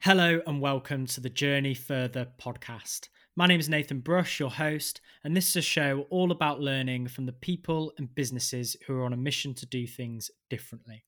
Hello 0.00 0.40
and 0.46 0.60
welcome 0.60 1.06
to 1.06 1.20
the 1.20 1.28
Journey 1.28 1.74
Further 1.74 2.28
podcast. 2.40 3.08
My 3.34 3.48
name 3.48 3.58
is 3.58 3.68
Nathan 3.68 3.98
Brush, 3.98 4.38
your 4.38 4.48
host, 4.48 5.00
and 5.24 5.36
this 5.36 5.48
is 5.48 5.56
a 5.56 5.60
show 5.60 6.06
all 6.08 6.30
about 6.30 6.60
learning 6.60 7.08
from 7.08 7.26
the 7.26 7.32
people 7.32 7.92
and 7.98 8.14
businesses 8.14 8.76
who 8.86 8.94
are 8.94 9.04
on 9.04 9.12
a 9.12 9.16
mission 9.16 9.54
to 9.54 9.66
do 9.66 9.88
things 9.88 10.30
differently. 10.48 11.02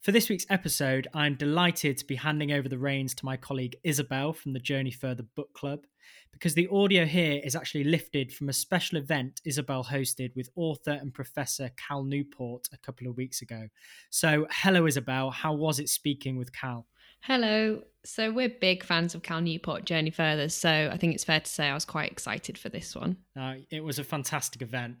For 0.00 0.10
this 0.10 0.28
week's 0.28 0.46
episode, 0.50 1.06
I'm 1.14 1.36
delighted 1.36 1.98
to 1.98 2.04
be 2.04 2.16
handing 2.16 2.50
over 2.50 2.68
the 2.68 2.78
reins 2.78 3.14
to 3.14 3.24
my 3.24 3.36
colleague 3.36 3.76
Isabel 3.84 4.32
from 4.32 4.52
the 4.52 4.60
Journey 4.60 4.90
Further 4.90 5.24
Book 5.36 5.52
Club, 5.54 5.86
because 6.32 6.54
the 6.54 6.68
audio 6.72 7.04
here 7.04 7.40
is 7.44 7.54
actually 7.54 7.84
lifted 7.84 8.32
from 8.32 8.48
a 8.48 8.52
special 8.52 8.98
event 8.98 9.40
Isabel 9.44 9.84
hosted 9.84 10.34
with 10.34 10.50
author 10.56 10.98
and 11.00 11.14
professor 11.14 11.70
Cal 11.76 12.02
Newport 12.02 12.68
a 12.72 12.78
couple 12.78 13.06
of 13.06 13.16
weeks 13.16 13.40
ago. 13.40 13.68
So, 14.10 14.48
hello, 14.50 14.86
Isabel. 14.86 15.30
How 15.30 15.54
was 15.54 15.78
it 15.78 15.88
speaking 15.88 16.36
with 16.36 16.52
Cal? 16.52 16.88
Hello. 17.20 17.82
So 18.04 18.30
we're 18.30 18.48
big 18.48 18.84
fans 18.84 19.14
of 19.14 19.22
Cal 19.22 19.40
Newport 19.40 19.84
Journey 19.84 20.10
Further, 20.10 20.48
so 20.48 20.90
I 20.92 20.96
think 20.96 21.14
it's 21.14 21.24
fair 21.24 21.40
to 21.40 21.50
say 21.50 21.68
I 21.68 21.74
was 21.74 21.84
quite 21.84 22.12
excited 22.12 22.56
for 22.56 22.68
this 22.68 22.94
one. 22.94 23.16
Uh, 23.38 23.54
it 23.70 23.82
was 23.82 23.98
a 23.98 24.04
fantastic 24.04 24.62
event. 24.62 24.96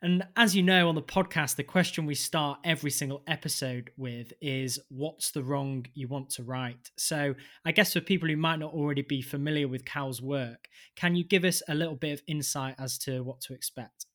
And 0.00 0.24
as 0.36 0.54
you 0.54 0.62
know 0.62 0.88
on 0.88 0.94
the 0.94 1.02
podcast, 1.02 1.56
the 1.56 1.64
question 1.64 2.06
we 2.06 2.14
start 2.14 2.60
every 2.64 2.90
single 2.90 3.22
episode 3.26 3.90
with 3.96 4.32
is 4.40 4.78
what's 4.90 5.32
the 5.32 5.42
wrong 5.42 5.86
you 5.94 6.06
want 6.06 6.30
to 6.30 6.44
right? 6.44 6.90
So, 6.96 7.34
I 7.64 7.72
guess 7.72 7.92
for 7.92 8.00
people 8.00 8.28
who 8.28 8.36
might 8.36 8.60
not 8.60 8.72
already 8.72 9.02
be 9.02 9.22
familiar 9.22 9.66
with 9.66 9.84
Cal's 9.84 10.22
work, 10.22 10.68
can 10.94 11.16
you 11.16 11.24
give 11.24 11.44
us 11.44 11.62
a 11.68 11.74
little 11.74 11.96
bit 11.96 12.12
of 12.12 12.22
insight 12.28 12.76
as 12.78 12.96
to 12.98 13.24
what 13.24 13.40
to 13.42 13.54
expect? 13.54 14.06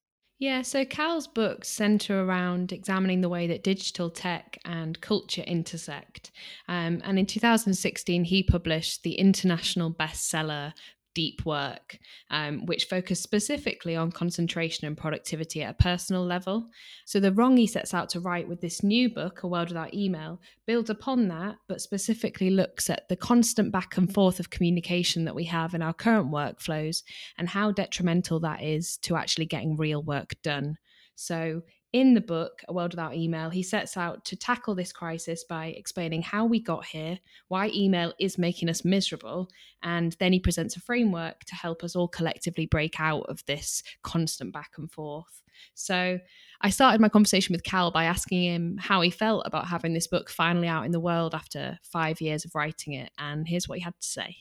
Yeah, 0.44 0.62
so 0.62 0.84
Cal's 0.84 1.26
books 1.26 1.70
center 1.70 2.22
around 2.22 2.74
examining 2.74 3.22
the 3.22 3.30
way 3.30 3.48
that 3.48 3.64
digital 3.64 4.10
tech 4.10 4.58
and 4.66 5.00
culture 5.00 5.44
intersect. 5.44 6.32
Um, 6.68 7.02
and 7.06 7.18
in 7.18 7.26
2016, 7.26 8.26
he 8.26 8.44
published 8.44 9.04
the 9.04 9.14
international 9.14 9.90
bestseller 9.90 10.74
deep 11.14 11.46
work, 11.46 11.98
um, 12.30 12.66
which 12.66 12.86
focus 12.86 13.22
specifically 13.22 13.96
on 13.96 14.12
concentration 14.12 14.88
and 14.88 14.98
productivity 14.98 15.62
at 15.64 15.72
a 15.72 15.84
personal 15.84 16.26
level. 16.26 16.70
So, 17.06 17.20
the 17.20 17.32
wrong 17.32 17.58
he 17.58 17.68
sets 17.68 17.94
out 17.94 18.10
to 18.10 18.20
write 18.20 18.48
with 18.48 18.62
this 18.62 18.84
new 18.84 19.10
book, 19.10 19.44
A 19.44 19.48
World 19.48 19.70
Without 19.70 19.94
Email, 19.94 20.41
builds 20.66 20.90
upon 20.90 21.28
that, 21.30 21.56
but 21.68 21.82
specifically 21.82 22.50
looks 22.50 22.90
at 22.90 23.08
the 23.10 23.16
constant 23.16 23.72
back 23.72 23.98
and 23.98 24.14
forth 24.14 24.40
of 24.40 24.50
communication 24.50 25.26
that 25.26 25.36
we 25.36 25.46
have 25.46 25.74
in 25.74 25.82
our 25.82 25.94
current 25.94 26.32
workflows 26.32 27.04
and 27.38 27.50
how 27.50 27.72
detrimental 27.72 28.40
that 28.41 28.64
is 28.64 28.98
to 28.98 29.16
actually 29.16 29.46
getting 29.46 29.78
real 29.78 30.02
work 30.02 30.36
done. 30.44 30.78
So, 31.16 31.62
in 31.94 32.16
the 32.16 32.22
book, 32.22 32.63
A 32.68 32.74
World 32.74 32.94
Without 32.94 33.13
Email, 33.13 33.52
he 33.52 33.62
sets 33.62 33.96
out 33.96 34.26
to 34.26 34.36
tackle 34.36 34.74
this 34.74 34.91
crisis 34.91 35.44
by 35.44 35.68
explaining 35.68 36.24
how 36.24 36.44
we 36.44 36.60
got 36.60 36.85
here, 36.85 37.20
why 37.50 37.70
email 37.74 38.12
is 38.20 38.40
making 38.40 38.68
us 38.68 38.84
miserable, 38.84 39.48
and 39.84 40.13
then 40.20 40.34
he 40.34 40.40
presents 40.40 40.76
a 40.76 40.82
framework 40.82 41.44
to 41.46 41.55
help 41.55 41.84
us 41.84 41.96
all 41.96 42.08
collectively 42.08 42.66
break 42.66 43.00
out 43.00 43.27
of 43.30 43.46
this 43.46 43.84
constant 44.02 44.52
back 44.52 44.72
and 44.77 44.91
forth. 44.91 45.44
So 45.76 46.20
I 46.62 46.72
started 46.72 47.00
my 47.00 47.10
conversation 47.10 47.54
with 47.54 47.63
Cal 47.63 47.91
by 47.91 48.05
asking 48.05 48.44
him 48.44 48.78
how 48.82 49.02
he 49.02 49.12
felt 49.12 49.44
about 49.46 49.68
having 49.68 49.94
this 49.94 50.07
book 50.07 50.32
finally 50.32 50.68
out 50.68 50.88
in 50.88 50.91
the 50.91 51.00
world 51.00 51.35
after 51.35 51.78
five 51.84 52.20
years 52.20 52.44
of 52.44 52.55
writing 52.55 52.94
it, 52.94 53.12
and 53.20 53.48
here's 53.48 53.70
what 53.70 53.78
he 53.78 53.84
had 53.84 53.94
to 54.02 54.07
say. 54.07 54.38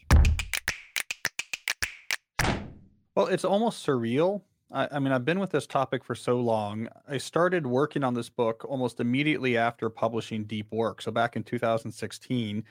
Well, 3.14 3.26
it's 3.26 3.44
almost 3.44 3.86
surreal 3.86 4.40
I, 4.72 4.88
I 4.92 4.98
mean, 4.98 5.12
I've 5.12 5.24
been 5.24 5.38
with 5.38 5.50
this 5.50 5.66
topic 5.66 6.04
for 6.04 6.14
so 6.14 6.40
long. 6.40 6.88
I 7.08 7.18
started 7.18 7.66
working 7.66 8.02
on 8.02 8.14
this 8.14 8.28
book 8.28 8.64
almost 8.68 9.00
immediately 9.00 9.56
after 9.56 9.90
publishing 9.90 10.44
Deep 10.44 10.72
Work. 10.72 11.02
So 11.02 11.10
back 11.10 11.36
in 11.36 11.44
2016, 11.44 12.64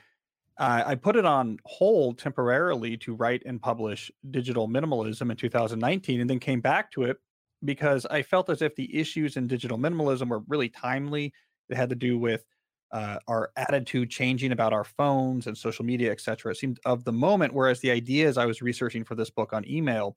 I 0.58 0.94
put 0.94 1.16
it 1.16 1.24
on 1.24 1.58
hold 1.64 2.18
temporarily 2.18 2.96
to 2.98 3.14
write 3.14 3.42
and 3.46 3.60
publish 3.60 4.12
Digital 4.30 4.68
Minimalism 4.68 5.30
in 5.30 5.36
2019, 5.36 6.20
and 6.20 6.30
then 6.30 6.38
came 6.38 6.60
back 6.60 6.90
to 6.92 7.04
it 7.04 7.16
because 7.64 8.06
I 8.06 8.22
felt 8.22 8.50
as 8.50 8.62
if 8.62 8.76
the 8.76 8.94
issues 8.96 9.36
in 9.36 9.46
digital 9.46 9.78
minimalism 9.78 10.28
were 10.28 10.42
really 10.48 10.68
timely. 10.68 11.32
They 11.68 11.74
had 11.74 11.88
to 11.88 11.96
do 11.96 12.18
with 12.18 12.44
uh, 12.92 13.18
our 13.26 13.50
attitude 13.56 14.10
changing 14.10 14.52
about 14.52 14.72
our 14.72 14.84
phones 14.84 15.46
and 15.46 15.56
social 15.56 15.84
media, 15.84 16.12
et 16.12 16.20
cetera. 16.20 16.52
It 16.52 16.58
seemed 16.58 16.78
of 16.84 17.04
the 17.04 17.12
moment, 17.12 17.54
whereas 17.54 17.80
the 17.80 17.90
ideas 17.90 18.36
I 18.36 18.46
was 18.46 18.62
researching 18.62 19.04
for 19.04 19.14
this 19.14 19.30
book 19.30 19.52
on 19.52 19.66
email 19.66 20.16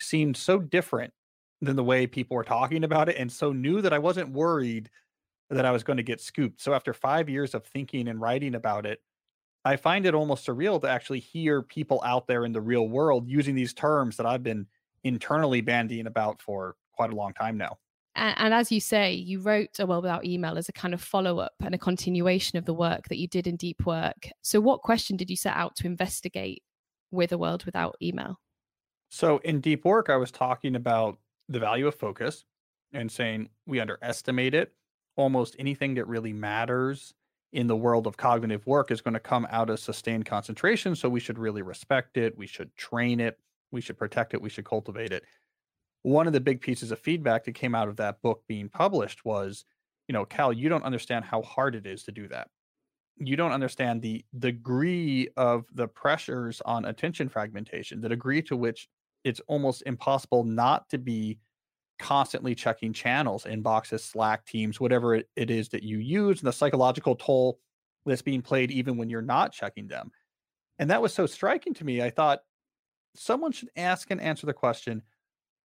seemed 0.00 0.36
so 0.36 0.58
different 0.58 1.12
than 1.60 1.76
the 1.76 1.84
way 1.84 2.06
people 2.06 2.36
were 2.36 2.44
talking 2.44 2.84
about 2.84 3.08
it 3.08 3.16
and 3.18 3.30
so 3.30 3.52
new 3.52 3.82
that 3.82 3.92
I 3.92 3.98
wasn't 3.98 4.30
worried 4.30 4.90
that 5.50 5.66
I 5.66 5.72
was 5.72 5.82
going 5.82 5.98
to 5.98 6.02
get 6.02 6.20
scooped. 6.20 6.60
So 6.60 6.72
after 6.72 6.92
5 6.92 7.28
years 7.28 7.54
of 7.54 7.64
thinking 7.66 8.08
and 8.08 8.20
writing 8.20 8.54
about 8.54 8.86
it, 8.86 9.02
I 9.64 9.76
find 9.76 10.06
it 10.06 10.14
almost 10.14 10.46
surreal 10.46 10.80
to 10.80 10.88
actually 10.88 11.20
hear 11.20 11.60
people 11.62 12.00
out 12.04 12.26
there 12.26 12.44
in 12.44 12.52
the 12.52 12.60
real 12.60 12.88
world 12.88 13.28
using 13.28 13.54
these 13.54 13.74
terms 13.74 14.16
that 14.16 14.26
I've 14.26 14.42
been 14.42 14.66
internally 15.04 15.60
bandying 15.60 16.06
about 16.06 16.40
for 16.40 16.76
quite 16.92 17.12
a 17.12 17.16
long 17.16 17.34
time 17.34 17.58
now. 17.58 17.78
And, 18.14 18.34
and, 18.38 18.54
as 18.54 18.72
you 18.72 18.80
say, 18.80 19.12
you 19.12 19.40
wrote 19.40 19.78
A 19.78 19.86
World 19.86 20.02
Without 20.02 20.24
Email 20.24 20.58
as 20.58 20.68
a 20.68 20.72
kind 20.72 20.94
of 20.94 21.00
follow 21.00 21.38
up 21.38 21.52
and 21.60 21.74
a 21.74 21.78
continuation 21.78 22.58
of 22.58 22.64
the 22.64 22.74
work 22.74 23.08
that 23.08 23.18
you 23.18 23.28
did 23.28 23.46
in 23.46 23.56
Deep 23.56 23.86
Work. 23.86 24.30
So, 24.42 24.60
what 24.60 24.80
question 24.80 25.16
did 25.16 25.30
you 25.30 25.36
set 25.36 25.56
out 25.56 25.76
to 25.76 25.86
investigate 25.86 26.62
with 27.10 27.32
A 27.32 27.38
World 27.38 27.64
Without 27.64 27.96
Email? 28.02 28.40
So 29.10 29.38
in 29.38 29.60
deep 29.60 29.84
work, 29.84 30.08
I 30.08 30.16
was 30.16 30.30
talking 30.30 30.76
about 30.76 31.18
the 31.48 31.58
value 31.58 31.88
of 31.88 31.96
focus 31.96 32.44
and 32.92 33.10
saying 33.10 33.48
we 33.66 33.80
underestimate 33.80 34.54
it. 34.54 34.72
Almost 35.16 35.56
anything 35.58 35.94
that 35.94 36.06
really 36.06 36.32
matters 36.32 37.12
in 37.52 37.66
the 37.66 37.76
world 37.76 38.06
of 38.06 38.16
cognitive 38.16 38.64
work 38.68 38.92
is 38.92 39.00
going 39.00 39.14
to 39.14 39.20
come 39.20 39.48
out 39.50 39.68
of 39.68 39.80
sustained 39.80 40.26
concentration. 40.26 40.94
So 40.94 41.08
we 41.08 41.18
should 41.18 41.38
really 41.38 41.62
respect 41.62 42.16
it. 42.16 42.38
We 42.38 42.46
should 42.46 42.74
train 42.76 43.18
it. 43.18 43.36
We 43.72 43.80
should 43.80 43.98
protect 43.98 44.32
it. 44.32 44.40
We 44.40 44.48
should 44.48 44.64
cultivate 44.64 45.12
it. 45.12 45.24
One 46.02 46.28
of 46.28 46.32
the 46.32 46.40
big 46.40 46.60
pieces 46.60 46.92
of 46.92 47.00
feedback 47.00 47.44
that 47.44 47.52
came 47.52 47.74
out 47.74 47.88
of 47.88 47.96
that 47.96 48.22
book 48.22 48.44
being 48.46 48.68
published 48.68 49.24
was, 49.24 49.64
you 50.06 50.12
know, 50.12 50.24
Cal, 50.24 50.52
you 50.52 50.68
don't 50.68 50.84
understand 50.84 51.24
how 51.24 51.42
hard 51.42 51.74
it 51.74 51.84
is 51.84 52.04
to 52.04 52.12
do 52.12 52.28
that. 52.28 52.48
You 53.16 53.36
don't 53.36 53.52
understand 53.52 54.00
the 54.00 54.24
degree 54.38 55.28
of 55.36 55.66
the 55.74 55.88
pressures 55.88 56.62
on 56.64 56.84
attention 56.84 57.28
fragmentation, 57.28 58.00
the 58.00 58.08
degree 58.08 58.40
to 58.42 58.56
which 58.56 58.88
it's 59.24 59.40
almost 59.46 59.82
impossible 59.86 60.44
not 60.44 60.88
to 60.90 60.98
be 60.98 61.38
constantly 61.98 62.54
checking 62.54 62.92
channels, 62.92 63.44
inboxes, 63.44 64.00
Slack, 64.00 64.46
Teams, 64.46 64.80
whatever 64.80 65.14
it, 65.14 65.28
it 65.36 65.50
is 65.50 65.68
that 65.68 65.82
you 65.82 65.98
use, 65.98 66.40
and 66.40 66.48
the 66.48 66.52
psychological 66.52 67.14
toll 67.14 67.58
that's 68.06 68.22
being 68.22 68.42
played 68.42 68.70
even 68.70 68.96
when 68.96 69.10
you're 69.10 69.20
not 69.20 69.52
checking 69.52 69.86
them. 69.86 70.10
And 70.78 70.90
that 70.90 71.02
was 71.02 71.12
so 71.12 71.26
striking 71.26 71.74
to 71.74 71.84
me. 71.84 72.00
I 72.00 72.10
thought 72.10 72.40
someone 73.14 73.52
should 73.52 73.68
ask 73.76 74.10
and 74.10 74.20
answer 74.20 74.46
the 74.46 74.54
question 74.54 75.02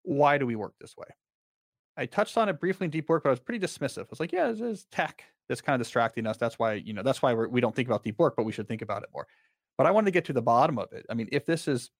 why 0.02 0.36
do 0.36 0.46
we 0.46 0.56
work 0.56 0.74
this 0.80 0.96
way? 0.96 1.06
I 1.96 2.06
touched 2.06 2.36
on 2.36 2.48
it 2.48 2.60
briefly 2.60 2.86
in 2.86 2.90
deep 2.90 3.08
work, 3.08 3.22
but 3.22 3.30
I 3.30 3.32
was 3.32 3.40
pretty 3.40 3.64
dismissive. 3.64 4.02
I 4.02 4.06
was 4.10 4.20
like, 4.20 4.32
yeah, 4.32 4.50
this 4.50 4.60
is 4.60 4.86
tech 4.90 5.24
that's 5.48 5.60
kind 5.60 5.80
of 5.80 5.84
distracting 5.84 6.26
us. 6.26 6.36
That's 6.36 6.58
why, 6.58 6.74
you 6.74 6.92
know, 6.92 7.02
that's 7.02 7.22
why 7.22 7.32
we're, 7.32 7.48
we 7.48 7.60
don't 7.60 7.74
think 7.74 7.88
about 7.88 8.02
deep 8.02 8.18
work, 8.18 8.34
but 8.36 8.44
we 8.44 8.52
should 8.52 8.68
think 8.68 8.82
about 8.82 9.02
it 9.02 9.08
more. 9.14 9.26
But 9.78 9.86
I 9.86 9.92
wanted 9.92 10.06
to 10.06 10.10
get 10.10 10.24
to 10.26 10.32
the 10.32 10.42
bottom 10.42 10.78
of 10.78 10.92
it. 10.92 11.06
I 11.08 11.14
mean, 11.14 11.28
if 11.32 11.46
this 11.46 11.68
is 11.68 11.90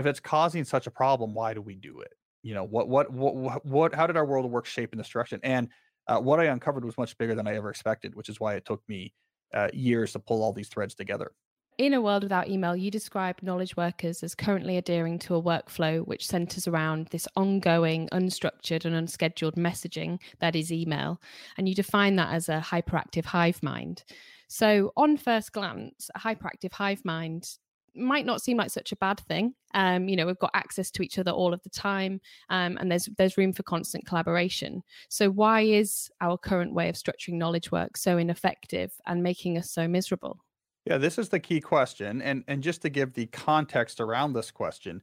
if 0.00 0.06
it's 0.06 0.20
causing 0.20 0.64
such 0.64 0.86
a 0.86 0.90
problem, 0.90 1.34
why 1.34 1.54
do 1.54 1.60
we 1.60 1.74
do 1.74 2.00
it? 2.00 2.14
You 2.42 2.54
know, 2.54 2.64
what, 2.64 2.88
what, 2.88 3.12
what, 3.12 3.64
what, 3.66 3.94
how 3.94 4.06
did 4.06 4.16
our 4.16 4.24
world 4.24 4.46
of 4.46 4.50
work 4.50 4.66
shape 4.66 4.92
in 4.92 4.98
this 4.98 5.08
direction? 5.08 5.40
And 5.42 5.68
uh, 6.06 6.18
what 6.18 6.40
I 6.40 6.46
uncovered 6.46 6.84
was 6.84 6.96
much 6.96 7.16
bigger 7.18 7.34
than 7.34 7.46
I 7.46 7.54
ever 7.54 7.70
expected, 7.70 8.14
which 8.14 8.28
is 8.28 8.40
why 8.40 8.54
it 8.54 8.64
took 8.64 8.82
me 8.88 9.12
uh, 9.52 9.68
years 9.72 10.12
to 10.12 10.18
pull 10.18 10.42
all 10.42 10.52
these 10.52 10.68
threads 10.68 10.94
together. 10.94 11.32
In 11.78 11.94
a 11.94 12.00
world 12.00 12.22
without 12.22 12.48
email, 12.48 12.76
you 12.76 12.90
describe 12.90 13.42
knowledge 13.42 13.76
workers 13.76 14.22
as 14.22 14.34
currently 14.34 14.76
adhering 14.76 15.18
to 15.20 15.34
a 15.34 15.42
workflow 15.42 16.06
which 16.06 16.26
centers 16.26 16.66
around 16.66 17.06
this 17.08 17.26
ongoing, 17.36 18.08
unstructured, 18.12 18.84
and 18.84 18.94
unscheduled 18.94 19.54
messaging 19.54 20.18
that 20.40 20.56
is 20.56 20.72
email. 20.72 21.20
And 21.56 21.68
you 21.68 21.74
define 21.74 22.16
that 22.16 22.34
as 22.34 22.48
a 22.48 22.60
hyperactive 22.60 23.24
hive 23.24 23.62
mind. 23.62 24.04
So, 24.48 24.92
on 24.96 25.16
first 25.16 25.52
glance, 25.52 26.10
a 26.14 26.18
hyperactive 26.18 26.72
hive 26.72 27.04
mind 27.04 27.48
might 27.94 28.26
not 28.26 28.42
seem 28.42 28.56
like 28.56 28.70
such 28.70 28.92
a 28.92 28.96
bad 28.96 29.20
thing. 29.20 29.54
Um, 29.74 30.08
you 30.08 30.16
know, 30.16 30.26
we've 30.26 30.38
got 30.38 30.50
access 30.54 30.90
to 30.92 31.02
each 31.02 31.18
other 31.18 31.30
all 31.30 31.52
of 31.52 31.62
the 31.62 31.70
time, 31.70 32.20
um, 32.48 32.76
and 32.78 32.90
there's 32.90 33.08
there's 33.18 33.36
room 33.36 33.52
for 33.52 33.62
constant 33.62 34.06
collaboration. 34.06 34.82
So 35.08 35.30
why 35.30 35.62
is 35.62 36.10
our 36.20 36.36
current 36.36 36.74
way 36.74 36.88
of 36.88 36.96
structuring 36.96 37.34
knowledge 37.34 37.70
work 37.70 37.96
so 37.96 38.18
ineffective 38.18 38.92
and 39.06 39.22
making 39.22 39.58
us 39.58 39.70
so 39.70 39.86
miserable? 39.86 40.38
Yeah, 40.86 40.98
this 40.98 41.18
is 41.18 41.28
the 41.28 41.40
key 41.40 41.60
question, 41.60 42.22
and 42.22 42.44
and 42.48 42.62
just 42.62 42.82
to 42.82 42.90
give 42.90 43.12
the 43.12 43.26
context 43.26 44.00
around 44.00 44.32
this 44.32 44.50
question, 44.50 45.02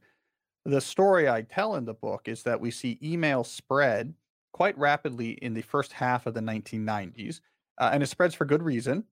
the 0.64 0.80
story 0.80 1.28
I 1.28 1.42
tell 1.42 1.76
in 1.76 1.84
the 1.84 1.94
book 1.94 2.28
is 2.28 2.42
that 2.42 2.60
we 2.60 2.70
see 2.70 2.98
email 3.02 3.44
spread 3.44 4.14
quite 4.52 4.76
rapidly 4.76 5.32
in 5.42 5.54
the 5.54 5.62
first 5.62 5.92
half 5.92 6.26
of 6.26 6.34
the 6.34 6.40
1990s, 6.40 7.40
uh, 7.78 7.90
and 7.92 8.02
it 8.02 8.08
spreads 8.08 8.34
for 8.34 8.44
good 8.44 8.62
reason 8.62 9.04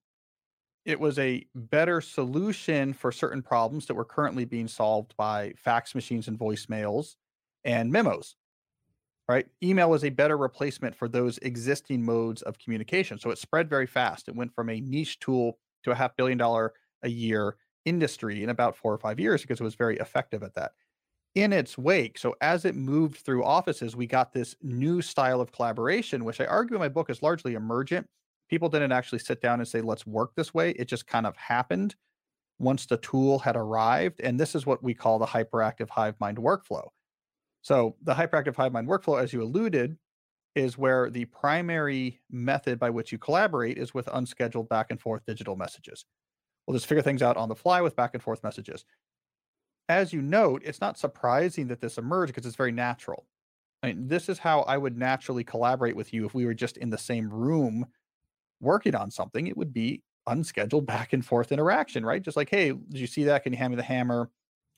it 0.87 1.01
was 1.01 1.19
a 1.19 1.47
better 1.55 2.01
solution 2.01 2.93
for 2.93 3.13
certain 3.13 3.43
problems 3.43 3.87
that 3.87 3.95
were 3.95 4.05
currently 4.05 4.45
being 4.45 4.69
solved 4.69 5.17
by 5.17 5.53
fax 5.57 5.95
machines 5.95 6.29
and 6.29 6.39
voicemails 6.39 7.17
and 7.65 7.91
memos 7.93 8.37
right 9.29 9.47
email 9.63 9.91
was 9.91 10.05
a 10.05 10.11
better 10.11 10.37
replacement 10.37 10.95
for 10.95 11.09
those 11.09 11.39
existing 11.39 12.05
modes 12.05 12.43
of 12.43 12.59
communication 12.59 13.19
so 13.19 13.31
it 13.31 13.39
spread 13.39 13.69
very 13.69 13.87
fast 13.87 14.29
it 14.29 14.37
went 14.37 14.55
from 14.55 14.71
a 14.71 14.81
niche 14.81 15.19
tool 15.19 15.59
to 15.83 15.91
a 15.91 15.95
half 15.95 16.17
billion 16.17 16.39
dollar 16.39 16.73
a 17.03 17.09
year 17.09 17.57
industry 17.87 18.43
in 18.43 18.51
about 18.51 18.77
four 18.77 18.93
or 18.93 18.99
five 18.99 19.19
years 19.19 19.41
because 19.41 19.61
it 19.61 19.65
was 19.65 19.77
very 19.77 19.97
effective 19.97 20.43
at 20.43 20.55
that. 20.55 20.73
In 21.35 21.53
its 21.53 21.79
wake, 21.79 22.19
so 22.19 22.35
as 22.41 22.65
it 22.65 22.75
moved 22.75 23.19
through 23.19 23.45
offices, 23.45 23.95
we 23.95 24.07
got 24.07 24.33
this 24.33 24.57
new 24.63 25.03
style 25.03 25.41
of 25.41 25.53
collaboration, 25.53 26.25
which 26.25 26.41
I 26.41 26.47
argue 26.47 26.77
in 26.77 26.81
my 26.81 26.89
book 26.89 27.11
is 27.11 27.23
largely 27.23 27.55
emergent. 27.55 28.09
People 28.49 28.69
didn't 28.69 28.93
actually 28.93 29.19
sit 29.19 29.41
down 29.41 29.61
and 29.61 29.69
say, 29.69 29.81
let's 29.81 30.07
work 30.07 30.35
this 30.37 30.55
way. 30.55 30.71
It 30.71 30.87
just 30.87 31.07
kind 31.07 31.27
of 31.27 31.37
happened 31.37 31.97
once 32.59 32.87
the 32.87 32.97
tool 32.99 33.39
had 33.39 33.57
arrived. 33.57 34.21
And 34.21 34.39
this 34.39 34.55
is 34.55 34.67
what 34.67 34.83
we 34.83 34.95
call 34.95 35.19
the 35.19 35.27
hyperactive 35.27 35.91
hive 35.91 36.15
mind 36.21 36.39
workflow. 36.39 36.89
So, 37.63 37.97
the 38.03 38.15
hyperactive 38.15 38.55
hive 38.55 38.73
mind 38.73 38.89
workflow, 38.89 39.21
as 39.21 39.33
you 39.33 39.43
alluded, 39.43 39.97
is 40.55 40.79
where 40.79 41.11
the 41.11 41.27
primary 41.27 42.21
method 42.31 42.79
by 42.79 42.91
which 42.91 43.13
you 43.13 43.19
collaborate 43.19 43.77
is 43.77 43.93
with 43.93 44.09
unscheduled 44.13 44.69
back 44.69 44.87
and 44.91 45.01
forth 45.01 45.25
digital 45.27 45.57
messages. 45.57 46.05
We'll 46.67 46.77
just 46.77 46.87
figure 46.87 47.03
things 47.03 47.23
out 47.23 47.37
on 47.37 47.49
the 47.49 47.55
fly 47.55 47.81
with 47.81 47.95
back 47.95 48.15
and 48.15 48.23
forth 48.23 48.43
messages. 48.43 48.85
As 49.89 50.13
you 50.13 50.23
note, 50.23 50.63
it's 50.65 50.81
not 50.81 50.99
surprising 50.99 51.69
that 51.69 51.81
this 51.81 51.99
emerged 51.99 52.35
because 52.35 52.47
it's 52.47 52.57
very 52.57 52.73
natural. 52.73 53.27
I 53.83 53.89
mean, 53.89 54.09
this 54.09 54.29
is 54.29 54.39
how 54.39 54.61
I 54.63 54.79
would 54.79 54.97
naturally 54.97 55.45
collaborate 55.45 55.95
with 55.95 56.13
you 56.13 56.25
if 56.25 56.35
we 56.35 56.47
were 56.47 56.55
just 56.55 56.77
in 56.77 56.91
the 56.91 56.99
same 56.99 57.33
room 57.33 57.87
working 58.61 58.95
on 58.95 59.11
something. 59.11 59.47
It 59.47 59.57
would 59.57 59.73
be 59.73 60.03
unscheduled 60.27 60.87
back 60.87 61.13
and 61.13 61.25
forth 61.25 61.53
interaction, 61.53 62.05
right? 62.05 62.23
Just 62.23 62.37
like, 62.37 62.51
hey, 62.51 62.73
did 62.73 62.99
you 62.99 63.07
see 63.07 63.25
that? 63.25 63.43
Can 63.43 63.53
you 63.53 63.59
hand 63.59 63.73
me 63.73 63.77
the 63.77 63.83
hammer? 63.83 64.31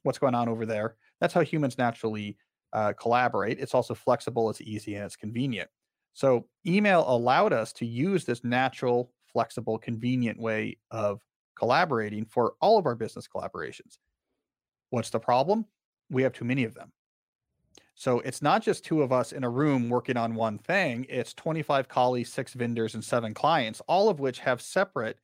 What's 0.03 0.19
going 0.19 0.35
on 0.35 0.49
over 0.49 0.67
there? 0.67 0.97
That's 1.21 1.35
how 1.35 1.41
humans 1.41 1.79
naturally 1.79 2.37
uh, 2.73 2.93
collaborate. 2.93 3.59
It's 3.59 3.75
also 3.75 3.95
flexible, 3.95 4.51
it's 4.51 4.61
easy, 4.61 4.95
and 4.95 5.05
it's 5.05 5.17
convenient. 5.17 5.69
So, 6.13 6.47
email 6.67 7.05
allowed 7.07 7.53
us 7.53 7.73
to 7.75 7.87
use 7.87 8.25
this 8.25 8.45
natural, 8.45 9.13
flexible, 9.33 9.79
convenient 9.79 10.39
way 10.39 10.79
of 10.91 11.21
collaborating 11.57 12.25
for 12.25 12.55
all 12.61 12.79
of 12.79 12.87
our 12.87 12.95
business 12.95 13.29
collaborations. 13.29 13.99
What's 14.91 15.11
the 15.11 15.21
problem? 15.21 15.67
We 16.11 16.23
have 16.23 16.33
too 16.33 16.45
many 16.45 16.65
of 16.65 16.75
them. 16.75 16.93
So 17.99 18.21
it's 18.21 18.41
not 18.41 18.63
just 18.63 18.85
two 18.85 19.03
of 19.03 19.11
us 19.11 19.33
in 19.33 19.43
a 19.43 19.51
room 19.51 19.89
working 19.89 20.17
on 20.17 20.37
one 20.37 20.57
thing, 20.57 21.05
it's 21.09 21.35
25 21.35 21.89
colleagues, 21.89 22.33
six 22.33 22.55
vendors, 22.55 22.95
and 22.95 23.05
seven 23.05 23.35
clients, 23.35 23.83
all 23.89 24.09
of 24.09 24.21
which 24.21 24.39
have 24.39 24.63
separate 24.63 25.19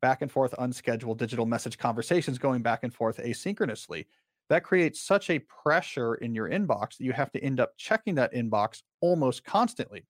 back 0.00 0.22
and 0.22 0.30
forth 0.30 0.54
unscheduled 0.56 1.18
digital 1.18 1.44
message 1.44 1.76
conversations 1.76 2.38
going 2.38 2.62
back 2.62 2.84
and 2.84 2.94
forth 2.94 3.16
asynchronously. 3.16 4.06
That 4.48 4.62
creates 4.62 5.02
such 5.02 5.28
a 5.28 5.40
pressure 5.40 6.14
in 6.14 6.32
your 6.32 6.48
inbox 6.48 6.98
that 6.98 7.04
you 7.04 7.12
have 7.12 7.32
to 7.32 7.42
end 7.42 7.58
up 7.58 7.76
checking 7.76 8.14
that 8.14 8.32
inbox 8.32 8.82
almost 9.00 9.42
constantly. 9.42 10.06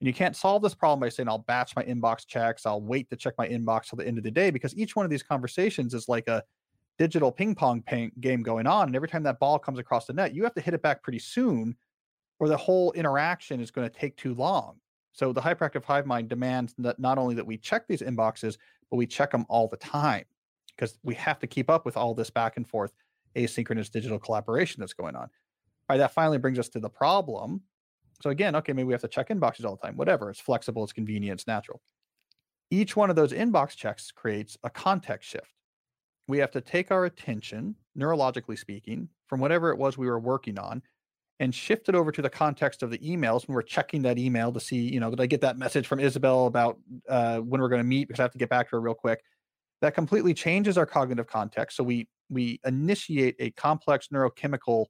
And 0.00 0.06
you 0.06 0.14
can't 0.14 0.36
solve 0.36 0.62
this 0.62 0.76
problem 0.76 1.00
by 1.00 1.08
saying, 1.08 1.28
I'll 1.28 1.38
batch 1.38 1.74
my 1.74 1.82
inbox 1.82 2.24
checks, 2.24 2.66
I'll 2.66 2.82
wait 2.82 3.10
to 3.10 3.16
check 3.16 3.34
my 3.36 3.48
inbox 3.48 3.88
till 3.88 3.96
the 3.96 4.06
end 4.06 4.18
of 4.18 4.22
the 4.22 4.30
day, 4.30 4.52
because 4.52 4.76
each 4.76 4.94
one 4.94 5.06
of 5.06 5.10
these 5.10 5.24
conversations 5.24 5.92
is 5.92 6.08
like 6.08 6.28
a 6.28 6.44
digital 6.98 7.32
ping 7.32 7.54
pong 7.54 7.82
game 8.20 8.42
going 8.42 8.66
on. 8.66 8.88
And 8.88 8.96
every 8.96 9.08
time 9.08 9.22
that 9.24 9.40
ball 9.40 9.58
comes 9.58 9.78
across 9.78 10.06
the 10.06 10.12
net, 10.12 10.34
you 10.34 10.42
have 10.44 10.54
to 10.54 10.60
hit 10.60 10.74
it 10.74 10.82
back 10.82 11.02
pretty 11.02 11.18
soon, 11.18 11.76
or 12.38 12.48
the 12.48 12.56
whole 12.56 12.92
interaction 12.92 13.60
is 13.60 13.70
going 13.70 13.88
to 13.88 13.98
take 13.98 14.16
too 14.16 14.34
long. 14.34 14.76
So 15.12 15.32
the 15.32 15.40
hyperactive 15.40 15.84
hive 15.84 16.06
mind 16.06 16.28
demands 16.28 16.74
that 16.78 16.98
not 16.98 17.18
only 17.18 17.34
that 17.36 17.46
we 17.46 17.56
check 17.56 17.86
these 17.86 18.02
inboxes, 18.02 18.58
but 18.90 18.96
we 18.96 19.06
check 19.06 19.30
them 19.30 19.46
all 19.48 19.68
the 19.68 19.76
time 19.76 20.24
because 20.76 20.98
we 21.04 21.14
have 21.14 21.38
to 21.38 21.46
keep 21.46 21.70
up 21.70 21.84
with 21.84 21.96
all 21.96 22.14
this 22.14 22.30
back 22.30 22.56
and 22.56 22.66
forth 22.66 22.92
asynchronous 23.36 23.90
digital 23.90 24.18
collaboration 24.18 24.80
that's 24.80 24.92
going 24.92 25.14
on. 25.14 25.22
All 25.22 25.30
right, 25.90 25.98
that 25.98 26.12
finally 26.12 26.38
brings 26.38 26.58
us 26.58 26.68
to 26.70 26.80
the 26.80 26.90
problem 26.90 27.60
so 28.24 28.30
again, 28.30 28.56
okay, 28.56 28.72
maybe 28.72 28.86
we 28.86 28.94
have 28.94 29.02
to 29.02 29.08
check 29.08 29.28
inboxes 29.28 29.64
all 29.64 29.76
the 29.76 29.82
time. 29.82 29.96
Whatever. 29.96 30.30
It's 30.30 30.40
flexible, 30.40 30.84
it's 30.84 30.92
convenient, 30.92 31.40
it's 31.40 31.46
natural. 31.46 31.80
Each 32.70 32.96
one 32.96 33.10
of 33.10 33.16
those 33.16 33.32
inbox 33.32 33.76
checks 33.76 34.10
creates 34.10 34.56
a 34.64 34.70
context 34.70 35.28
shift. 35.28 35.53
We 36.28 36.38
have 36.38 36.50
to 36.52 36.60
take 36.60 36.90
our 36.90 37.04
attention, 37.04 37.76
neurologically 37.98 38.58
speaking, 38.58 39.08
from 39.26 39.40
whatever 39.40 39.70
it 39.70 39.78
was 39.78 39.98
we 39.98 40.06
were 40.06 40.18
working 40.18 40.58
on 40.58 40.82
and 41.40 41.54
shift 41.54 41.88
it 41.88 41.94
over 41.94 42.12
to 42.12 42.22
the 42.22 42.30
context 42.30 42.82
of 42.82 42.90
the 42.90 42.98
emails 42.98 43.46
when 43.46 43.54
we're 43.54 43.62
checking 43.62 44.02
that 44.02 44.18
email 44.18 44.52
to 44.52 44.60
see, 44.60 44.78
you 44.78 45.00
know, 45.00 45.10
did 45.10 45.20
I 45.20 45.26
get 45.26 45.40
that 45.40 45.58
message 45.58 45.86
from 45.86 46.00
Isabel 46.00 46.46
about 46.46 46.78
uh, 47.08 47.38
when 47.38 47.60
we're 47.60 47.68
going 47.68 47.80
to 47.80 47.86
meet 47.86 48.08
because 48.08 48.20
I 48.20 48.22
have 48.22 48.32
to 48.32 48.38
get 48.38 48.48
back 48.48 48.68
to 48.70 48.76
her 48.76 48.80
real 48.80 48.94
quick. 48.94 49.22
That 49.80 49.94
completely 49.94 50.32
changes 50.32 50.78
our 50.78 50.86
cognitive 50.86 51.26
context. 51.26 51.76
So 51.76 51.84
we 51.84 52.08
we 52.30 52.60
initiate 52.64 53.36
a 53.38 53.50
complex 53.50 54.08
neurochemical 54.08 54.86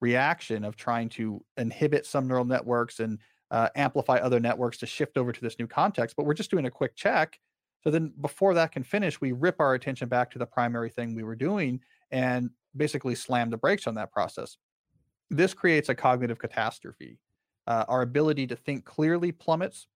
reaction 0.00 0.64
of 0.64 0.76
trying 0.76 1.08
to 1.10 1.44
inhibit 1.56 2.06
some 2.06 2.26
neural 2.26 2.44
networks 2.44 3.00
and 3.00 3.18
uh, 3.50 3.68
amplify 3.76 4.16
other 4.16 4.40
networks 4.40 4.78
to 4.78 4.86
shift 4.86 5.18
over 5.18 5.32
to 5.32 5.40
this 5.40 5.58
new 5.58 5.66
context. 5.66 6.16
But 6.16 6.24
we're 6.24 6.34
just 6.34 6.50
doing 6.50 6.64
a 6.64 6.70
quick 6.70 6.96
check. 6.96 7.38
So 7.82 7.90
then 7.90 8.12
before 8.20 8.54
that 8.54 8.72
can 8.72 8.84
finish, 8.84 9.20
we 9.20 9.32
rip 9.32 9.56
our 9.58 9.74
attention 9.74 10.08
back 10.08 10.30
to 10.32 10.38
the 10.38 10.46
primary 10.46 10.88
thing 10.88 11.14
we 11.14 11.24
were 11.24 11.34
doing 11.34 11.80
and 12.10 12.50
basically 12.76 13.14
slam 13.14 13.50
the 13.50 13.56
brakes 13.56 13.86
on 13.86 13.94
that 13.96 14.12
process. 14.12 14.56
This 15.30 15.52
creates 15.54 15.88
a 15.88 15.94
cognitive 15.94 16.38
catastrophe. 16.38 17.18
Uh, 17.66 17.84
our 17.88 18.02
ability 18.02 18.46
to 18.48 18.56
think 18.56 18.84
clearly 18.84 19.32
plummets. 19.32 19.86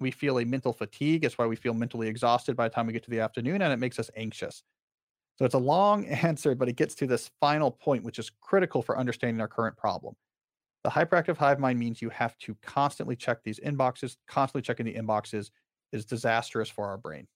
We 0.00 0.10
feel 0.10 0.38
a 0.38 0.44
mental 0.44 0.72
fatigue. 0.72 1.22
That's 1.22 1.38
why 1.38 1.46
we 1.46 1.56
feel 1.56 1.74
mentally 1.74 2.08
exhausted 2.08 2.56
by 2.56 2.68
the 2.68 2.74
time 2.74 2.86
we 2.86 2.92
get 2.92 3.04
to 3.04 3.10
the 3.10 3.20
afternoon, 3.20 3.62
and 3.62 3.72
it 3.72 3.78
makes 3.78 3.98
us 3.98 4.10
anxious. 4.16 4.62
So 5.36 5.44
it's 5.44 5.54
a 5.54 5.58
long 5.58 6.06
answer, 6.06 6.54
but 6.54 6.68
it 6.68 6.76
gets 6.76 6.94
to 6.96 7.06
this 7.06 7.30
final 7.40 7.70
point, 7.70 8.04
which 8.04 8.18
is 8.18 8.30
critical 8.40 8.82
for 8.82 8.98
understanding 8.98 9.40
our 9.40 9.48
current 9.48 9.76
problem. 9.76 10.14
The 10.82 10.90
hyperactive 10.90 11.36
hive 11.36 11.58
mind 11.58 11.78
means 11.78 12.00
you 12.00 12.08
have 12.08 12.38
to 12.38 12.56
constantly 12.62 13.14
check 13.14 13.42
these 13.44 13.60
inboxes. 13.60 14.16
Constantly 14.26 14.62
checking 14.62 14.86
the 14.86 14.94
inboxes 14.94 15.50
is 15.92 16.04
disastrous 16.04 16.68
for 16.68 16.86
our 16.86 16.98
brain. 16.98 17.26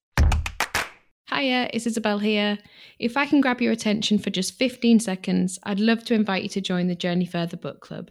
Hiya, 1.35 1.71
it's 1.73 1.87
Isabel 1.87 2.19
here. 2.19 2.59
If 2.99 3.17
I 3.17 3.27
can 3.27 3.41
grab 3.41 3.61
your 3.61 3.73
attention 3.73 4.19
for 4.19 4.31
just 4.31 4.59
15 4.59 5.01
seconds, 5.01 5.59
I'd 5.65 5.81
love 5.81 6.05
to 6.05 6.15
invite 6.15 6.43
you 6.43 6.49
to 6.51 6.61
join 6.61 6.87
the 6.87 6.95
Journey 6.95 7.27
Further 7.27 7.56
Book 7.56 7.81
Club. 7.81 8.11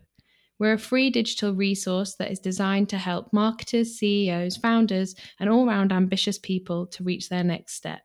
We're 0.60 0.74
a 0.74 0.80
free 0.80 1.10
digital 1.10 1.54
resource 1.54 2.16
that 2.16 2.32
is 2.32 2.40
designed 2.40 2.90
to 2.90 2.98
help 2.98 3.32
marketers, 3.32 3.98
CEOs, 3.98 4.58
founders, 4.58 5.16
and 5.40 5.50
all 5.50 5.66
round 5.66 5.92
ambitious 5.92 6.38
people 6.38 6.88
to 6.88 7.04
reach 7.04 7.30
their 7.30 7.44
next 7.44 7.76
step. 7.76 8.02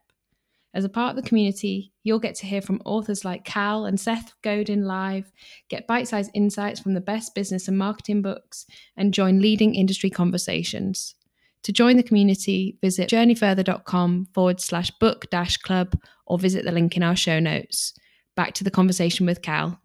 As 0.73 0.83
a 0.83 0.89
part 0.89 1.17
of 1.17 1.23
the 1.23 1.27
community, 1.27 1.93
you'll 2.03 2.19
get 2.19 2.35
to 2.35 2.45
hear 2.45 2.61
from 2.61 2.81
authors 2.85 3.25
like 3.25 3.43
Cal 3.43 3.85
and 3.85 3.99
Seth 3.99 4.33
Godin 4.43 4.85
live, 4.85 5.31
get 5.67 5.87
bite 5.87 6.07
sized 6.07 6.31
insights 6.33 6.79
from 6.79 6.93
the 6.93 7.01
best 7.01 7.33
business 7.33 7.67
and 7.67 7.77
marketing 7.77 8.21
books, 8.21 8.65
and 8.95 9.13
join 9.13 9.41
leading 9.41 9.73
industry 9.73 10.09
conversations. 10.09 11.15
To 11.63 11.73
join 11.73 11.97
the 11.97 12.03
community, 12.03 12.77
visit 12.81 13.09
journeyfurther.com 13.09 14.27
forward 14.33 14.61
slash 14.61 14.91
book 14.99 15.29
dash 15.29 15.57
club 15.57 15.93
or 16.25 16.37
visit 16.37 16.65
the 16.65 16.71
link 16.71 16.95
in 16.95 17.03
our 17.03 17.15
show 17.15 17.39
notes. 17.39 17.93
Back 18.35 18.53
to 18.55 18.63
the 18.63 18.71
conversation 18.71 19.25
with 19.25 19.41
Cal. 19.41 19.79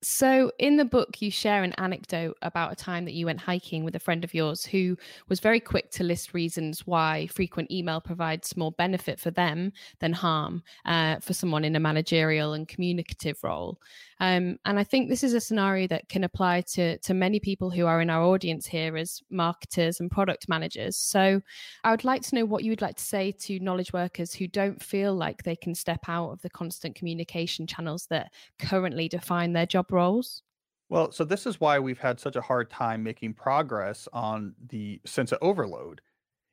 So, 0.00 0.52
in 0.60 0.76
the 0.76 0.84
book, 0.84 1.20
you 1.20 1.28
share 1.28 1.64
an 1.64 1.72
anecdote 1.72 2.36
about 2.42 2.70
a 2.70 2.76
time 2.76 3.04
that 3.04 3.14
you 3.14 3.26
went 3.26 3.40
hiking 3.40 3.82
with 3.82 3.96
a 3.96 4.00
friend 4.00 4.22
of 4.22 4.32
yours 4.32 4.64
who 4.64 4.96
was 5.28 5.40
very 5.40 5.58
quick 5.58 5.90
to 5.92 6.04
list 6.04 6.34
reasons 6.34 6.86
why 6.86 7.26
frequent 7.32 7.72
email 7.72 8.00
provides 8.00 8.56
more 8.56 8.70
benefit 8.70 9.18
for 9.18 9.32
them 9.32 9.72
than 9.98 10.12
harm 10.12 10.62
uh, 10.84 11.16
for 11.18 11.34
someone 11.34 11.64
in 11.64 11.74
a 11.74 11.80
managerial 11.80 12.52
and 12.52 12.68
communicative 12.68 13.38
role. 13.42 13.80
Um, 14.20 14.58
and 14.64 14.78
I 14.78 14.84
think 14.84 15.08
this 15.08 15.22
is 15.22 15.34
a 15.34 15.40
scenario 15.40 15.86
that 15.88 16.08
can 16.08 16.24
apply 16.24 16.62
to, 16.72 16.98
to 16.98 17.14
many 17.14 17.38
people 17.38 17.70
who 17.70 17.86
are 17.86 18.00
in 18.00 18.10
our 18.10 18.22
audience 18.22 18.66
here 18.66 18.96
as 18.96 19.22
marketers 19.30 20.00
and 20.00 20.10
product 20.10 20.48
managers. 20.48 20.96
So 20.96 21.40
I 21.84 21.90
would 21.90 22.04
like 22.04 22.22
to 22.22 22.34
know 22.34 22.44
what 22.44 22.64
you 22.64 22.72
would 22.72 22.82
like 22.82 22.96
to 22.96 23.04
say 23.04 23.32
to 23.32 23.60
knowledge 23.60 23.92
workers 23.92 24.34
who 24.34 24.48
don't 24.48 24.82
feel 24.82 25.14
like 25.14 25.42
they 25.42 25.56
can 25.56 25.74
step 25.74 26.08
out 26.08 26.30
of 26.30 26.42
the 26.42 26.50
constant 26.50 26.96
communication 26.96 27.66
channels 27.66 28.06
that 28.10 28.32
currently 28.58 29.08
define 29.08 29.52
their 29.52 29.66
job 29.66 29.92
roles. 29.92 30.42
Well, 30.88 31.12
so 31.12 31.24
this 31.24 31.46
is 31.46 31.60
why 31.60 31.78
we've 31.78 31.98
had 31.98 32.18
such 32.18 32.36
a 32.36 32.40
hard 32.40 32.70
time 32.70 33.02
making 33.02 33.34
progress 33.34 34.08
on 34.12 34.54
the 34.68 35.00
sense 35.04 35.32
of 35.32 35.38
overload. 35.42 36.00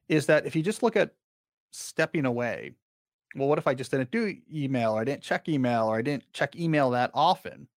Is 0.07 0.27
that 0.27 0.45
if 0.45 0.55
you 0.55 0.62
just 0.62 0.84
look 0.84 0.95
at 0.95 1.13
stepping 1.72 2.25
away 2.25 2.74
well, 3.36 3.48
what 3.48 3.58
if 3.58 3.68
I 3.68 3.74
just 3.74 3.92
didn't 3.92 4.12
do 4.12 4.36
email 4.54 4.92
or 4.94 5.01
I 5.01 5.04
didn't 5.04 5.24
check 5.24 5.50
email 5.50 5.88
or 5.88 5.98
I 5.98 6.01
didn't 6.01 6.24
check 6.34 6.56
email 6.56 6.89
that 6.92 7.12
often? 7.13 7.68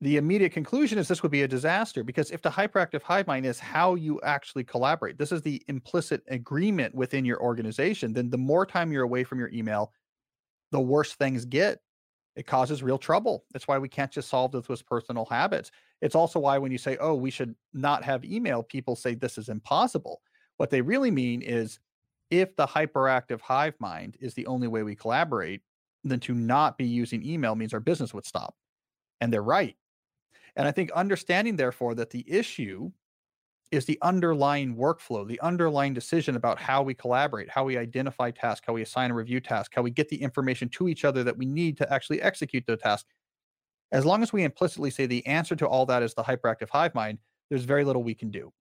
The 0.00 0.16
immediate 0.16 0.52
conclusion 0.52 0.98
is 0.98 1.08
this 1.08 1.22
would 1.22 1.32
be 1.32 1.42
a 1.42 1.48
disaster 1.48 2.02
because 2.02 2.30
if 2.30 2.42
the 2.42 2.50
hyperactive 2.50 3.02
hive 3.02 3.26
mind 3.26 3.46
is 3.46 3.58
how 3.58 3.94
you 3.94 4.20
actually 4.22 4.64
collaborate, 4.64 5.18
this 5.18 5.32
is 5.32 5.42
the 5.42 5.62
implicit 5.68 6.22
agreement 6.28 6.94
within 6.94 7.24
your 7.24 7.40
organization, 7.40 8.12
then 8.12 8.28
the 8.30 8.38
more 8.38 8.66
time 8.66 8.92
you're 8.92 9.04
away 9.04 9.24
from 9.24 9.38
your 9.38 9.50
email, 9.50 9.92
the 10.72 10.80
worse 10.80 11.14
things 11.14 11.44
get. 11.44 11.80
It 12.36 12.46
causes 12.46 12.82
real 12.82 12.98
trouble. 12.98 13.44
That's 13.52 13.68
why 13.68 13.78
we 13.78 13.88
can't 13.88 14.10
just 14.10 14.28
solve 14.28 14.50
this 14.52 14.68
with 14.68 14.84
personal 14.86 15.24
habits. 15.24 15.70
It's 16.02 16.16
also 16.16 16.40
why 16.40 16.58
when 16.58 16.72
you 16.72 16.78
say, 16.78 16.96
oh, 16.98 17.14
we 17.14 17.30
should 17.30 17.54
not 17.72 18.02
have 18.02 18.24
email, 18.24 18.62
people 18.62 18.96
say 18.96 19.14
this 19.14 19.38
is 19.38 19.48
impossible. 19.48 20.20
What 20.56 20.70
they 20.70 20.80
really 20.80 21.12
mean 21.12 21.42
is 21.42 21.78
if 22.30 22.56
the 22.56 22.66
hyperactive 22.66 23.40
hive 23.40 23.74
mind 23.78 24.16
is 24.20 24.34
the 24.34 24.46
only 24.46 24.68
way 24.68 24.82
we 24.82 24.96
collaborate, 24.96 25.62
then 26.02 26.20
to 26.20 26.34
not 26.34 26.76
be 26.78 26.86
using 26.86 27.24
email 27.24 27.54
means 27.54 27.72
our 27.72 27.80
business 27.80 28.12
would 28.14 28.26
stop. 28.26 28.54
And 29.20 29.32
they're 29.32 29.42
right. 29.42 29.76
And 30.56 30.68
I 30.68 30.72
think 30.72 30.90
understanding, 30.92 31.56
therefore, 31.56 31.94
that 31.96 32.10
the 32.10 32.24
issue 32.30 32.90
is 33.70 33.86
the 33.86 33.98
underlying 34.02 34.76
workflow, 34.76 35.26
the 35.26 35.40
underlying 35.40 35.94
decision 35.94 36.36
about 36.36 36.60
how 36.60 36.82
we 36.82 36.94
collaborate, 36.94 37.50
how 37.50 37.64
we 37.64 37.76
identify 37.76 38.30
tasks, 38.30 38.64
how 38.66 38.72
we 38.72 38.82
assign 38.82 39.10
a 39.10 39.14
review 39.14 39.40
task, 39.40 39.72
how 39.74 39.82
we 39.82 39.90
get 39.90 40.08
the 40.08 40.22
information 40.22 40.68
to 40.68 40.88
each 40.88 41.04
other 41.04 41.24
that 41.24 41.36
we 41.36 41.46
need 41.46 41.76
to 41.78 41.92
actually 41.92 42.22
execute 42.22 42.64
the 42.66 42.76
task. 42.76 43.06
As 43.92 44.04
long 44.06 44.22
as 44.22 44.32
we 44.32 44.44
implicitly 44.44 44.90
say 44.90 45.06
the 45.06 45.26
answer 45.26 45.56
to 45.56 45.66
all 45.66 45.86
that 45.86 46.02
is 46.02 46.14
the 46.14 46.22
hyperactive 46.22 46.70
hive 46.70 46.94
mind, 46.94 47.18
there's 47.48 47.64
very 47.64 47.84
little 47.84 48.02
we 48.02 48.14
can 48.14 48.30
do. 48.30 48.52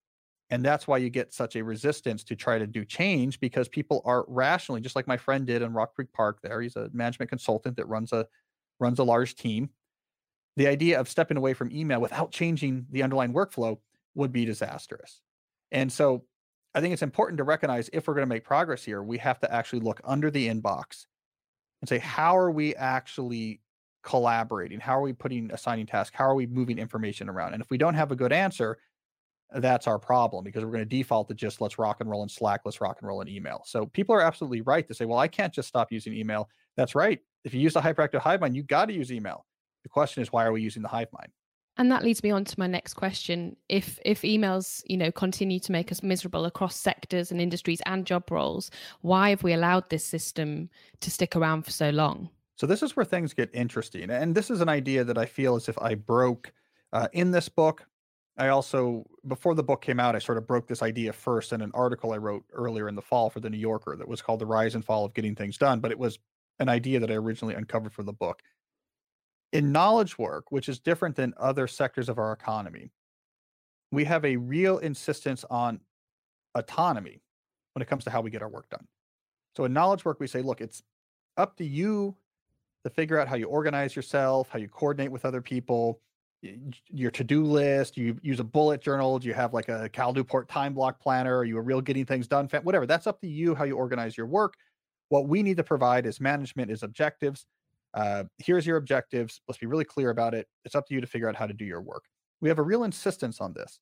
And 0.53 0.63
that's 0.63 0.88
why 0.88 1.00
you 1.00 1.10
get 1.10 1.33
such 1.33 1.55
a 1.55 1.63
resistance 1.63 2.24
to 2.25 2.36
try 2.36 2.60
to 2.60 2.67
do 2.67 2.86
change 2.86 3.39
because 3.39 3.67
people 3.67 4.03
are 4.05 4.24
rationally, 4.27 4.81
just 4.81 4.95
like 4.95 5.07
my 5.07 5.17
friend 5.17 5.48
did 5.48 5.63
in 5.63 5.74
Rock 5.74 5.95
Creek 5.95 6.13
Park 6.13 6.41
there. 6.43 6.62
He's 6.62 6.75
a 6.75 6.91
management 6.93 7.29
consultant 7.29 7.75
that 7.77 7.88
runs 7.88 8.13
a 8.13 8.27
runs 8.79 9.00
a 9.00 9.03
large 9.03 9.33
team. 9.33 9.72
The 10.55 10.67
idea 10.67 11.00
of 11.00 11.10
stepping 11.10 11.38
away 11.38 11.55
from 11.55 11.72
email 11.72 12.00
without 12.00 12.31
changing 12.31 12.86
the 12.91 13.01
underlying 13.01 13.33
workflow 13.33 13.79
would 14.13 14.31
be 14.31 14.45
disastrous. 14.45 15.22
And 15.72 15.91
so 15.91 16.25
I 16.75 16.81
think 16.81 16.93
it's 16.93 17.01
important 17.01 17.39
to 17.39 17.43
recognize 17.43 17.89
if 17.91 18.07
we're 18.07 18.13
going 18.13 18.27
to 18.27 18.36
make 18.36 18.43
progress 18.43 18.83
here, 18.83 19.01
we 19.01 19.17
have 19.17 19.39
to 19.39 19.51
actually 19.51 19.79
look 19.79 20.01
under 20.03 20.29
the 20.29 20.48
inbox 20.48 21.07
and 21.81 21.89
say, 21.89 21.98
how 21.98 22.38
are 22.38 22.51
we 22.51 22.75
actually 22.75 23.60
collaborating? 24.03 24.79
How 24.79 25.00
are 25.00 25.01
we 25.01 25.13
putting 25.13 25.50
assigning 25.51 25.88
tasks? 25.88 26.15
How 26.15 26.25
are 26.25 26.36
we 26.36 26.45
moving 26.45 26.77
information 26.77 27.27
around? 27.27 27.53
And 27.53 27.63
if 27.63 27.72
we 27.72 27.79
don't 27.79 27.95
have 27.95 28.12
a 28.12 28.15
good 28.15 28.31
answer, 28.31 28.77
that's 29.55 29.88
our 29.88 30.00
problem 30.00 30.43
because 30.43 30.63
we're 30.63 30.72
going 30.72 30.83
to 30.83 30.89
default 30.89 31.27
to 31.29 31.33
just 31.33 31.62
let's 31.62 31.77
rock 31.77 31.98
and 32.00 32.10
roll 32.10 32.24
in 32.24 32.29
Slack, 32.29 32.62
let's 32.65 32.81
rock 32.81 32.98
and 33.00 33.07
roll 33.07 33.22
in 33.22 33.27
email. 33.27 33.62
So 33.65 33.86
people 33.86 34.15
are 34.15 34.22
absolutely 34.22 34.62
right 34.62 34.88
to 34.88 34.93
say, 34.93 35.05
well, 35.05 35.19
I 35.19 35.27
can't 35.27 35.53
just 35.53 35.67
stop 35.67 35.91
using 35.91 36.13
email. 36.13 36.50
That's 36.75 36.95
right. 36.95 37.19
If 37.43 37.53
you 37.53 37.60
use 37.60 37.74
the 37.74 37.81
hyperactive 37.81 38.19
hive 38.19 38.41
mind, 38.41 38.55
you 38.55 38.63
got 38.63 38.86
to 38.86 38.93
use 38.93 39.12
email. 39.12 39.45
The 39.83 39.89
question 39.89 40.24
is, 40.24 40.31
why 40.31 40.45
are 40.45 40.51
we 40.51 40.62
using 40.62 40.81
the 40.81 40.88
hive 40.88 41.10
mind? 41.12 41.31
And 41.77 41.91
that 41.91 42.03
leads 42.03 42.22
me 42.22 42.29
on 42.29 42.45
to 42.45 42.60
my 42.60 42.67
next 42.67 42.93
question. 42.93 43.55
If 43.67 44.00
if 44.05 44.22
emails, 44.22 44.83
you 44.86 44.95
know, 44.95 45.12
continue 45.12 45.60
to 45.62 45.72
make 45.72 45.91
us 45.91 46.03
miserable 46.03 46.45
across 46.45 46.75
sectors 46.75 47.31
and 47.31 47.41
industries 47.41 47.81
and 47.86 48.05
job 48.05 48.29
roles, 48.29 48.69
why 49.01 49.31
have 49.31 49.41
we 49.41 49.53
allowed 49.53 49.89
this 49.89 50.05
system 50.05 50.69
to 51.01 51.10
stick 51.10 51.36
around 51.36 51.63
for 51.63 51.72
so 51.72 51.89
long? 51.89 52.29
So 52.55 52.67
this 52.67 52.83
is 52.83 52.95
where 52.95 53.05
things 53.05 53.33
get 53.33 53.50
interesting. 53.53 54.12
And 54.12 54.36
this 54.36 54.51
is 54.51 54.62
an 54.62 54.69
idea 54.69 55.03
that 55.03 55.17
I 55.17 55.25
feel 55.25 55.55
as 55.55 55.67
if 55.67 55.77
I 55.81 55.95
broke 55.95 56.53
uh, 56.93 57.07
in 57.13 57.31
this 57.31 57.50
book. 57.50 57.86
I 58.35 58.47
also, 58.47 59.05
before 59.27 59.53
the 59.53 59.63
book 59.63 59.81
came 59.81 59.99
out, 59.99 60.15
I 60.15 60.19
sort 60.19 60.39
of 60.39 60.47
broke 60.47 60.67
this 60.67 60.81
idea 60.81 61.13
first 61.13 61.53
in 61.53 61.61
an 61.61 61.71
article 61.73 62.13
I 62.13 62.17
wrote 62.17 62.43
earlier 62.51 62.87
in 62.87 62.95
the 62.95 63.01
fall 63.01 63.29
for 63.29 63.39
the 63.39 63.49
New 63.49 63.57
Yorker 63.57 63.95
that 63.95 64.07
was 64.07 64.21
called 64.23 64.39
The 64.39 64.45
Rise 64.45 64.73
and 64.73 64.83
Fall 64.83 65.05
of 65.05 65.13
Getting 65.13 65.35
Things 65.35 65.57
Done. 65.57 65.79
But 65.79 65.91
it 65.91 65.99
was 65.99 66.17
an 66.59 66.67
idea 66.67 66.99
that 66.99 67.11
I 67.11 67.15
originally 67.15 67.53
uncovered 67.53 67.93
for 67.93 68.03
the 68.03 68.13
book. 68.13 68.41
In 69.51 69.71
knowledge 69.71 70.17
work, 70.17 70.51
which 70.51 70.67
is 70.67 70.79
different 70.79 71.15
than 71.15 71.35
other 71.37 71.67
sectors 71.67 72.09
of 72.09 72.17
our 72.17 72.31
economy, 72.31 72.89
we 73.91 74.03
have 74.05 74.25
a 74.25 74.37
real 74.37 74.79
insistence 74.79 75.45
on 75.51 75.79
autonomy 76.55 77.21
when 77.73 77.81
it 77.83 77.87
comes 77.87 78.03
to 78.05 78.09
how 78.09 78.21
we 78.21 78.31
get 78.31 78.41
our 78.41 78.49
work 78.49 78.67
done. 78.69 78.87
So 79.55 79.65
in 79.65 79.73
knowledge 79.73 80.05
work, 80.05 80.19
we 80.19 80.25
say, 80.25 80.41
look, 80.41 80.59
it's 80.59 80.81
up 81.37 81.55
to 81.57 81.65
you 81.65 82.15
to 82.83 82.89
figure 82.89 83.19
out 83.19 83.27
how 83.27 83.35
you 83.35 83.45
organize 83.45 83.95
yourself, 83.95 84.49
how 84.49 84.57
you 84.57 84.67
coordinate 84.67 85.11
with 85.11 85.23
other 85.23 85.41
people, 85.41 86.01
your 86.89 87.12
to-do 87.12 87.43
list, 87.43 87.97
you 87.97 88.17
use 88.21 88.39
a 88.39 88.43
bullet 88.43 88.81
journal, 88.81 89.19
do 89.19 89.27
you 89.27 89.33
have 89.33 89.53
like 89.53 89.69
a 89.69 89.89
Cal 89.89 90.13
Newport 90.13 90.50
time 90.50 90.73
block 90.73 91.00
planner, 91.00 91.38
are 91.38 91.45
you 91.45 91.57
a 91.57 91.62
real 91.62 91.81
getting 91.81 92.05
things 92.05 92.27
done 92.27 92.47
fan, 92.47 92.62
whatever. 92.63 92.85
That's 92.85 93.07
up 93.07 93.21
to 93.21 93.27
you 93.27 93.55
how 93.55 93.63
you 93.63 93.77
organize 93.77 94.17
your 94.17 94.27
work. 94.27 94.55
What 95.09 95.27
we 95.27 95.43
need 95.43 95.57
to 95.57 95.63
provide 95.63 96.05
is 96.05 96.19
management 96.19 96.71
is 96.71 96.83
objectives. 96.83 97.45
Uh, 97.93 98.23
here's 98.39 98.65
your 98.65 98.77
objectives. 98.77 99.41
Let's 99.47 99.59
be 99.59 99.67
really 99.67 99.85
clear 99.85 100.09
about 100.09 100.33
it. 100.33 100.47
It's 100.65 100.75
up 100.75 100.88
to 100.88 100.93
you 100.93 101.01
to 101.01 101.07
figure 101.07 101.29
out 101.29 101.35
how 101.35 101.47
to 101.47 101.53
do 101.53 101.65
your 101.65 101.81
work. 101.81 102.05
We 102.41 102.50
have 102.50 102.59
a 102.59 102.63
real 102.63 102.83
insistence 102.83 103.39
on 103.39 103.53
this. 103.53 103.79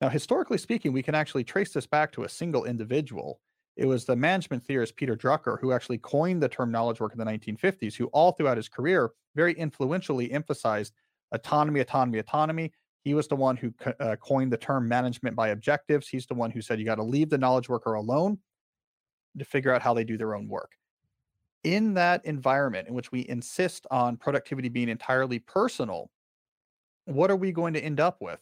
Now, 0.00 0.08
historically 0.08 0.58
speaking, 0.58 0.92
we 0.92 1.02
can 1.02 1.14
actually 1.14 1.44
trace 1.44 1.72
this 1.72 1.86
back 1.86 2.10
to 2.12 2.24
a 2.24 2.28
single 2.28 2.64
individual. 2.64 3.40
It 3.76 3.86
was 3.86 4.04
the 4.04 4.16
management 4.16 4.64
theorist 4.64 4.96
Peter 4.96 5.16
Drucker 5.16 5.60
who 5.60 5.72
actually 5.72 5.98
coined 5.98 6.42
the 6.42 6.48
term 6.48 6.72
knowledge 6.72 7.00
work 7.00 7.12
in 7.12 7.18
the 7.18 7.24
1950s, 7.24 7.94
who 7.94 8.06
all 8.06 8.32
throughout 8.32 8.56
his 8.56 8.68
career 8.68 9.10
very 9.36 9.52
influentially 9.54 10.32
emphasized 10.32 10.92
autonomy, 11.32 11.80
autonomy, 11.80 12.18
autonomy. 12.18 12.72
He 13.04 13.14
was 13.14 13.26
the 13.26 13.36
one 13.36 13.56
who 13.56 13.74
uh, 13.98 14.16
coined 14.16 14.52
the 14.52 14.56
term 14.56 14.88
management 14.88 15.34
by 15.34 15.48
objectives. 15.48 16.08
He's 16.08 16.26
the 16.26 16.34
one 16.34 16.50
who 16.50 16.62
said 16.62 16.78
you 16.78 16.84
got 16.84 16.96
to 16.96 17.02
leave 17.02 17.30
the 17.30 17.38
knowledge 17.38 17.68
worker 17.68 17.94
alone 17.94 18.38
to 19.38 19.44
figure 19.44 19.74
out 19.74 19.82
how 19.82 19.94
they 19.94 20.04
do 20.04 20.16
their 20.16 20.34
own 20.34 20.48
work. 20.48 20.72
In 21.64 21.94
that 21.94 22.24
environment 22.24 22.88
in 22.88 22.94
which 22.94 23.10
we 23.12 23.28
insist 23.28 23.86
on 23.90 24.16
productivity 24.16 24.68
being 24.68 24.88
entirely 24.88 25.38
personal, 25.38 26.10
what 27.06 27.30
are 27.30 27.36
we 27.36 27.50
going 27.50 27.74
to 27.74 27.80
end 27.80 27.98
up 27.98 28.18
with? 28.20 28.40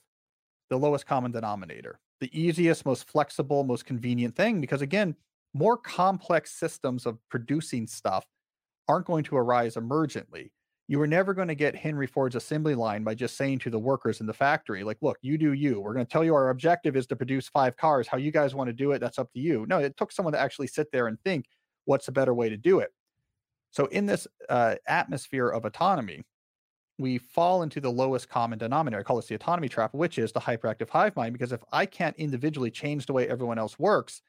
The 0.68 0.78
lowest 0.78 1.06
common 1.06 1.32
denominator, 1.32 2.00
the 2.20 2.30
easiest, 2.38 2.84
most 2.84 3.08
flexible, 3.08 3.64
most 3.64 3.86
convenient 3.86 4.36
thing. 4.36 4.60
Because 4.60 4.82
again, 4.82 5.14
more 5.54 5.76
complex 5.76 6.52
systems 6.52 7.06
of 7.06 7.18
producing 7.28 7.86
stuff 7.86 8.26
aren't 8.88 9.06
going 9.06 9.24
to 9.24 9.36
arise 9.36 9.76
emergently 9.76 10.50
you 10.90 10.98
were 10.98 11.06
never 11.06 11.32
going 11.34 11.46
to 11.46 11.54
get 11.54 11.76
Henry 11.76 12.08
Ford's 12.08 12.34
assembly 12.34 12.74
line 12.74 13.04
by 13.04 13.14
just 13.14 13.36
saying 13.36 13.60
to 13.60 13.70
the 13.70 13.78
workers 13.78 14.20
in 14.20 14.26
the 14.26 14.32
factory, 14.32 14.82
like, 14.82 14.98
look, 15.00 15.18
you 15.22 15.38
do 15.38 15.52
you. 15.52 15.80
We're 15.80 15.94
going 15.94 16.04
to 16.04 16.10
tell 16.10 16.24
you 16.24 16.34
our 16.34 16.50
objective 16.50 16.96
is 16.96 17.06
to 17.06 17.16
produce 17.16 17.46
five 17.46 17.76
cars. 17.76 18.08
How 18.08 18.18
you 18.18 18.32
guys 18.32 18.56
want 18.56 18.66
to 18.66 18.72
do 18.72 18.90
it, 18.90 18.98
that's 18.98 19.16
up 19.16 19.32
to 19.34 19.38
you. 19.38 19.66
No, 19.68 19.78
it 19.78 19.96
took 19.96 20.10
someone 20.10 20.32
to 20.32 20.40
actually 20.40 20.66
sit 20.66 20.90
there 20.90 21.06
and 21.06 21.16
think 21.22 21.46
what's 21.84 22.08
a 22.08 22.12
better 22.12 22.34
way 22.34 22.48
to 22.48 22.56
do 22.56 22.80
it. 22.80 22.92
So, 23.70 23.86
in 23.86 24.06
this 24.06 24.26
uh, 24.48 24.74
atmosphere 24.88 25.48
of 25.48 25.64
autonomy, 25.64 26.24
we 26.98 27.18
fall 27.18 27.62
into 27.62 27.80
the 27.80 27.88
lowest 27.88 28.28
common 28.28 28.58
denominator. 28.58 28.98
I 28.98 29.04
call 29.04 29.14
this 29.14 29.28
the 29.28 29.36
autonomy 29.36 29.68
trap, 29.68 29.94
which 29.94 30.18
is 30.18 30.32
the 30.32 30.40
hyperactive 30.40 30.90
hive 30.90 31.14
mind. 31.14 31.34
Because 31.34 31.52
if 31.52 31.62
I 31.70 31.86
can't 31.86 32.16
individually 32.16 32.72
change 32.72 33.06
the 33.06 33.12
way 33.12 33.28
everyone 33.28 33.60
else 33.60 33.78
works, 33.78 34.22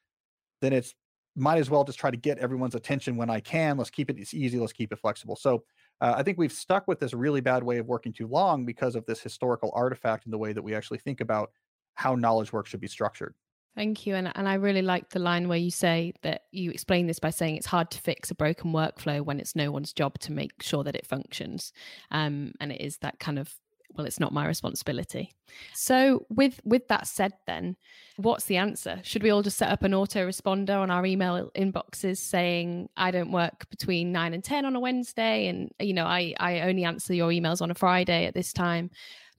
then 0.61 0.73
it's 0.73 0.93
might 1.35 1.57
as 1.57 1.71
well 1.71 1.83
just 1.83 1.97
try 1.97 2.11
to 2.11 2.17
get 2.17 2.37
everyone's 2.37 2.75
attention 2.75 3.17
when 3.17 3.31
I 3.31 3.39
can. 3.39 3.77
Let's 3.77 3.89
keep 3.89 4.11
it 4.11 4.19
easy. 4.31 4.59
Let's 4.59 4.73
keep 4.73 4.93
it 4.93 4.99
flexible. 4.99 5.35
So 5.35 5.63
uh, 6.01 6.15
I 6.17 6.23
think 6.23 6.37
we've 6.37 6.51
stuck 6.51 6.87
with 6.87 6.99
this 6.99 7.13
really 7.13 7.41
bad 7.41 7.63
way 7.63 7.77
of 7.77 7.87
working 7.87 8.11
too 8.11 8.27
long 8.27 8.65
because 8.65 8.95
of 8.95 9.05
this 9.05 9.21
historical 9.21 9.71
artifact 9.73 10.25
in 10.25 10.31
the 10.31 10.37
way 10.37 10.51
that 10.51 10.61
we 10.61 10.73
actually 10.73 10.97
think 10.97 11.21
about 11.21 11.51
how 11.93 12.15
knowledge 12.15 12.51
work 12.51 12.65
should 12.65 12.81
be 12.81 12.87
structured. 12.87 13.35
Thank 13.75 14.05
you. 14.05 14.15
And, 14.15 14.31
and 14.35 14.49
I 14.49 14.55
really 14.55 14.81
like 14.81 15.09
the 15.09 15.19
line 15.19 15.47
where 15.47 15.57
you 15.57 15.71
say 15.71 16.13
that 16.23 16.41
you 16.51 16.71
explain 16.71 17.07
this 17.07 17.19
by 17.19 17.29
saying 17.29 17.55
it's 17.55 17.67
hard 17.67 17.89
to 17.91 18.01
fix 18.01 18.29
a 18.29 18.35
broken 18.35 18.73
workflow 18.73 19.21
when 19.21 19.39
it's 19.39 19.55
no 19.55 19.71
one's 19.71 19.93
job 19.93 20.19
to 20.19 20.33
make 20.33 20.61
sure 20.61 20.83
that 20.83 20.95
it 20.95 21.07
functions. 21.07 21.71
Um, 22.09 22.53
and 22.59 22.73
it 22.73 22.81
is 22.81 22.97
that 22.97 23.19
kind 23.19 23.39
of 23.39 23.55
well 23.95 24.05
it's 24.05 24.19
not 24.19 24.33
my 24.33 24.47
responsibility. 24.47 25.33
So 25.73 26.25
with 26.29 26.59
with 26.63 26.87
that 26.87 27.07
said 27.07 27.33
then 27.47 27.75
what's 28.17 28.45
the 28.45 28.57
answer? 28.57 28.99
Should 29.03 29.23
we 29.23 29.31
all 29.31 29.41
just 29.41 29.57
set 29.57 29.69
up 29.69 29.83
an 29.83 29.91
autoresponder 29.91 30.77
on 30.77 30.91
our 30.91 31.05
email 31.05 31.51
inboxes 31.55 32.17
saying 32.17 32.89
i 32.97 33.11
don't 33.11 33.31
work 33.31 33.69
between 33.69 34.11
9 34.11 34.33
and 34.33 34.43
10 34.43 34.65
on 34.65 34.75
a 34.75 34.79
wednesday 34.79 35.47
and 35.47 35.71
you 35.79 35.93
know 35.93 36.05
i 36.05 36.33
i 36.39 36.61
only 36.61 36.83
answer 36.83 37.13
your 37.13 37.29
emails 37.29 37.61
on 37.61 37.71
a 37.71 37.75
friday 37.75 38.25
at 38.25 38.33
this 38.33 38.53
time 38.53 38.89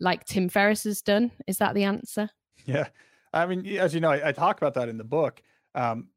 like 0.01 0.25
tim 0.25 0.49
ferriss 0.49 0.85
has 0.85 1.03
done? 1.03 1.31
Is 1.47 1.59
that 1.59 1.75
the 1.75 1.85
answer? 1.85 2.31
Yeah. 2.65 2.89
I 3.33 3.47
mean 3.47 3.67
as 3.79 3.95
you 3.95 4.01
know 4.01 4.11
i, 4.11 4.29
I 4.29 4.33
talk 4.33 4.59
about 4.59 4.75
that 4.75 4.89
in 4.89 4.99
the 4.99 5.05
book. 5.05 5.43
Um, 5.75 6.09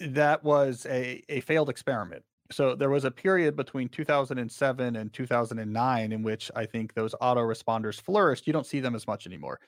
that 0.00 0.42
was 0.42 0.86
a, 0.88 1.22
a 1.28 1.40
failed 1.40 1.68
experiment 1.68 2.24
so 2.50 2.74
there 2.74 2.90
was 2.90 3.04
a 3.04 3.10
period 3.10 3.56
between 3.56 3.88
2007 3.88 4.96
and 4.96 5.12
2009 5.12 6.12
in 6.12 6.22
which 6.22 6.50
I 6.54 6.66
think 6.66 6.94
those 6.94 7.14
autoresponders 7.20 8.00
flourished. 8.00 8.46
You 8.46 8.52
don't 8.52 8.66
see 8.66 8.80
them 8.80 8.94
as 8.94 9.06
much 9.06 9.26
anymore 9.26 9.60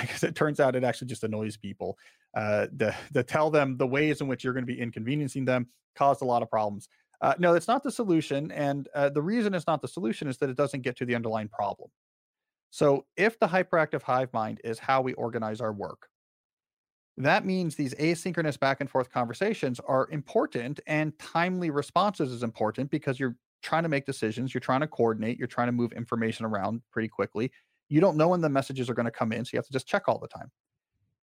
because 0.00 0.24
uh, 0.24 0.28
it 0.28 0.34
turns 0.34 0.60
out 0.60 0.74
it 0.74 0.84
actually 0.84 1.08
just 1.08 1.24
annoys 1.24 1.56
people. 1.56 1.98
Uh, 2.34 2.66
to, 2.78 2.94
to 3.14 3.22
tell 3.22 3.50
them 3.50 3.76
the 3.76 3.86
ways 3.86 4.20
in 4.20 4.26
which 4.26 4.42
you're 4.42 4.54
going 4.54 4.66
to 4.66 4.72
be 4.72 4.80
inconveniencing 4.80 5.44
them 5.44 5.66
caused 5.96 6.22
a 6.22 6.24
lot 6.24 6.42
of 6.42 6.50
problems. 6.50 6.88
Uh, 7.20 7.34
no, 7.38 7.54
it's 7.54 7.68
not 7.68 7.82
the 7.82 7.92
solution. 7.92 8.50
And 8.52 8.88
uh, 8.94 9.10
the 9.10 9.22
reason 9.22 9.54
it's 9.54 9.66
not 9.66 9.82
the 9.82 9.88
solution 9.88 10.28
is 10.28 10.38
that 10.38 10.50
it 10.50 10.56
doesn't 10.56 10.82
get 10.82 10.96
to 10.96 11.06
the 11.06 11.14
underlying 11.14 11.48
problem. 11.48 11.90
So 12.70 13.06
if 13.16 13.38
the 13.38 13.46
hyperactive 13.46 14.02
hive 14.02 14.32
mind 14.32 14.60
is 14.64 14.78
how 14.78 15.00
we 15.00 15.12
organize 15.14 15.60
our 15.60 15.72
work, 15.72 16.08
that 17.16 17.46
means 17.46 17.76
these 17.76 17.94
asynchronous 17.94 18.58
back 18.58 18.80
and 18.80 18.90
forth 18.90 19.10
conversations 19.10 19.80
are 19.80 20.08
important 20.10 20.80
and 20.86 21.16
timely 21.18 21.70
responses 21.70 22.32
is 22.32 22.42
important 22.42 22.90
because 22.90 23.20
you're 23.20 23.36
trying 23.62 23.84
to 23.84 23.88
make 23.88 24.04
decisions, 24.04 24.52
you're 24.52 24.60
trying 24.60 24.80
to 24.80 24.86
coordinate, 24.86 25.38
you're 25.38 25.46
trying 25.46 25.68
to 25.68 25.72
move 25.72 25.92
information 25.92 26.44
around 26.44 26.82
pretty 26.90 27.08
quickly. 27.08 27.50
You 27.88 28.00
don't 28.00 28.16
know 28.16 28.28
when 28.28 28.40
the 28.40 28.48
messages 28.48 28.90
are 28.90 28.94
going 28.94 29.06
to 29.06 29.12
come 29.12 29.32
in, 29.32 29.44
so 29.44 29.50
you 29.52 29.58
have 29.58 29.66
to 29.66 29.72
just 29.72 29.86
check 29.86 30.08
all 30.08 30.18
the 30.18 30.28
time. 30.28 30.50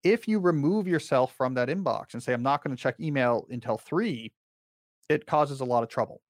If 0.05 0.29
you 0.29 0.39
remove 0.39 0.87
yourself 0.87 1.35
from 1.35 1.55
that 1.55 1.69
inbox 1.69 2.13
and 2.13 2.23
say, 2.23 2.33
I'm 2.33 2.43
not 2.43 2.63
going 2.63 2.77
to 2.77 2.81
check 2.81 3.01
email 3.01 3.47
until 3.51 3.79
three, 3.79 4.33
it 5.09 5.27
causes 5.27 5.61
a 5.61 5.65
lot 5.65 5.83
of 5.83 5.89
trouble. 5.89 6.21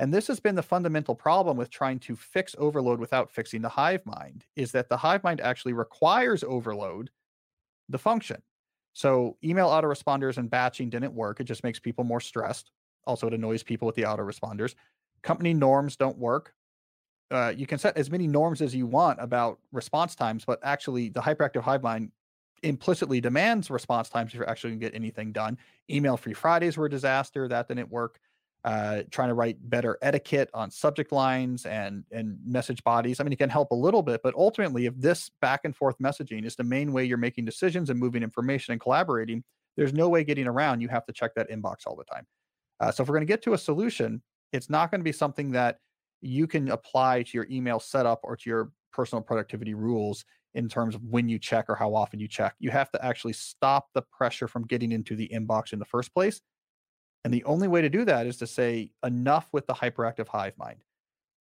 And 0.00 0.12
this 0.12 0.26
has 0.28 0.40
been 0.40 0.54
the 0.54 0.62
fundamental 0.62 1.14
problem 1.14 1.56
with 1.56 1.70
trying 1.70 1.98
to 2.00 2.16
fix 2.16 2.54
overload 2.58 2.98
without 2.98 3.30
fixing 3.30 3.62
the 3.62 3.68
hive 3.68 4.04
mind 4.06 4.44
is 4.56 4.72
that 4.72 4.88
the 4.88 4.96
hive 4.96 5.22
mind 5.22 5.40
actually 5.40 5.72
requires 5.72 6.42
overload 6.44 7.10
the 7.88 7.98
function. 7.98 8.42
So 8.92 9.36
email 9.42 9.68
autoresponders 9.68 10.38
and 10.38 10.48
batching 10.48 10.90
didn't 10.90 11.14
work. 11.14 11.40
It 11.40 11.44
just 11.44 11.64
makes 11.64 11.78
people 11.78 12.04
more 12.04 12.20
stressed. 12.20 12.70
Also, 13.06 13.26
it 13.26 13.34
annoys 13.34 13.62
people 13.62 13.86
with 13.86 13.96
the 13.96 14.02
autoresponders. 14.02 14.74
Company 15.22 15.52
norms 15.52 15.96
don't 15.96 16.16
work. 16.16 16.54
Uh, 17.30 17.52
you 17.54 17.66
can 17.66 17.78
set 17.78 17.96
as 17.96 18.10
many 18.10 18.26
norms 18.26 18.62
as 18.62 18.74
you 18.74 18.86
want 18.86 19.18
about 19.20 19.58
response 19.72 20.14
times, 20.14 20.44
but 20.44 20.60
actually, 20.62 21.08
the 21.08 21.20
hyperactive 21.20 21.62
hive 21.62 21.82
mind 21.82 22.12
implicitly 22.62 23.20
demands 23.20 23.70
response 23.70 24.08
times 24.08 24.30
if 24.30 24.36
you're 24.36 24.48
actually 24.48 24.70
going 24.70 24.80
to 24.80 24.86
get 24.86 24.94
anything 24.94 25.32
done. 25.32 25.58
Email 25.90 26.16
free 26.16 26.32
Fridays 26.32 26.76
were 26.76 26.86
a 26.86 26.90
disaster. 26.90 27.48
That 27.48 27.68
didn't 27.68 27.90
work. 27.90 28.20
Uh, 28.64 29.02
trying 29.10 29.28
to 29.28 29.34
write 29.34 29.58
better 29.68 29.98
etiquette 30.00 30.48
on 30.54 30.70
subject 30.70 31.12
lines 31.12 31.66
and 31.66 32.02
and 32.12 32.38
message 32.46 32.82
bodies. 32.82 33.20
I 33.20 33.22
mean, 33.24 33.32
it 33.34 33.38
can 33.38 33.50
help 33.50 33.72
a 33.72 33.74
little 33.74 34.02
bit, 34.02 34.22
but 34.22 34.34
ultimately, 34.34 34.86
if 34.86 34.94
this 34.96 35.30
back 35.42 35.60
and 35.64 35.76
forth 35.76 35.98
messaging 35.98 36.46
is 36.46 36.56
the 36.56 36.64
main 36.64 36.90
way 36.90 37.04
you're 37.04 37.18
making 37.18 37.44
decisions 37.44 37.90
and 37.90 38.00
moving 38.00 38.22
information 38.22 38.72
and 38.72 38.80
collaborating, 38.80 39.44
there's 39.76 39.92
no 39.92 40.08
way 40.08 40.24
getting 40.24 40.46
around. 40.46 40.80
You 40.80 40.88
have 40.88 41.04
to 41.04 41.12
check 41.12 41.34
that 41.34 41.50
inbox 41.50 41.86
all 41.86 41.94
the 41.94 42.04
time. 42.04 42.26
Uh, 42.80 42.90
so 42.90 43.02
if 43.02 43.08
we're 43.08 43.16
going 43.16 43.26
to 43.26 43.30
get 43.30 43.42
to 43.42 43.52
a 43.52 43.58
solution, 43.58 44.22
it's 44.52 44.70
not 44.70 44.90
going 44.90 45.00
to 45.00 45.04
be 45.04 45.12
something 45.12 45.52
that 45.52 45.80
you 46.22 46.46
can 46.46 46.70
apply 46.70 47.22
to 47.24 47.30
your 47.36 47.46
email 47.50 47.78
setup 47.78 48.20
or 48.22 48.34
to 48.34 48.48
your 48.48 48.70
personal 48.94 49.20
productivity 49.20 49.74
rules 49.74 50.24
in 50.54 50.68
terms 50.68 50.94
of 50.94 51.02
when 51.04 51.28
you 51.28 51.38
check 51.38 51.66
or 51.68 51.74
how 51.74 51.94
often 51.94 52.18
you 52.18 52.28
check. 52.28 52.54
You 52.60 52.70
have 52.70 52.90
to 52.92 53.04
actually 53.04 53.34
stop 53.34 53.88
the 53.92 54.02
pressure 54.02 54.48
from 54.48 54.64
getting 54.66 54.92
into 54.92 55.16
the 55.16 55.28
inbox 55.34 55.72
in 55.72 55.78
the 55.78 55.84
first 55.84 56.14
place. 56.14 56.40
And 57.24 57.32
the 57.32 57.44
only 57.44 57.68
way 57.68 57.80
to 57.80 57.88
do 57.88 58.04
that 58.04 58.26
is 58.26 58.36
to 58.38 58.46
say 58.46 58.90
enough 59.02 59.48
with 59.50 59.66
the 59.66 59.74
hyperactive 59.74 60.28
hive 60.28 60.56
mind. 60.58 60.84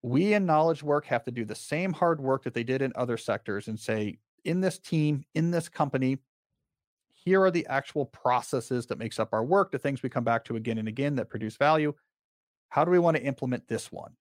We 0.02 0.34
in 0.34 0.46
knowledge 0.46 0.82
work 0.82 1.06
have 1.06 1.24
to 1.24 1.30
do 1.30 1.44
the 1.44 1.54
same 1.54 1.92
hard 1.92 2.20
work 2.20 2.44
that 2.44 2.54
they 2.54 2.64
did 2.64 2.82
in 2.82 2.92
other 2.94 3.16
sectors 3.16 3.68
and 3.68 3.78
say, 3.78 4.18
in 4.44 4.60
this 4.60 4.78
team, 4.78 5.24
in 5.34 5.50
this 5.50 5.68
company, 5.68 6.18
here 7.12 7.42
are 7.42 7.50
the 7.50 7.66
actual 7.66 8.06
processes 8.06 8.86
that 8.86 8.98
makes 8.98 9.20
up 9.20 9.32
our 9.32 9.44
work, 9.44 9.70
the 9.70 9.78
things 9.78 10.02
we 10.02 10.08
come 10.08 10.24
back 10.24 10.44
to 10.44 10.56
again 10.56 10.78
and 10.78 10.88
again 10.88 11.14
that 11.16 11.28
produce 11.28 11.56
value. 11.56 11.94
How 12.68 12.84
do 12.84 12.90
we 12.90 12.98
want 12.98 13.16
to 13.16 13.22
implement 13.22 13.68
this 13.68 13.92
one? 13.92 14.12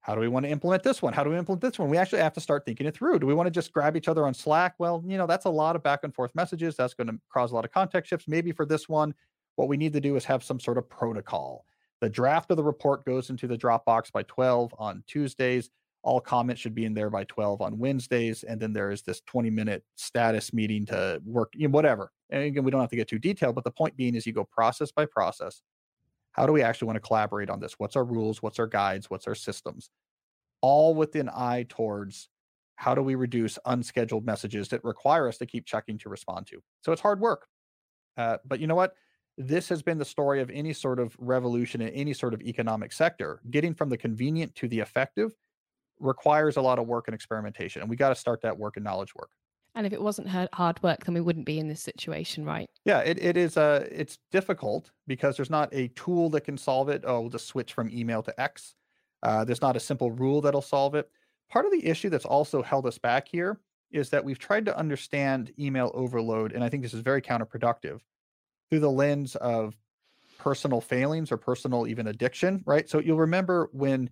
How 0.00 0.14
do 0.14 0.20
we 0.20 0.28
want 0.28 0.44
to 0.46 0.50
implement 0.50 0.82
this 0.82 1.02
one? 1.02 1.12
How 1.12 1.24
do 1.24 1.30
we 1.30 1.36
implement 1.36 1.60
this 1.60 1.78
one? 1.78 1.88
We 1.88 1.96
actually 1.96 2.22
have 2.22 2.32
to 2.34 2.40
start 2.40 2.64
thinking 2.64 2.86
it 2.86 2.94
through. 2.94 3.18
Do 3.18 3.26
we 3.26 3.34
want 3.34 3.46
to 3.46 3.50
just 3.50 3.72
grab 3.72 3.96
each 3.96 4.08
other 4.08 4.26
on 4.26 4.34
Slack? 4.34 4.74
Well, 4.78 5.02
you 5.06 5.18
know, 5.18 5.26
that's 5.26 5.44
a 5.44 5.50
lot 5.50 5.76
of 5.76 5.82
back 5.82 6.00
and 6.02 6.14
forth 6.14 6.34
messages. 6.34 6.76
That's 6.76 6.94
going 6.94 7.08
to 7.08 7.18
cause 7.32 7.52
a 7.52 7.54
lot 7.54 7.64
of 7.64 7.72
context 7.72 8.10
shifts. 8.10 8.26
Maybe 8.28 8.52
for 8.52 8.64
this 8.64 8.88
one, 8.88 9.14
what 9.58 9.68
we 9.68 9.76
need 9.76 9.92
to 9.94 10.00
do 10.00 10.16
is 10.16 10.24
have 10.24 10.44
some 10.44 10.60
sort 10.60 10.78
of 10.78 10.88
protocol. 10.88 11.64
The 12.00 12.08
draft 12.08 12.50
of 12.50 12.56
the 12.56 12.64
report 12.64 13.04
goes 13.04 13.30
into 13.30 13.46
the 13.46 13.58
Dropbox 13.58 14.12
by 14.12 14.22
12 14.24 14.74
on 14.78 15.02
Tuesdays. 15.06 15.70
All 16.02 16.20
comments 16.20 16.60
should 16.60 16.74
be 16.74 16.84
in 16.84 16.94
there 16.94 17.10
by 17.10 17.24
12 17.24 17.60
on 17.60 17.78
Wednesdays. 17.78 18.44
And 18.44 18.60
then 18.60 18.72
there 18.72 18.90
is 18.90 19.02
this 19.02 19.20
20 19.26 19.50
minute 19.50 19.84
status 19.96 20.52
meeting 20.52 20.86
to 20.86 21.20
work, 21.24 21.52
you 21.54 21.66
know, 21.66 21.72
whatever. 21.72 22.12
And 22.30 22.44
again, 22.44 22.62
we 22.62 22.70
don't 22.70 22.80
have 22.80 22.90
to 22.90 22.96
get 22.96 23.08
too 23.08 23.18
detailed, 23.18 23.56
but 23.56 23.64
the 23.64 23.70
point 23.70 23.96
being 23.96 24.14
is 24.14 24.26
you 24.26 24.32
go 24.32 24.44
process 24.44 24.92
by 24.92 25.06
process 25.06 25.62
how 26.38 26.46
do 26.46 26.52
we 26.52 26.62
actually 26.62 26.86
want 26.86 26.96
to 26.96 27.00
collaborate 27.00 27.50
on 27.50 27.58
this? 27.58 27.74
What's 27.78 27.96
our 27.96 28.04
rules? 28.04 28.40
What's 28.40 28.60
our 28.60 28.68
guides? 28.68 29.10
What's 29.10 29.26
our 29.26 29.34
systems? 29.34 29.90
All 30.60 30.94
with 30.94 31.16
an 31.16 31.28
eye 31.28 31.66
towards 31.68 32.28
how 32.76 32.94
do 32.94 33.02
we 33.02 33.16
reduce 33.16 33.58
unscheduled 33.66 34.24
messages 34.24 34.68
that 34.68 34.84
require 34.84 35.26
us 35.26 35.38
to 35.38 35.46
keep 35.46 35.66
checking 35.66 35.98
to 35.98 36.08
respond 36.08 36.46
to? 36.46 36.62
So 36.82 36.92
it's 36.92 37.00
hard 37.00 37.18
work. 37.18 37.48
Uh, 38.16 38.38
but 38.44 38.60
you 38.60 38.68
know 38.68 38.76
what? 38.76 38.94
This 39.38 39.68
has 39.68 39.82
been 39.82 39.98
the 39.98 40.04
story 40.04 40.40
of 40.40 40.50
any 40.50 40.72
sort 40.72 40.98
of 40.98 41.16
revolution 41.18 41.80
in 41.80 41.90
any 41.90 42.12
sort 42.12 42.34
of 42.34 42.42
economic 42.42 42.92
sector. 42.92 43.40
Getting 43.50 43.72
from 43.72 43.88
the 43.88 43.96
convenient 43.96 44.54
to 44.56 44.66
the 44.66 44.80
effective 44.80 45.32
requires 46.00 46.56
a 46.56 46.60
lot 46.60 46.80
of 46.80 46.88
work 46.88 47.06
and 47.06 47.14
experimentation. 47.14 47.80
And 47.80 47.88
we 47.88 47.96
got 47.96 48.08
to 48.08 48.16
start 48.16 48.40
that 48.42 48.58
work 48.58 48.76
and 48.76 48.84
knowledge 48.84 49.14
work. 49.14 49.30
And 49.76 49.86
if 49.86 49.92
it 49.92 50.02
wasn't 50.02 50.28
hard 50.28 50.82
work, 50.82 51.04
then 51.04 51.14
we 51.14 51.20
wouldn't 51.20 51.46
be 51.46 51.60
in 51.60 51.68
this 51.68 51.80
situation, 51.80 52.44
right? 52.44 52.68
Yeah, 52.84 52.98
it, 53.00 53.22
it 53.22 53.36
is 53.36 53.56
uh 53.56 53.86
it's 53.92 54.18
difficult 54.32 54.90
because 55.06 55.36
there's 55.36 55.50
not 55.50 55.68
a 55.72 55.88
tool 55.88 56.30
that 56.30 56.40
can 56.40 56.58
solve 56.58 56.88
it. 56.88 57.04
Oh, 57.06 57.20
we'll 57.20 57.30
just 57.30 57.46
switch 57.46 57.72
from 57.72 57.88
email 57.90 58.22
to 58.24 58.40
X. 58.40 58.74
Uh, 59.22 59.44
there's 59.44 59.62
not 59.62 59.76
a 59.76 59.80
simple 59.80 60.10
rule 60.10 60.40
that'll 60.40 60.62
solve 60.62 60.96
it. 60.96 61.10
Part 61.48 61.64
of 61.64 61.70
the 61.70 61.86
issue 61.86 62.10
that's 62.10 62.24
also 62.24 62.62
held 62.62 62.86
us 62.86 62.98
back 62.98 63.28
here 63.28 63.60
is 63.92 64.10
that 64.10 64.24
we've 64.24 64.38
tried 64.38 64.64
to 64.66 64.76
understand 64.76 65.52
email 65.58 65.90
overload, 65.94 66.52
and 66.52 66.64
I 66.64 66.68
think 66.68 66.82
this 66.82 66.94
is 66.94 67.00
very 67.00 67.22
counterproductive 67.22 68.00
through 68.68 68.80
the 68.80 68.90
lens 68.90 69.36
of 69.36 69.76
personal 70.38 70.80
failings 70.80 71.32
or 71.32 71.36
personal 71.36 71.86
even 71.86 72.06
addiction, 72.06 72.62
right? 72.66 72.88
So 72.88 73.00
you'll 73.00 73.18
remember 73.18 73.68
when 73.72 74.10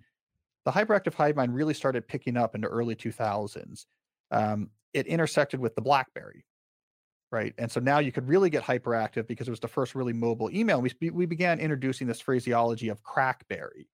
the 0.65 0.73
hyperactive 0.73 1.15
hive 1.15 1.37
mind 1.37 1.55
really 1.55 1.75
started 1.75 2.09
picking 2.09 2.37
up 2.37 2.55
in 2.55 2.61
the 2.61 2.67
early 2.67 2.97
2000s. 2.97 3.87
Um, 4.33 4.71
it 4.93 5.07
intersected 5.07 5.61
with 5.61 5.75
the 5.77 5.83
BlackBerry, 5.83 6.45
right? 7.31 7.55
And 7.59 7.71
so 7.71 7.81
now 7.81 8.01
you 8.01 8.11
could 8.11 8.27
really 8.27 8.51
get 8.51 8.65
hyperactive 8.65 9.27
because 9.27 9.47
it 9.47 9.53
was 9.53 9.61
the 9.61 9.69
first 9.69 9.95
really 9.95 10.13
mobile 10.13 10.51
email. 10.51 10.81
We 10.83 11.11
we 11.11 11.27
began 11.27 11.61
introducing 11.61 12.07
this 12.07 12.21
phraseology 12.21 12.89
of 12.89 13.03
crackberry 13.03 13.87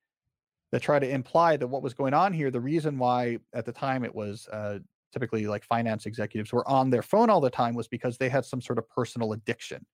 that 0.70 0.81
tried 0.81 1.01
to 1.01 1.11
imply 1.11 1.59
that 1.59 1.66
what 1.66 1.83
was 1.83 1.92
going 1.92 2.14
on 2.14 2.33
here, 2.33 2.51
the 2.51 2.61
reason 2.61 2.98
why 2.98 3.38
at 3.53 3.66
the 3.66 3.72
time 3.72 4.05
it 4.05 4.14
was 4.14 4.48
uh, 4.48 4.79
typically 5.12 5.46
like 5.46 5.64
finance 5.64 6.07
executives 6.07 6.53
were 6.53 6.66
on 6.66 6.88
their 6.88 7.03
phone 7.03 7.29
all 7.29 7.40
the 7.40 7.51
time 7.51 7.75
was 7.75 7.88
because 7.88 8.16
they 8.16 8.31
had 8.31 8.44
some 8.44 8.62
sort 8.62 8.79
of 8.79 8.88
personal 8.88 9.35
addiction 9.35 9.85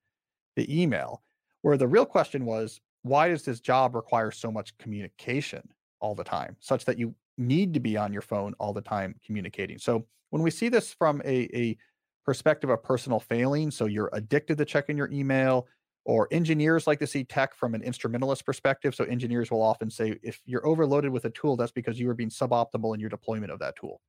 to 0.56 0.72
email. 0.72 1.22
Where 1.62 1.76
the 1.76 1.88
real 1.88 2.06
question 2.06 2.44
was, 2.44 2.80
why 3.02 3.28
does 3.28 3.44
this 3.44 3.60
job 3.60 3.94
require 3.94 4.30
so 4.30 4.50
much 4.50 4.76
communication 4.78 5.62
all 6.00 6.14
the 6.14 6.24
time, 6.24 6.56
such 6.60 6.84
that 6.84 6.98
you 6.98 7.14
need 7.36 7.74
to 7.74 7.80
be 7.80 7.96
on 7.96 8.12
your 8.12 8.22
phone 8.22 8.54
all 8.58 8.72
the 8.72 8.80
time 8.80 9.14
communicating? 9.24 9.78
So 9.78 10.06
when 10.30 10.42
we 10.42 10.50
see 10.50 10.68
this 10.68 10.92
from 10.92 11.22
a, 11.24 11.48
a 11.56 11.76
perspective 12.24 12.70
of 12.70 12.82
personal 12.82 13.20
failing, 13.20 13.70
so 13.70 13.86
you're 13.86 14.10
addicted 14.12 14.58
to 14.58 14.64
checking 14.64 14.96
your 14.96 15.10
email, 15.10 15.66
or 16.04 16.26
engineers 16.30 16.86
like 16.86 16.98
to 16.98 17.06
see 17.06 17.22
tech 17.22 17.54
from 17.54 17.74
an 17.74 17.82
instrumentalist 17.82 18.46
perspective. 18.46 18.94
So 18.94 19.04
engineers 19.04 19.50
will 19.50 19.60
often 19.60 19.90
say, 19.90 20.18
if 20.22 20.40
you're 20.46 20.66
overloaded 20.66 21.10
with 21.10 21.26
a 21.26 21.30
tool, 21.30 21.54
that's 21.54 21.72
because 21.72 22.00
you 22.00 22.08
are 22.08 22.14
being 22.14 22.30
suboptimal 22.30 22.94
in 22.94 23.00
your 23.00 23.10
deployment 23.10 23.52
of 23.52 23.58
that 23.58 23.76
tool. 23.76 24.00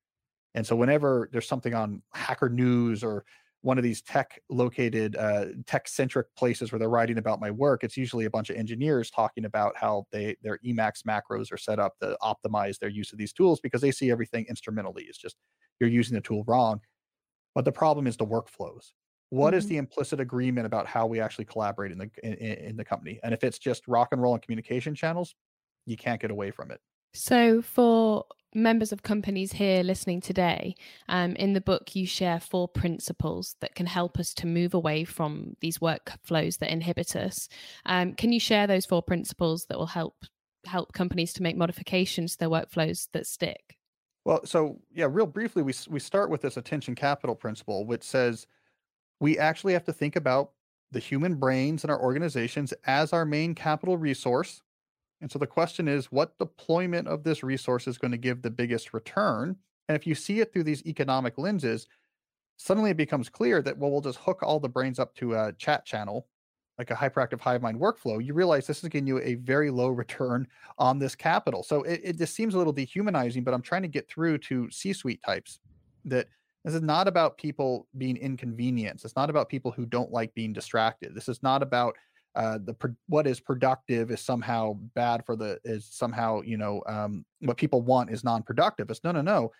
And 0.55 0.65
so 0.65 0.77
whenever 0.77 1.29
there's 1.33 1.47
something 1.47 1.73
on 1.73 2.01
Hacker 2.13 2.47
News 2.47 3.03
or 3.03 3.25
one 3.61 3.77
of 3.77 3.83
these 3.83 4.01
tech 4.01 4.39
located 4.49 5.15
uh, 5.17 5.47
tech 5.65 5.87
centric 5.87 6.27
places 6.37 6.71
where 6.71 6.79
they're 6.79 6.89
writing 6.89 7.17
about 7.17 7.41
my 7.41 7.51
work 7.51 7.83
it's 7.83 7.97
usually 7.97 8.25
a 8.25 8.29
bunch 8.29 8.49
of 8.49 8.55
engineers 8.55 9.11
talking 9.11 9.45
about 9.45 9.75
how 9.75 10.05
they 10.11 10.35
their 10.41 10.59
emacs 10.65 11.03
macros 11.07 11.51
are 11.51 11.57
set 11.57 11.77
up 11.79 11.97
to 11.99 12.17
optimize 12.21 12.79
their 12.79 12.89
use 12.89 13.11
of 13.11 13.17
these 13.17 13.33
tools 13.33 13.59
because 13.59 13.81
they 13.81 13.91
see 13.91 14.11
everything 14.11 14.45
instrumentally 14.49 15.03
it's 15.09 15.17
just 15.17 15.35
you're 15.79 15.89
using 15.89 16.15
the 16.15 16.21
tool 16.21 16.43
wrong. 16.47 16.81
But 17.55 17.65
the 17.65 17.71
problem 17.71 18.07
is 18.07 18.17
the 18.17 18.25
workflows. 18.25 18.91
What 19.29 19.51
mm-hmm. 19.51 19.57
is 19.57 19.67
the 19.67 19.77
implicit 19.77 20.19
agreement 20.19 20.65
about 20.65 20.87
how 20.87 21.07
we 21.07 21.19
actually 21.19 21.45
collaborate 21.45 21.91
in 21.91 21.97
the 21.97 22.09
in, 22.23 22.33
in 22.33 22.77
the 22.77 22.85
company? 22.85 23.19
And 23.23 23.33
if 23.33 23.43
it's 23.43 23.59
just 23.59 23.87
rock 23.87 24.09
and 24.11 24.21
roll 24.21 24.33
and 24.33 24.41
communication 24.41 24.95
channels, 24.95 25.35
you 25.85 25.97
can't 25.97 26.21
get 26.21 26.31
away 26.31 26.51
from 26.51 26.71
it. 26.71 26.79
So 27.13 27.61
for 27.61 28.25
members 28.53 28.91
of 28.91 29.03
companies 29.03 29.51
here 29.53 29.83
listening 29.83 30.21
today, 30.21 30.75
um, 31.07 31.35
in 31.35 31.53
the 31.53 31.61
book 31.61 31.95
you 31.95 32.05
share 32.05 32.39
four 32.39 32.67
principles 32.67 33.55
that 33.61 33.75
can 33.75 33.85
help 33.85 34.17
us 34.19 34.33
to 34.35 34.47
move 34.47 34.73
away 34.73 35.03
from 35.03 35.55
these 35.61 35.79
workflows 35.79 36.57
that 36.59 36.71
inhibit 36.71 37.15
us. 37.15 37.47
Um, 37.85 38.13
can 38.13 38.31
you 38.31 38.39
share 38.39 38.67
those 38.67 38.85
four 38.85 39.03
principles 39.03 39.65
that 39.65 39.77
will 39.77 39.87
help 39.87 40.25
help 40.65 40.91
companies 40.93 41.31
to 41.33 41.43
make 41.43 41.55
modifications 41.55 42.33
to 42.33 42.39
their 42.39 42.49
workflows 42.49 43.07
that 43.13 43.25
stick? 43.25 43.77
Well, 44.25 44.45
so 44.45 44.79
yeah, 44.93 45.07
real 45.09 45.27
briefly, 45.27 45.63
we 45.63 45.73
we 45.89 45.99
start 45.99 46.29
with 46.29 46.41
this 46.41 46.57
attention 46.57 46.95
capital 46.95 47.35
principle, 47.35 47.85
which 47.85 48.03
says 48.03 48.47
we 49.19 49.37
actually 49.37 49.73
have 49.73 49.85
to 49.85 49.93
think 49.93 50.15
about 50.15 50.51
the 50.91 50.99
human 50.99 51.35
brains 51.35 51.83
in 51.83 51.89
our 51.89 52.01
organizations 52.01 52.73
as 52.85 53.13
our 53.13 53.25
main 53.25 53.53
capital 53.53 53.97
resource. 53.97 54.61
And 55.21 55.31
so 55.31 55.37
the 55.39 55.47
question 55.47 55.87
is, 55.87 56.11
what 56.11 56.37
deployment 56.37 57.07
of 57.07 57.23
this 57.23 57.43
resource 57.43 57.87
is 57.87 57.97
going 57.97 58.11
to 58.11 58.17
give 58.17 58.41
the 58.41 58.49
biggest 58.49 58.93
return? 58.93 59.55
And 59.87 59.95
if 59.95 60.07
you 60.07 60.15
see 60.15 60.39
it 60.39 60.53
through 60.53 60.63
these 60.63 60.85
economic 60.85 61.37
lenses, 61.37 61.87
suddenly 62.57 62.91
it 62.91 62.97
becomes 62.97 63.29
clear 63.29 63.61
that 63.61 63.77
well, 63.77 63.91
we'll 63.91 64.01
just 64.01 64.19
hook 64.19 64.39
all 64.43 64.59
the 64.59 64.69
brains 64.69 64.99
up 64.99 65.15
to 65.15 65.35
a 65.35 65.53
chat 65.53 65.85
channel 65.85 66.27
like 66.79 66.89
a 66.91 66.95
hyperactive 66.95 67.41
hive 67.41 67.61
mind 67.61 67.77
workflow, 67.77 68.25
you 68.25 68.33
realize 68.33 68.65
this 68.65 68.81
is 68.81 68.89
giving 68.89 69.05
you 69.05 69.19
a 69.19 69.35
very 69.35 69.69
low 69.69 69.87
return 69.89 70.47
on 70.79 70.97
this 70.97 71.13
capital. 71.13 71.61
So 71.61 71.83
it, 71.83 71.99
it 72.03 72.17
just 72.17 72.33
seems 72.33 72.55
a 72.55 72.57
little 72.57 72.73
dehumanizing, 72.73 73.43
but 73.43 73.53
I'm 73.53 73.61
trying 73.61 73.83
to 73.83 73.89
get 73.89 74.09
through 74.09 74.39
to 74.39 74.71
C 74.71 74.93
suite 74.93 75.21
types 75.23 75.59
that 76.05 76.27
this 76.63 76.73
is 76.73 76.81
not 76.81 77.07
about 77.07 77.37
people 77.37 77.87
being 77.97 78.17
inconvenienced. 78.17 79.05
It's 79.05 79.15
not 79.15 79.29
about 79.29 79.49
people 79.49 79.71
who 79.71 79.85
don't 79.85 80.11
like 80.11 80.33
being 80.33 80.53
distracted. 80.53 81.13
This 81.13 81.29
is 81.29 81.43
not 81.43 81.61
about 81.61 81.95
uh, 82.35 82.59
the 82.63 82.75
what 83.07 83.27
is 83.27 83.39
productive 83.39 84.11
is 84.11 84.21
somehow 84.21 84.73
bad 84.95 85.25
for 85.25 85.35
the 85.35 85.59
is 85.63 85.87
somehow 85.91 86.41
you 86.41 86.57
know 86.57 86.81
um, 86.87 87.25
what 87.39 87.57
people 87.57 87.81
want 87.81 88.11
is 88.11 88.23
non-productive. 88.23 88.89
It's 88.89 89.03
no 89.03 89.11
no 89.11 89.21
no. 89.21 89.51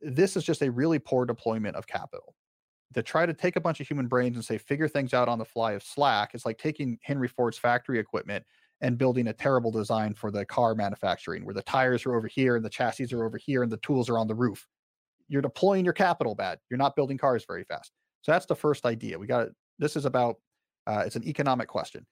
This 0.00 0.36
is 0.36 0.44
just 0.44 0.62
a 0.62 0.70
really 0.70 0.98
poor 0.98 1.24
deployment 1.26 1.76
of 1.76 1.86
capital 1.86 2.34
to 2.94 3.02
try 3.02 3.26
to 3.26 3.34
take 3.34 3.56
a 3.56 3.60
bunch 3.60 3.80
of 3.80 3.88
human 3.88 4.06
brains 4.06 4.36
and 4.36 4.44
say 4.44 4.58
figure 4.58 4.88
things 4.88 5.14
out 5.14 5.28
on 5.28 5.38
the 5.38 5.44
fly 5.44 5.72
of 5.72 5.82
Slack 5.82 6.34
is 6.34 6.44
like 6.44 6.58
taking 6.58 6.98
Henry 7.02 7.28
Ford's 7.28 7.58
factory 7.58 7.98
equipment 7.98 8.44
and 8.80 8.98
building 8.98 9.28
a 9.28 9.32
terrible 9.32 9.70
design 9.70 10.12
for 10.12 10.30
the 10.30 10.44
car 10.44 10.74
manufacturing 10.74 11.44
where 11.44 11.54
the 11.54 11.62
tires 11.62 12.04
are 12.04 12.14
over 12.14 12.26
here 12.26 12.56
and 12.56 12.64
the 12.64 12.70
chassis 12.70 13.12
are 13.12 13.24
over 13.24 13.38
here 13.38 13.62
and 13.62 13.70
the 13.70 13.76
tools 13.78 14.08
are 14.08 14.18
on 14.18 14.26
the 14.26 14.34
roof. 14.34 14.66
You're 15.28 15.42
deploying 15.42 15.84
your 15.84 15.94
capital 15.94 16.34
bad. 16.34 16.58
You're 16.68 16.78
not 16.78 16.96
building 16.96 17.16
cars 17.16 17.44
very 17.46 17.64
fast. 17.64 17.92
So 18.22 18.32
that's 18.32 18.46
the 18.46 18.56
first 18.56 18.84
idea. 18.84 19.18
We 19.18 19.26
got 19.26 19.48
this 19.78 19.96
is 19.96 20.04
about 20.04 20.36
uh, 20.86 21.02
it's 21.06 21.16
an 21.16 21.26
economic 21.26 21.68
question. 21.68 22.06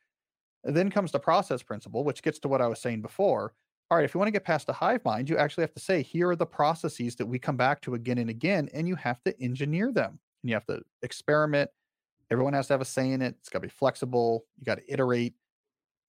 And 0.65 0.77
then 0.77 0.91
comes 0.91 1.13
the 1.13 1.19
process 1.19 1.63
principle, 1.63 2.05
which 2.05 2.23
gets 2.23 2.39
to 2.41 2.49
what 2.49 2.61
I 2.61 2.67
was 2.67 2.81
saying 2.81 3.03
before. 3.03 3.55
All 3.91 3.97
right, 3.97 4.05
if 4.05 4.15
you 4.15 4.19
want 4.19 4.29
to 4.29 4.33
get 4.33 4.45
past 4.45 4.67
the 4.67 4.73
hive 4.73 5.05
mind, 5.05 5.29
you 5.29 5.37
actually 5.37 5.63
have 5.63 5.75
to 5.75 5.81
say, 5.81 6.03
here 6.03 6.29
are 6.29 6.37
the 6.37 6.47
processes 6.47 7.17
that 7.17 7.27
we 7.27 7.39
come 7.39 7.57
back 7.57 7.81
to 7.83 7.95
again 7.95 8.19
and 8.19 8.31
again, 8.31 8.69
and 8.73 8.87
you 8.87 8.95
have 8.95 9.23
to 9.25 9.41
engineer 9.43 9.91
them 9.91 10.19
and 10.43 10.51
you 10.51 10.55
have 10.55 10.67
to 10.67 10.81
experiment 11.03 11.71
Everyone 12.31 12.53
has 12.53 12.69
to 12.69 12.75
have 12.75 12.81
a 12.81 12.85
say 12.85 13.11
in 13.11 13.23
it. 13.23 13.35
It's 13.41 13.49
got 13.49 13.59
to 13.59 13.67
be 13.67 13.69
flexible. 13.69 14.47
You 14.59 14.65
got 14.65 14.77
to 14.77 14.93
iterate. 14.93 15.35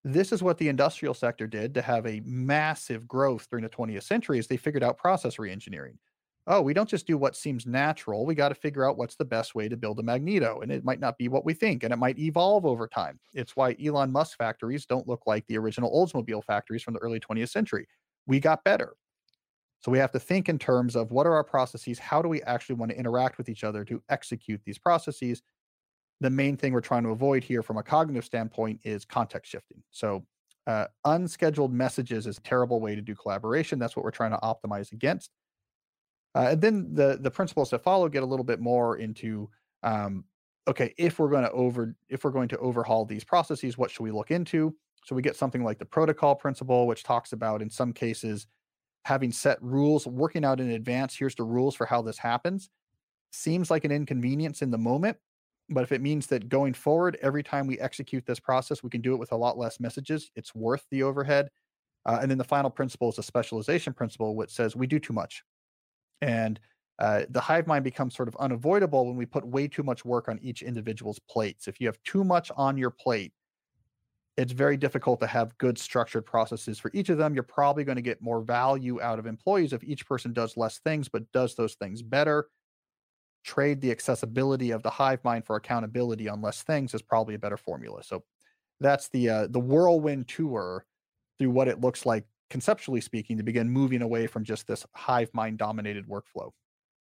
This 0.03 0.31
is 0.31 0.43
what 0.43 0.57
the 0.57 0.69
industrial 0.69 1.13
sector 1.13 1.47
did 1.47 1.73
to 1.73 1.81
have 1.81 2.05
a 2.05 2.21
massive 2.23 3.07
growth 3.07 3.47
during 3.49 3.63
the 3.63 3.69
20th 3.69 4.03
century 4.03 4.39
as 4.39 4.47
they 4.47 4.57
figured 4.57 4.83
out 4.83 4.97
process 4.97 5.37
reengineering. 5.37 5.97
Oh, 6.53 6.61
we 6.61 6.73
don't 6.73 6.89
just 6.89 7.07
do 7.07 7.17
what 7.17 7.37
seems 7.37 7.65
natural. 7.65 8.25
We 8.25 8.35
got 8.35 8.49
to 8.49 8.55
figure 8.55 8.85
out 8.85 8.97
what's 8.97 9.15
the 9.15 9.23
best 9.23 9.55
way 9.55 9.69
to 9.69 9.77
build 9.77 9.99
a 9.99 10.03
magneto. 10.03 10.59
And 10.59 10.69
it 10.69 10.83
might 10.83 10.99
not 10.99 11.17
be 11.17 11.29
what 11.29 11.45
we 11.45 11.53
think, 11.53 11.81
and 11.81 11.93
it 11.93 11.95
might 11.95 12.19
evolve 12.19 12.65
over 12.65 12.89
time. 12.89 13.21
It's 13.33 13.55
why 13.55 13.77
Elon 13.81 14.11
Musk 14.11 14.37
factories 14.37 14.85
don't 14.85 15.07
look 15.07 15.21
like 15.25 15.47
the 15.47 15.57
original 15.57 15.89
Oldsmobile 15.89 16.43
factories 16.43 16.83
from 16.83 16.93
the 16.93 16.99
early 16.99 17.21
20th 17.21 17.51
century. 17.51 17.87
We 18.27 18.41
got 18.41 18.65
better. 18.65 18.95
So 19.79 19.93
we 19.93 19.97
have 19.99 20.11
to 20.11 20.19
think 20.19 20.49
in 20.49 20.59
terms 20.59 20.97
of 20.97 21.11
what 21.11 21.25
are 21.25 21.33
our 21.33 21.43
processes? 21.45 21.97
How 21.99 22.21
do 22.21 22.27
we 22.27 22.41
actually 22.41 22.75
want 22.75 22.91
to 22.91 22.99
interact 22.99 23.37
with 23.37 23.47
each 23.47 23.63
other 23.63 23.85
to 23.85 24.03
execute 24.09 24.59
these 24.65 24.77
processes? 24.77 25.41
The 26.19 26.29
main 26.29 26.57
thing 26.57 26.73
we're 26.73 26.81
trying 26.81 27.03
to 27.03 27.11
avoid 27.11 27.45
here 27.45 27.63
from 27.63 27.77
a 27.77 27.83
cognitive 27.83 28.25
standpoint 28.25 28.81
is 28.83 29.05
context 29.05 29.49
shifting. 29.49 29.81
So 29.91 30.25
uh, 30.67 30.87
unscheduled 31.05 31.71
messages 31.71 32.27
is 32.27 32.39
a 32.39 32.41
terrible 32.41 32.81
way 32.81 32.93
to 32.93 33.01
do 33.01 33.15
collaboration. 33.15 33.79
That's 33.79 33.95
what 33.95 34.03
we're 34.03 34.11
trying 34.11 34.31
to 34.31 34.39
optimize 34.39 34.91
against. 34.91 35.31
Uh, 36.33 36.49
and 36.51 36.61
then 36.61 36.93
the 36.93 37.17
the 37.21 37.31
principles 37.31 37.69
that 37.69 37.83
follow 37.83 38.07
get 38.07 38.23
a 38.23 38.25
little 38.25 38.45
bit 38.45 38.59
more 38.59 38.97
into 38.97 39.49
um, 39.83 40.23
okay, 40.67 40.93
if 40.97 41.19
we're 41.19 41.29
going 41.29 41.43
to 41.43 41.51
over 41.51 41.95
if 42.09 42.23
we're 42.23 42.31
going 42.31 42.47
to 42.49 42.57
overhaul 42.57 43.05
these 43.05 43.23
processes, 43.23 43.77
what 43.77 43.91
should 43.91 44.03
we 44.03 44.11
look 44.11 44.31
into? 44.31 44.75
So 45.05 45.15
we 45.15 45.21
get 45.21 45.35
something 45.35 45.63
like 45.63 45.79
the 45.79 45.85
protocol 45.85 46.35
principle, 46.35 46.87
which 46.87 47.03
talks 47.03 47.33
about 47.33 47.61
in 47.61 47.69
some 47.69 47.91
cases 47.91 48.47
having 49.03 49.31
set 49.31 49.61
rules, 49.61 50.05
working 50.05 50.45
out 50.45 50.59
in 50.59 50.71
advance. 50.71 51.15
Here's 51.15 51.35
the 51.35 51.43
rules 51.43 51.75
for 51.75 51.85
how 51.85 52.01
this 52.03 52.19
happens. 52.19 52.69
Seems 53.31 53.71
like 53.71 53.83
an 53.83 53.91
inconvenience 53.91 54.61
in 54.61 54.69
the 54.69 54.77
moment, 54.77 55.17
but 55.69 55.83
if 55.83 55.91
it 55.91 56.01
means 56.01 56.27
that 56.27 56.49
going 56.49 56.73
forward, 56.73 57.17
every 57.21 57.41
time 57.41 57.65
we 57.65 57.79
execute 57.79 58.25
this 58.25 58.39
process, 58.39 58.83
we 58.83 58.89
can 58.89 59.01
do 59.01 59.13
it 59.13 59.17
with 59.17 59.31
a 59.31 59.37
lot 59.37 59.57
less 59.57 59.79
messages, 59.79 60.31
it's 60.35 60.53
worth 60.53 60.85
the 60.91 61.01
overhead. 61.01 61.49
Uh, 62.05 62.19
and 62.21 62.29
then 62.29 62.37
the 62.37 62.43
final 62.43 62.69
principle 62.69 63.09
is 63.09 63.17
a 63.17 63.23
specialization 63.23 63.93
principle, 63.93 64.35
which 64.35 64.51
says 64.51 64.75
we 64.75 64.87
do 64.87 64.99
too 64.99 65.13
much. 65.13 65.43
And 66.21 66.59
uh, 66.99 67.23
the 67.29 67.41
hive 67.41 67.65
mind 67.65 67.83
becomes 67.83 68.15
sort 68.15 68.27
of 68.27 68.35
unavoidable 68.37 69.07
when 69.07 69.15
we 69.15 69.25
put 69.25 69.45
way 69.45 69.67
too 69.67 69.83
much 69.83 70.05
work 70.05 70.29
on 70.29 70.39
each 70.41 70.61
individual's 70.61 71.19
plates. 71.19 71.67
If 71.67 71.81
you 71.81 71.87
have 71.87 71.97
too 72.03 72.23
much 72.23 72.51
on 72.55 72.77
your 72.77 72.91
plate, 72.91 73.33
it's 74.37 74.53
very 74.53 74.77
difficult 74.77 75.19
to 75.19 75.27
have 75.27 75.57
good 75.57 75.77
structured 75.77 76.25
processes 76.25 76.79
for 76.79 76.91
each 76.93 77.09
of 77.09 77.17
them. 77.17 77.33
You're 77.33 77.43
probably 77.43 77.83
going 77.83 77.97
to 77.97 78.01
get 78.01 78.21
more 78.21 78.41
value 78.41 79.01
out 79.01 79.19
of 79.19 79.25
employees 79.25 79.73
if 79.73 79.83
each 79.83 80.05
person 80.05 80.31
does 80.31 80.55
less 80.57 80.79
things, 80.79 81.09
but 81.09 81.29
does 81.31 81.55
those 81.55 81.73
things 81.75 82.01
better. 82.01 82.47
Trade 83.43 83.81
the 83.81 83.91
accessibility 83.91 84.71
of 84.71 84.83
the 84.83 84.89
hive 84.89 85.23
mind 85.23 85.45
for 85.45 85.55
accountability 85.55 86.29
on 86.29 86.41
less 86.41 86.61
things 86.61 86.93
is 86.93 87.01
probably 87.01 87.35
a 87.35 87.39
better 87.39 87.57
formula. 87.57 88.03
So 88.03 88.23
that's 88.79 89.09
the 89.09 89.29
uh, 89.29 89.47
the 89.47 89.59
whirlwind 89.59 90.27
tour 90.27 90.85
through 91.37 91.51
what 91.51 91.67
it 91.67 91.81
looks 91.81 92.05
like 92.05 92.25
conceptually 92.51 93.01
speaking 93.01 93.37
to 93.37 93.43
begin 93.43 93.69
moving 93.69 94.01
away 94.03 94.27
from 94.27 94.43
just 94.43 94.67
this 94.67 94.85
hive 94.93 95.33
mind 95.33 95.57
dominated 95.57 96.07
workflow. 96.07 96.51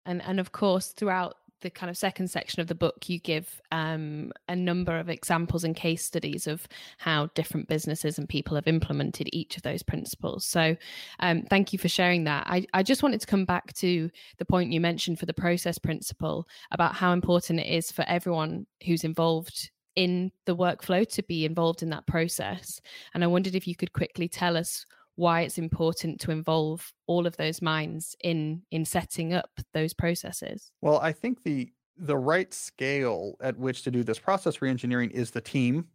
And 0.07 0.23
and 0.23 0.39
of 0.39 0.53
course 0.53 0.89
throughout 0.89 1.35
the 1.61 1.71
kind 1.71 1.91
of 1.91 1.97
second 1.97 2.29
section 2.29 2.61
of 2.61 2.69
the 2.69 2.75
book, 2.75 3.09
you 3.09 3.19
give 3.19 3.61
um, 3.73 4.31
a 4.49 4.55
number 4.55 4.97
of 4.97 5.09
examples 5.09 5.65
and 5.65 5.75
case 5.75 6.05
studies 6.05 6.47
of 6.47 6.69
how 6.99 7.27
different 7.35 7.67
businesses 7.67 8.17
and 8.17 8.29
people 8.29 8.55
have 8.55 8.69
implemented 8.69 9.29
each 9.33 9.57
of 9.57 9.63
those 9.63 9.83
principles. 9.83 10.47
So, 10.47 10.77
um, 11.19 11.43
thank 11.51 11.73
you 11.73 11.79
for 11.79 11.89
sharing 11.89 12.25
that. 12.25 12.47
I, 12.47 12.65
I 12.75 12.85
just 12.85 13.03
wanted 13.03 13.21
to 13.21 13.27
come 13.27 13.45
back 13.45 13.73
to 13.75 14.09
the 14.39 14.45
point 14.45 14.73
you 14.73 14.81
mentioned 14.81 15.19
for 15.19 15.27
the 15.27 15.35
process 15.35 15.79
principle 15.79 16.47
about 16.71 16.95
how 16.95 17.13
important 17.13 17.59
it 17.59 17.67
is 17.67 17.91
for 17.91 18.05
everyone 18.07 18.67
who's 18.85 19.03
involved 19.03 19.71
in 19.97 20.31
the 20.45 20.55
workflow 20.55 21.05
to 21.09 21.23
be 21.25 21.45
involved 21.45 21.83
in 21.83 21.91
that 21.91 22.07
process. 22.07 22.81
And 23.15 23.25
I 23.25 23.27
wondered 23.27 23.57
if 23.57 23.67
you 23.67 23.75
could 23.75 23.93
quickly 23.93 24.29
tell 24.29 24.57
us 24.57 24.87
why 25.19 25.41
it's 25.43 25.59
important 25.59 26.21
to 26.21 26.31
involve 26.31 26.93
all 27.07 27.27
of 27.27 27.37
those 27.37 27.61
minds 27.61 28.17
in 28.23 28.63
in 28.71 28.85
setting 28.85 29.35
up 29.35 29.51
those 29.75 29.93
processes. 29.93 30.71
Well 30.81 30.99
i 31.01 31.13
think 31.13 31.43
the 31.43 31.71
the 31.97 32.17
right 32.17 32.53
scale 32.55 33.35
at 33.41 33.59
which 33.59 33.83
to 33.83 33.91
do 33.91 34.05
this 34.05 34.19
process 34.19 34.59
reengineering 34.59 35.11
is 35.11 35.31
the 35.31 35.41
team 35.41 35.89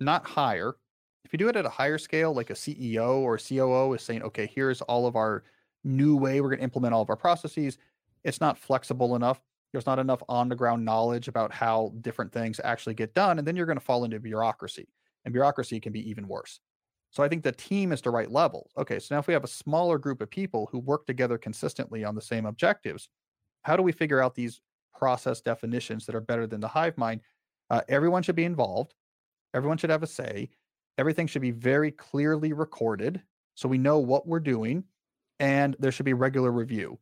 not 0.00 0.24
higher 0.24 0.76
if 1.24 1.32
you 1.32 1.38
do 1.38 1.48
it 1.48 1.56
at 1.56 1.66
a 1.66 1.70
higher 1.70 1.98
scale 1.98 2.32
like 2.32 2.48
a 2.48 2.54
ceo 2.54 3.18
or 3.18 3.34
a 3.34 3.38
coo 3.38 3.92
is 3.92 4.02
saying 4.02 4.22
okay 4.22 4.50
here's 4.54 4.80
all 4.82 5.06
of 5.06 5.16
our 5.16 5.44
new 5.84 6.16
way 6.16 6.40
we're 6.40 6.48
going 6.48 6.58
to 6.58 6.64
implement 6.64 6.94
all 6.94 7.02
of 7.02 7.10
our 7.10 7.16
processes 7.16 7.76
it's 8.24 8.40
not 8.40 8.58
flexible 8.58 9.16
enough. 9.16 9.40
There's 9.72 9.86
not 9.86 9.98
enough 9.98 10.22
on 10.28 10.48
the 10.48 10.56
ground 10.56 10.84
knowledge 10.84 11.28
about 11.28 11.52
how 11.52 11.92
different 12.00 12.32
things 12.32 12.60
actually 12.64 12.94
get 12.94 13.14
done 13.14 13.38
and 13.38 13.46
then 13.46 13.54
you're 13.54 13.66
going 13.66 13.78
to 13.78 13.84
fall 13.84 14.04
into 14.04 14.18
bureaucracy 14.18 14.88
and 15.24 15.32
bureaucracy 15.32 15.78
can 15.78 15.92
be 15.92 16.08
even 16.08 16.26
worse 16.26 16.60
so 17.10 17.22
I 17.22 17.28
think 17.28 17.42
the 17.42 17.52
team 17.52 17.92
is 17.92 18.02
the 18.02 18.10
right 18.10 18.30
level. 18.30 18.70
Okay, 18.76 18.98
so 18.98 19.14
now 19.14 19.18
if 19.18 19.26
we 19.26 19.34
have 19.34 19.44
a 19.44 19.48
smaller 19.48 19.98
group 19.98 20.20
of 20.20 20.30
people 20.30 20.68
who 20.70 20.78
work 20.78 21.06
together 21.06 21.38
consistently 21.38 22.04
on 22.04 22.14
the 22.14 22.20
same 22.20 22.46
objectives, 22.46 23.08
how 23.62 23.76
do 23.76 23.82
we 23.82 23.92
figure 23.92 24.22
out 24.22 24.34
these 24.34 24.60
process 24.96 25.40
definitions 25.40 26.06
that 26.06 26.14
are 26.14 26.20
better 26.20 26.46
than 26.46 26.60
the 26.60 26.68
hive 26.68 26.98
mind? 26.98 27.20
Uh, 27.70 27.80
everyone 27.88 28.22
should 28.22 28.36
be 28.36 28.44
involved. 28.44 28.94
Everyone 29.54 29.78
should 29.78 29.90
have 29.90 30.02
a 30.02 30.06
say. 30.06 30.50
Everything 30.98 31.26
should 31.26 31.42
be 31.42 31.50
very 31.50 31.90
clearly 31.90 32.52
recorded 32.52 33.22
so 33.54 33.68
we 33.68 33.78
know 33.78 33.98
what 33.98 34.26
we're 34.26 34.40
doing, 34.40 34.84
and 35.40 35.76
there 35.78 35.92
should 35.92 36.06
be 36.06 36.12
regular 36.12 36.50
review. 36.50 36.98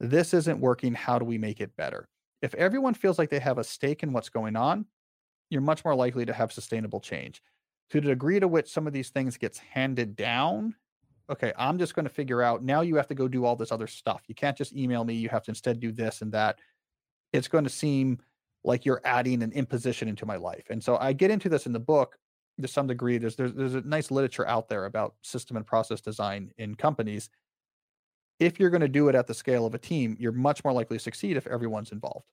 This 0.00 0.34
isn't 0.34 0.60
working. 0.60 0.94
How 0.94 1.18
do 1.18 1.24
we 1.24 1.38
make 1.38 1.60
it 1.60 1.76
better? 1.76 2.08
If 2.42 2.54
everyone 2.54 2.94
feels 2.94 3.18
like 3.18 3.30
they 3.30 3.40
have 3.40 3.58
a 3.58 3.64
stake 3.64 4.02
in 4.02 4.12
what's 4.12 4.28
going 4.28 4.54
on, 4.54 4.86
you're 5.50 5.60
much 5.60 5.84
more 5.84 5.94
likely 5.94 6.24
to 6.26 6.32
have 6.32 6.52
sustainable 6.52 7.00
change 7.00 7.42
to 7.90 8.00
the 8.00 8.08
degree 8.08 8.38
to 8.40 8.48
which 8.48 8.70
some 8.70 8.86
of 8.86 8.92
these 8.92 9.10
things 9.10 9.36
gets 9.36 9.58
handed 9.58 10.16
down 10.16 10.74
okay 11.30 11.52
i'm 11.56 11.78
just 11.78 11.94
going 11.94 12.04
to 12.04 12.10
figure 12.10 12.42
out 12.42 12.62
now 12.62 12.80
you 12.80 12.96
have 12.96 13.06
to 13.08 13.14
go 13.14 13.28
do 13.28 13.44
all 13.44 13.56
this 13.56 13.72
other 13.72 13.86
stuff. 13.86 14.22
You 14.26 14.34
can't 14.34 14.56
just 14.56 14.74
email 14.74 15.04
me 15.04 15.14
you 15.14 15.28
have 15.28 15.42
to 15.44 15.50
instead 15.50 15.80
do 15.80 15.92
this 15.92 16.22
and 16.22 16.32
that. 16.32 16.58
It's 17.32 17.48
going 17.48 17.64
to 17.64 17.70
seem 17.70 18.18
like 18.64 18.86
you're 18.86 19.02
adding 19.04 19.42
an 19.42 19.52
imposition 19.52 20.08
into 20.08 20.26
my 20.26 20.36
life. 20.36 20.64
And 20.70 20.82
so 20.82 20.96
i 20.98 21.12
get 21.12 21.30
into 21.30 21.48
this 21.48 21.66
in 21.66 21.72
the 21.72 21.80
book 21.80 22.16
to 22.60 22.66
some 22.66 22.86
degree 22.86 23.18
there's 23.18 23.36
there's, 23.36 23.52
there's 23.52 23.74
a 23.74 23.82
nice 23.82 24.10
literature 24.10 24.46
out 24.48 24.68
there 24.68 24.86
about 24.86 25.14
system 25.22 25.56
and 25.56 25.66
process 25.66 26.00
design 26.00 26.50
in 26.58 26.74
companies. 26.74 27.30
If 28.40 28.60
you're 28.60 28.70
going 28.70 28.82
to 28.82 28.88
do 28.88 29.08
it 29.08 29.14
at 29.14 29.26
the 29.26 29.34
scale 29.34 29.66
of 29.66 29.74
a 29.74 29.78
team 29.78 30.16
you're 30.18 30.32
much 30.32 30.64
more 30.64 30.72
likely 30.72 30.96
to 30.96 31.02
succeed 31.02 31.36
if 31.36 31.46
everyone's 31.46 31.92
involved 31.92 32.26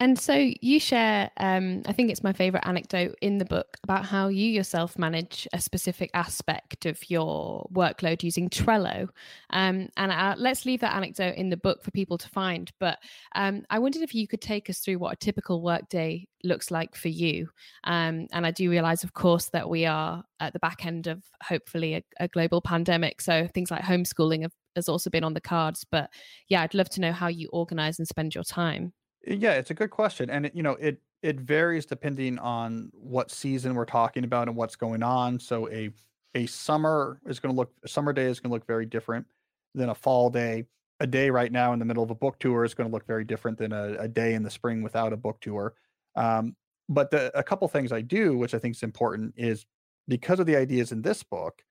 and 0.00 0.18
so 0.18 0.50
you 0.62 0.80
share, 0.80 1.30
um, 1.36 1.82
I 1.84 1.92
think 1.92 2.10
it's 2.10 2.24
my 2.24 2.32
favorite 2.32 2.66
anecdote 2.66 3.16
in 3.20 3.36
the 3.36 3.44
book 3.44 3.76
about 3.84 4.06
how 4.06 4.28
you 4.28 4.46
yourself 4.46 4.98
manage 4.98 5.46
a 5.52 5.60
specific 5.60 6.10
aspect 6.14 6.86
of 6.86 6.98
your 7.10 7.68
workload 7.70 8.22
using 8.22 8.48
Trello. 8.48 9.08
Um, 9.50 9.90
and 9.98 10.10
uh, 10.10 10.36
let's 10.38 10.64
leave 10.64 10.80
that 10.80 10.94
anecdote 10.94 11.34
in 11.34 11.50
the 11.50 11.58
book 11.58 11.82
for 11.82 11.90
people 11.90 12.16
to 12.16 12.28
find. 12.30 12.72
But 12.80 12.98
um, 13.34 13.64
I 13.68 13.78
wondered 13.78 14.00
if 14.00 14.14
you 14.14 14.26
could 14.26 14.40
take 14.40 14.70
us 14.70 14.78
through 14.78 14.98
what 14.98 15.12
a 15.12 15.16
typical 15.16 15.60
workday 15.60 16.26
looks 16.44 16.70
like 16.70 16.96
for 16.96 17.08
you. 17.08 17.50
Um, 17.84 18.26
and 18.32 18.46
I 18.46 18.52
do 18.52 18.70
realize, 18.70 19.04
of 19.04 19.12
course, 19.12 19.50
that 19.50 19.68
we 19.68 19.84
are 19.84 20.24
at 20.40 20.54
the 20.54 20.60
back 20.60 20.86
end 20.86 21.08
of 21.08 21.22
hopefully 21.42 21.96
a, 21.96 22.02
a 22.20 22.28
global 22.28 22.62
pandemic. 22.62 23.20
So 23.20 23.46
things 23.52 23.70
like 23.70 23.82
homeschooling 23.82 24.42
have, 24.42 24.52
has 24.76 24.88
also 24.88 25.10
been 25.10 25.24
on 25.24 25.34
the 25.34 25.42
cards. 25.42 25.84
But 25.90 26.08
yeah, 26.48 26.62
I'd 26.62 26.72
love 26.72 26.88
to 26.90 27.02
know 27.02 27.12
how 27.12 27.28
you 27.28 27.50
organize 27.52 27.98
and 27.98 28.08
spend 28.08 28.34
your 28.34 28.44
time. 28.44 28.94
Yeah, 29.26 29.52
it's 29.52 29.70
a 29.70 29.74
good 29.74 29.90
question, 29.90 30.30
and 30.30 30.46
it, 30.46 30.54
you 30.54 30.62
know 30.62 30.72
it 30.72 31.00
it 31.22 31.40
varies 31.40 31.84
depending 31.84 32.38
on 32.38 32.90
what 32.94 33.30
season 33.30 33.74
we're 33.74 33.84
talking 33.84 34.24
about 34.24 34.48
and 34.48 34.56
what's 34.56 34.76
going 34.76 35.02
on. 35.02 35.38
So 35.38 35.68
a 35.70 35.90
a 36.34 36.46
summer 36.46 37.20
is 37.26 37.38
going 37.40 37.54
to 37.54 37.56
look 37.56 37.72
a 37.84 37.88
summer 37.88 38.12
day 38.12 38.24
is 38.24 38.40
going 38.40 38.50
to 38.50 38.54
look 38.54 38.66
very 38.66 38.86
different 38.86 39.26
than 39.74 39.90
a 39.90 39.94
fall 39.94 40.30
day. 40.30 40.64
A 41.00 41.06
day 41.06 41.30
right 41.30 41.50
now 41.50 41.72
in 41.72 41.78
the 41.78 41.84
middle 41.84 42.02
of 42.02 42.10
a 42.10 42.14
book 42.14 42.38
tour 42.38 42.64
is 42.64 42.74
going 42.74 42.88
to 42.88 42.92
look 42.92 43.06
very 43.06 43.24
different 43.24 43.56
than 43.58 43.72
a, 43.72 43.94
a 44.00 44.08
day 44.08 44.34
in 44.34 44.42
the 44.42 44.50
spring 44.50 44.82
without 44.82 45.12
a 45.14 45.16
book 45.16 45.40
tour. 45.40 45.74
Um, 46.14 46.56
but 46.90 47.10
the, 47.10 47.36
a 47.38 47.42
couple 47.42 47.66
things 47.68 47.90
I 47.90 48.02
do, 48.02 48.36
which 48.36 48.52
I 48.52 48.58
think 48.58 48.74
is 48.76 48.82
important, 48.82 49.32
is 49.36 49.64
because 50.08 50.40
of 50.40 50.46
the 50.46 50.56
ideas 50.56 50.92
in 50.92 51.00
this 51.00 51.22
book, 51.22 51.62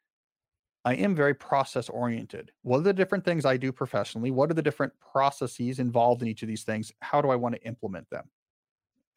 I 0.86 0.96
am 0.96 1.14
very 1.16 1.34
process 1.34 1.90
oriented. 1.90 2.52
What 2.62 2.78
are 2.78 2.84
the 2.84 2.94
different 2.94 3.26
things 3.26 3.46
I 3.46 3.58
do 3.58 3.72
professionally? 3.72 4.32
What 4.32 4.50
are 4.50 4.54
the 4.54 4.62
different 4.62 4.94
processes 5.00 5.80
involved 5.80 6.22
in 6.22 6.28
each 6.28 6.42
of 6.42 6.48
these 6.48 6.64
things? 6.64 6.92
How 7.02 7.22
do 7.22 7.30
I 7.30 7.36
want 7.36 7.56
to 7.56 7.64
implement 7.64 8.10
them? 8.10 8.30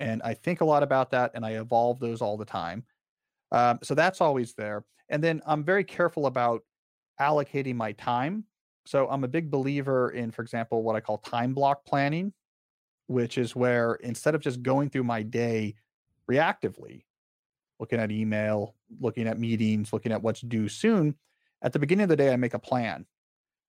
And 0.00 0.20
I 0.22 0.34
think 0.34 0.60
a 0.60 0.64
lot 0.64 0.82
about 0.82 1.10
that 1.12 1.30
and 1.34 1.46
I 1.46 1.52
evolve 1.52 2.00
those 2.00 2.20
all 2.20 2.36
the 2.36 2.44
time. 2.44 2.84
Um, 3.52 3.78
so 3.82 3.94
that's 3.94 4.20
always 4.20 4.54
there. 4.54 4.84
And 5.08 5.22
then 5.22 5.40
I'm 5.46 5.62
very 5.62 5.84
careful 5.84 6.26
about 6.26 6.62
allocating 7.20 7.76
my 7.76 7.92
time. 7.92 8.44
So 8.84 9.08
I'm 9.08 9.22
a 9.22 9.28
big 9.28 9.50
believer 9.50 10.10
in, 10.10 10.32
for 10.32 10.42
example, 10.42 10.82
what 10.82 10.96
I 10.96 11.00
call 11.00 11.18
time 11.18 11.54
block 11.54 11.84
planning, 11.84 12.32
which 13.06 13.38
is 13.38 13.54
where 13.54 13.94
instead 13.96 14.34
of 14.34 14.40
just 14.40 14.62
going 14.62 14.90
through 14.90 15.04
my 15.04 15.22
day 15.22 15.76
reactively, 16.28 17.04
looking 17.78 18.00
at 18.00 18.10
email, 18.10 18.74
looking 19.00 19.28
at 19.28 19.38
meetings, 19.38 19.92
looking 19.92 20.10
at 20.10 20.22
what's 20.22 20.40
due 20.40 20.68
soon, 20.68 21.14
at 21.62 21.72
the 21.72 21.78
beginning 21.78 22.04
of 22.04 22.08
the 22.08 22.16
day, 22.16 22.32
I 22.32 22.36
make 22.36 22.54
a 22.54 22.58
plan. 22.58 23.06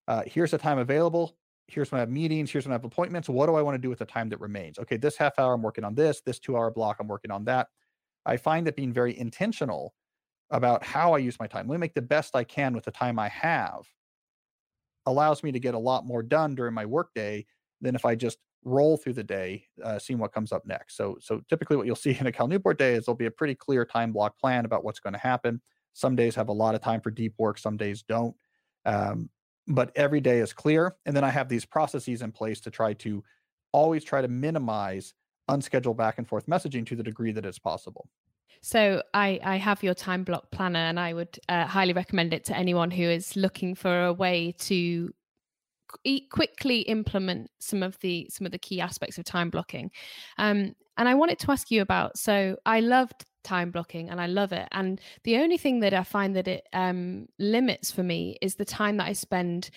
Uh, 0.08 0.23
here's 0.25 0.51
the 0.51 0.58
time 0.58 0.79
available. 0.79 1.38
here's 1.67 1.91
when 1.91 1.99
I 1.99 2.01
have 2.01 2.10
meetings, 2.10 2.51
here's 2.51 2.65
when 2.65 2.73
I 2.73 2.75
have 2.75 2.84
appointments. 2.84 3.29
What 3.29 3.45
do 3.45 3.56
I 3.56 3.62
want 3.62 3.75
to 3.75 3.82
do 3.82 3.89
with 3.89 3.99
the 3.99 4.06
time 4.06 4.29
that 4.29 4.39
remains? 4.41 4.77
Okay, 4.79 4.97
this 4.97 5.15
half 5.15 5.39
hour 5.39 5.53
I'm 5.53 5.62
working 5.62 5.86
on 5.86 5.95
this, 5.95 6.21
this 6.21 6.39
two 6.39 6.58
hour 6.58 6.69
block 6.71 6.97
I'm 6.99 7.08
working 7.08 7.32
on 7.32 7.45
that. 7.45 7.67
I 8.25 8.38
find 8.38 8.67
that 8.67 8.75
being 8.75 8.91
very 8.91 9.17
intentional 9.17 9.93
about 10.49 10.84
how 10.84 11.13
I 11.13 11.19
use 11.19 11.39
my 11.39 11.47
time, 11.47 11.67
let 11.67 11.75
me 11.75 11.79
make 11.79 11.93
the 11.93 12.01
best 12.01 12.36
I 12.36 12.43
can 12.43 12.73
with 12.73 12.86
the 12.86 12.91
time 12.91 13.17
I 13.17 13.29
have, 13.29 13.88
allows 15.06 15.41
me 15.41 15.51
to 15.51 15.60
get 15.60 15.73
a 15.73 15.79
lot 15.79 16.06
more 16.06 16.21
done 16.21 16.53
during 16.53 16.73
my 16.73 16.86
workday 16.86 17.45
than 17.82 17.95
if 17.95 18.06
I 18.06 18.15
just 18.15 18.38
roll 18.63 18.97
through 18.97 19.13
the 19.13 19.23
day, 19.23 19.65
uh, 19.84 19.99
seeing 19.99 20.19
what 20.19 20.34
comes 20.34 20.51
up 20.51 20.65
next. 20.65 20.95
So, 20.95 21.17
so 21.19 21.41
typically, 21.49 21.75
what 21.75 21.86
you'll 21.86 21.95
see 21.97 22.17
in 22.19 22.27
a 22.27 22.32
Cal 22.32 22.47
Newport 22.47 22.77
day 22.77 22.93
is 22.93 23.06
there'll 23.06 23.17
be 23.17 23.25
a 23.25 23.32
pretty 23.32 23.56
clear 23.56 23.86
time 23.86 24.12
block 24.12 24.38
plan 24.38 24.65
about 24.65 24.84
what's 24.84 24.99
going 24.99 25.13
to 25.13 25.19
happen. 25.19 25.62
Some 25.93 26.15
days 26.15 26.36
have 26.36 26.49
a 26.49 26.53
lot 26.53 26.75
of 26.75 26.82
time 26.82 27.01
for 27.01 27.12
deep 27.12 27.34
work, 27.38 27.58
some 27.58 27.77
days 27.77 28.03
don't. 28.03 28.36
Um, 28.86 29.29
but 29.67 29.91
every 29.95 30.19
day 30.19 30.39
is 30.39 30.51
clear. 30.51 30.95
And 31.06 31.15
then 31.15 31.23
I 31.23 31.29
have 31.29 31.47
these 31.47 31.65
processes 31.65 32.21
in 32.21 32.32
place 32.32 32.60
to 32.62 32.71
try 32.71 32.93
to 32.95 33.23
always 33.71 34.03
try 34.03 34.21
to 34.21 34.27
minimize 34.27 35.13
unscheduled 35.47 35.97
back 35.97 36.17
and 36.17 36.27
forth 36.27 36.45
messaging 36.47 36.86
to 36.88 36.95
the 36.95 37.03
degree 37.03 37.32
that 37.32 37.45
it's 37.45 37.60
possible. 37.60 38.10
So 38.62 39.03
I, 39.13 39.39
I 39.43 39.58
have 39.58 39.84
your 39.84 39.93
time 39.93 40.23
block 40.23 40.49
planner, 40.51 40.79
and 40.79 40.97
I 40.99 41.13
would 41.13 41.38
uh, 41.49 41.65
highly 41.65 41.91
recommend 41.91 42.34
it 42.34 42.45
to 42.45 42.58
anyone 42.58 42.91
who 42.91 43.03
is 43.03 43.36
looking 43.36 43.75
for 43.75 44.06
a 44.06 44.13
way 44.13 44.56
to 44.60 45.13
quickly 46.32 46.79
implement 46.82 47.51
some 47.60 47.84
of 47.84 47.99
the 47.99 48.27
some 48.32 48.45
of 48.45 48.51
the 48.51 48.58
key 48.58 48.79
aspects 48.79 49.17
of 49.17 49.25
time 49.25 49.49
blocking. 49.49 49.91
Um, 50.38 50.75
and 50.97 51.10
I 51.10 51.15
wanted 51.15 51.39
to 51.39 51.51
ask 51.51 51.71
you 51.71 51.82
about. 51.82 52.17
So 52.17 52.56
I 52.65 52.79
loved 52.79 53.25
time 53.43 53.71
blocking 53.71 54.10
and 54.10 54.19
I 54.19 54.27
love 54.27 54.51
it. 54.51 54.67
And 54.71 54.99
the 55.23 55.38
only 55.38 55.58
thing 55.58 55.79
that 55.82 55.93
I 55.93 56.03
find 56.03 56.36
that 56.36 56.47
it 56.47 56.67
um, 56.73 57.27
limits 57.39 57.91
for 57.91 58.03
me 58.03 58.38
is 58.41 58.56
the 58.56 58.65
time 58.65 58.97
that 58.97 59.08
I 59.08 59.13
spend 59.13 59.69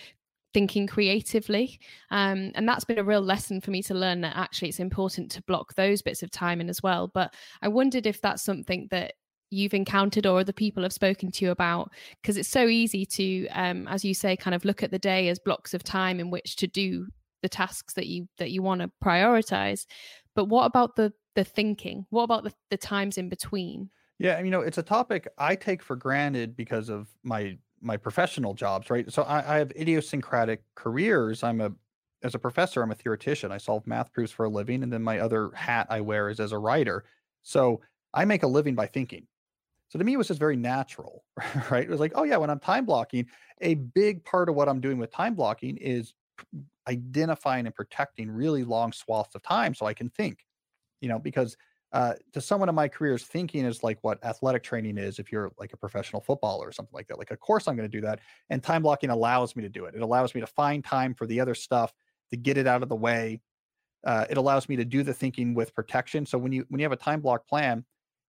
thinking 0.54 0.86
creatively. 0.86 1.78
Um, 2.10 2.52
and 2.54 2.66
that's 2.66 2.84
been 2.84 2.98
a 2.98 3.04
real 3.04 3.20
lesson 3.20 3.60
for 3.60 3.70
me 3.70 3.82
to 3.82 3.94
learn 3.94 4.22
that 4.22 4.36
actually 4.36 4.68
it's 4.68 4.80
important 4.80 5.30
to 5.32 5.42
block 5.42 5.74
those 5.74 6.00
bits 6.00 6.22
of 6.22 6.30
time 6.30 6.60
in 6.60 6.70
as 6.70 6.82
well. 6.82 7.08
But 7.08 7.34
I 7.60 7.68
wondered 7.68 8.06
if 8.06 8.22
that's 8.22 8.42
something 8.42 8.88
that 8.90 9.14
you've 9.50 9.74
encountered 9.74 10.26
or 10.26 10.40
other 10.40 10.52
people 10.52 10.82
have 10.82 10.92
spoken 10.92 11.30
to 11.30 11.44
you 11.44 11.50
about 11.50 11.90
because 12.20 12.36
it's 12.36 12.48
so 12.48 12.66
easy 12.66 13.06
to 13.06 13.46
um, 13.48 13.86
as 13.88 14.04
you 14.04 14.12
say 14.12 14.36
kind 14.36 14.54
of 14.54 14.64
look 14.64 14.82
at 14.82 14.90
the 14.90 14.98
day 14.98 15.28
as 15.28 15.38
blocks 15.38 15.72
of 15.74 15.82
time 15.82 16.18
in 16.18 16.30
which 16.30 16.56
to 16.56 16.66
do 16.66 17.06
the 17.42 17.48
tasks 17.48 17.94
that 17.94 18.06
you 18.06 18.26
that 18.38 18.50
you 18.50 18.60
want 18.60 18.80
to 18.80 18.90
prioritize 19.04 19.86
but 20.34 20.46
what 20.46 20.64
about 20.64 20.96
the 20.96 21.12
the 21.36 21.44
thinking 21.44 22.06
what 22.10 22.24
about 22.24 22.42
the, 22.42 22.52
the 22.70 22.76
times 22.76 23.16
in 23.16 23.28
between 23.28 23.88
yeah 24.18 24.40
you 24.40 24.50
know 24.50 24.60
it's 24.60 24.78
a 24.78 24.82
topic 24.82 25.28
i 25.38 25.54
take 25.54 25.82
for 25.82 25.94
granted 25.94 26.56
because 26.56 26.88
of 26.88 27.08
my 27.22 27.56
my 27.80 27.96
professional 27.96 28.54
jobs, 28.54 28.90
right? 28.90 29.10
So 29.12 29.22
I, 29.22 29.54
I 29.54 29.58
have 29.58 29.70
idiosyncratic 29.72 30.62
careers. 30.74 31.42
I'm 31.42 31.60
a 31.60 31.72
as 32.22 32.34
a 32.34 32.38
professor, 32.38 32.82
I'm 32.82 32.90
a 32.90 32.94
theoretician. 32.94 33.52
I 33.52 33.58
solve 33.58 33.86
math 33.86 34.12
proofs 34.12 34.32
for 34.32 34.46
a 34.46 34.48
living, 34.48 34.82
and 34.82 34.92
then 34.92 35.02
my 35.02 35.20
other 35.20 35.50
hat 35.54 35.86
I 35.90 36.00
wear 36.00 36.28
is 36.28 36.40
as 36.40 36.52
a 36.52 36.58
writer. 36.58 37.04
So 37.42 37.80
I 38.14 38.24
make 38.24 38.42
a 38.42 38.48
living 38.48 38.74
by 38.74 38.86
thinking. 38.86 39.26
So 39.88 39.98
to 39.98 40.04
me, 40.04 40.14
it 40.14 40.16
was 40.16 40.28
just 40.28 40.40
very 40.40 40.56
natural, 40.56 41.24
right? 41.70 41.84
It 41.84 41.90
was 41.90 42.00
like, 42.00 42.12
oh 42.14 42.24
yeah, 42.24 42.38
when 42.38 42.50
I'm 42.50 42.58
time 42.58 42.86
blocking, 42.86 43.26
a 43.60 43.74
big 43.74 44.24
part 44.24 44.48
of 44.48 44.56
what 44.56 44.68
I'm 44.68 44.80
doing 44.80 44.98
with 44.98 45.12
time 45.12 45.34
blocking 45.34 45.76
is 45.76 46.14
identifying 46.88 47.66
and 47.66 47.74
protecting 47.74 48.30
really 48.30 48.64
long 48.64 48.92
swaths 48.92 49.34
of 49.34 49.42
time 49.42 49.74
so 49.74 49.86
I 49.86 49.94
can 49.94 50.08
think, 50.08 50.44
you 51.00 51.08
know, 51.08 51.18
because 51.18 51.56
uh, 51.92 52.14
to 52.32 52.40
someone 52.40 52.68
in 52.68 52.74
my 52.74 52.88
careers, 52.88 53.24
thinking 53.24 53.64
is 53.64 53.82
like 53.82 53.98
what 54.02 54.22
athletic 54.24 54.62
training 54.62 54.98
is 54.98 55.18
if 55.18 55.30
you're 55.30 55.52
like 55.58 55.72
a 55.72 55.76
professional 55.76 56.20
footballer 56.20 56.66
or 56.66 56.72
something 56.72 56.92
like 56.92 57.06
that. 57.06 57.18
Like, 57.18 57.30
of 57.30 57.40
course, 57.40 57.68
I'm 57.68 57.76
going 57.76 57.88
to 57.88 57.96
do 57.96 58.02
that. 58.02 58.20
And 58.50 58.62
time 58.62 58.82
blocking 58.82 59.10
allows 59.10 59.56
me 59.56 59.62
to 59.62 59.68
do 59.68 59.84
it. 59.84 59.94
It 59.94 60.02
allows 60.02 60.34
me 60.34 60.40
to 60.40 60.46
find 60.46 60.84
time 60.84 61.14
for 61.14 61.26
the 61.26 61.40
other 61.40 61.54
stuff 61.54 61.94
to 62.30 62.36
get 62.36 62.58
it 62.58 62.66
out 62.66 62.82
of 62.82 62.88
the 62.88 62.96
way. 62.96 63.40
Uh, 64.04 64.26
it 64.28 64.36
allows 64.36 64.68
me 64.68 64.76
to 64.76 64.84
do 64.84 65.02
the 65.02 65.14
thinking 65.14 65.54
with 65.54 65.74
protection. 65.74 66.26
So 66.26 66.38
when 66.38 66.52
you 66.52 66.64
when 66.68 66.80
you 66.80 66.84
have 66.84 66.92
a 66.92 66.96
time 66.96 67.20
block 67.20 67.46
plan 67.48 67.84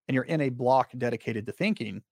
and 0.06 0.14
you're 0.14 0.24
in 0.24 0.40
a 0.40 0.48
block 0.48 0.90
dedicated 0.96 1.44
to 1.46 1.52
thinking, 1.52 2.02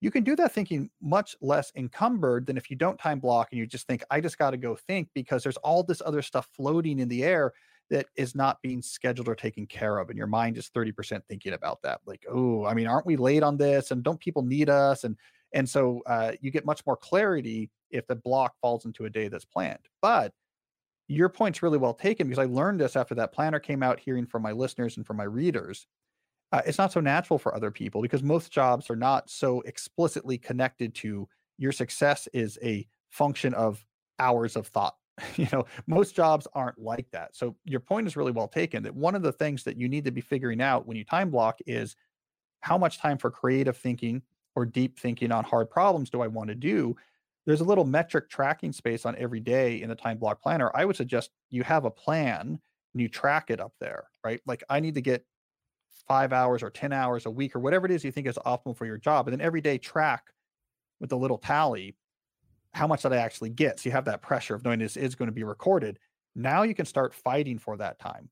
you 0.00 0.10
can 0.10 0.24
do 0.24 0.34
that 0.36 0.52
thinking 0.52 0.90
much 1.00 1.36
less 1.40 1.70
encumbered 1.76 2.46
than 2.46 2.56
if 2.56 2.70
you 2.70 2.76
don't 2.76 2.98
time 2.98 3.20
block 3.20 3.48
and 3.52 3.58
you 3.58 3.66
just 3.66 3.86
think, 3.86 4.02
I 4.10 4.20
just 4.20 4.38
got 4.38 4.50
to 4.50 4.56
go 4.56 4.74
think 4.74 5.08
because 5.14 5.44
there's 5.44 5.58
all 5.58 5.84
this 5.84 6.02
other 6.04 6.22
stuff 6.22 6.48
floating 6.56 6.98
in 6.98 7.08
the 7.08 7.22
air 7.22 7.52
that 7.92 8.06
is 8.16 8.34
not 8.34 8.60
being 8.62 8.82
scheduled 8.82 9.28
or 9.28 9.36
taken 9.36 9.66
care 9.66 9.98
of 9.98 10.08
and 10.08 10.18
your 10.18 10.26
mind 10.26 10.58
is 10.58 10.70
30% 10.74 11.22
thinking 11.28 11.52
about 11.52 11.80
that 11.82 12.00
like 12.06 12.26
oh 12.28 12.66
i 12.66 12.74
mean 12.74 12.88
aren't 12.88 13.06
we 13.06 13.16
late 13.16 13.44
on 13.44 13.56
this 13.56 13.90
and 13.92 14.02
don't 14.02 14.20
people 14.20 14.42
need 14.42 14.68
us? 14.68 15.04
And 15.04 15.16
and 15.54 15.68
so 15.68 16.02
uh, 16.06 16.32
you 16.40 16.50
get 16.50 16.64
much 16.64 16.84
more 16.86 16.96
clarity 16.96 17.70
if 17.90 18.06
the 18.06 18.16
block 18.16 18.54
falls 18.60 18.86
into 18.86 19.04
a 19.04 19.10
day 19.10 19.28
that's 19.28 19.44
planned. 19.44 19.86
But 20.00 20.32
your 21.08 21.28
point's 21.28 21.62
really 21.62 21.76
well 21.76 21.92
taken 21.92 22.26
because 22.26 22.38
i 22.38 22.46
learned 22.46 22.80
this 22.80 22.96
after 22.96 23.14
that 23.14 23.32
planner 23.32 23.58
came 23.58 23.82
out 23.82 24.00
hearing 24.00 24.24
from 24.24 24.40
my 24.40 24.52
listeners 24.52 24.96
and 24.96 25.06
from 25.06 25.16
my 25.16 25.24
readers. 25.24 25.86
Uh, 26.52 26.62
it's 26.66 26.78
not 26.78 26.92
so 26.92 27.00
natural 27.00 27.38
for 27.38 27.54
other 27.54 27.70
people 27.70 28.02
because 28.02 28.22
most 28.22 28.52
jobs 28.52 28.90
are 28.90 28.96
not 28.96 29.28
so 29.28 29.60
explicitly 29.62 30.36
connected 30.38 30.94
to 30.94 31.28
your 31.58 31.72
success 31.72 32.28
is 32.32 32.58
a 32.62 32.86
function 33.10 33.52
of 33.54 33.84
hours 34.18 34.56
of 34.56 34.66
thought 34.68 34.94
you 35.36 35.46
know 35.52 35.64
most 35.86 36.14
jobs 36.14 36.46
aren't 36.54 36.78
like 36.78 37.10
that. 37.12 37.34
So 37.36 37.56
your 37.64 37.80
point 37.80 38.06
is 38.06 38.16
really 38.16 38.32
well 38.32 38.48
taken 38.48 38.82
that 38.84 38.94
one 38.94 39.14
of 39.14 39.22
the 39.22 39.32
things 39.32 39.64
that 39.64 39.76
you 39.76 39.88
need 39.88 40.04
to 40.04 40.10
be 40.10 40.20
figuring 40.20 40.60
out 40.60 40.86
when 40.86 40.96
you 40.96 41.04
time 41.04 41.30
block 41.30 41.58
is 41.66 41.96
how 42.60 42.78
much 42.78 42.98
time 42.98 43.18
for 43.18 43.30
creative 43.30 43.76
thinking 43.76 44.22
or 44.54 44.66
deep 44.66 44.98
thinking 44.98 45.32
on 45.32 45.44
hard 45.44 45.70
problems 45.70 46.10
do 46.10 46.20
i 46.20 46.26
want 46.26 46.48
to 46.48 46.54
do? 46.54 46.96
There's 47.46 47.60
a 47.60 47.64
little 47.64 47.84
metric 47.84 48.30
tracking 48.30 48.72
space 48.72 49.04
on 49.04 49.16
every 49.16 49.40
day 49.40 49.82
in 49.82 49.88
the 49.88 49.96
time 49.96 50.18
block 50.18 50.40
planner. 50.40 50.70
I 50.74 50.84
would 50.84 50.96
suggest 50.96 51.30
you 51.50 51.64
have 51.64 51.84
a 51.84 51.90
plan 51.90 52.60
and 52.92 53.02
you 53.02 53.08
track 53.08 53.50
it 53.50 53.60
up 53.60 53.72
there 53.80 54.04
right? 54.24 54.40
Like 54.46 54.62
i 54.70 54.80
need 54.80 54.94
to 54.94 55.00
get 55.00 55.24
five 56.08 56.32
hours 56.32 56.62
or 56.62 56.70
10 56.70 56.92
hours 56.92 57.26
a 57.26 57.30
week 57.30 57.54
or 57.54 57.60
whatever 57.60 57.86
it 57.86 57.92
is 57.92 58.04
you 58.04 58.12
think 58.12 58.26
is 58.26 58.38
optimal 58.46 58.76
for 58.76 58.86
your 58.86 58.98
job 58.98 59.28
and 59.28 59.32
then 59.32 59.44
every 59.44 59.60
day 59.60 59.78
track 59.78 60.24
with 61.00 61.12
a 61.12 61.16
little 61.16 61.38
tally 61.38 61.94
how 62.74 62.86
much 62.86 63.02
did 63.02 63.12
I 63.12 63.16
actually 63.16 63.50
get? 63.50 63.80
So 63.80 63.88
you 63.88 63.92
have 63.92 64.06
that 64.06 64.22
pressure 64.22 64.54
of 64.54 64.64
knowing 64.64 64.78
this 64.78 64.96
is 64.96 65.14
going 65.14 65.28
to 65.28 65.32
be 65.32 65.44
recorded. 65.44 65.98
Now 66.34 66.62
you 66.62 66.74
can 66.74 66.86
start 66.86 67.14
fighting 67.14 67.58
for 67.58 67.76
that 67.76 67.98
time, 67.98 68.30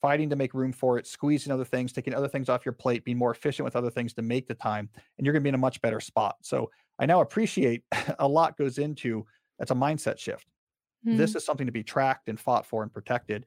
fighting 0.00 0.30
to 0.30 0.36
make 0.36 0.54
room 0.54 0.72
for 0.72 0.98
it, 0.98 1.06
squeezing 1.06 1.52
other 1.52 1.64
things, 1.64 1.92
taking 1.92 2.14
other 2.14 2.28
things 2.28 2.48
off 2.48 2.64
your 2.64 2.72
plate, 2.72 3.04
being 3.04 3.18
more 3.18 3.32
efficient 3.32 3.64
with 3.64 3.76
other 3.76 3.90
things 3.90 4.14
to 4.14 4.22
make 4.22 4.46
the 4.46 4.54
time, 4.54 4.88
and 5.18 5.26
you're 5.26 5.32
going 5.32 5.42
to 5.42 5.44
be 5.44 5.50
in 5.50 5.56
a 5.56 5.58
much 5.58 5.82
better 5.82 6.00
spot. 6.00 6.36
So 6.42 6.70
I 6.98 7.06
now 7.06 7.20
appreciate 7.20 7.82
a 8.18 8.28
lot 8.28 8.56
goes 8.56 8.78
into 8.78 9.26
that's 9.58 9.70
a 9.70 9.74
mindset 9.74 10.18
shift. 10.18 10.46
Mm-hmm. 11.06 11.18
This 11.18 11.34
is 11.34 11.44
something 11.44 11.66
to 11.66 11.72
be 11.72 11.82
tracked 11.82 12.28
and 12.28 12.38
fought 12.38 12.66
for 12.66 12.82
and 12.82 12.92
protected. 12.92 13.46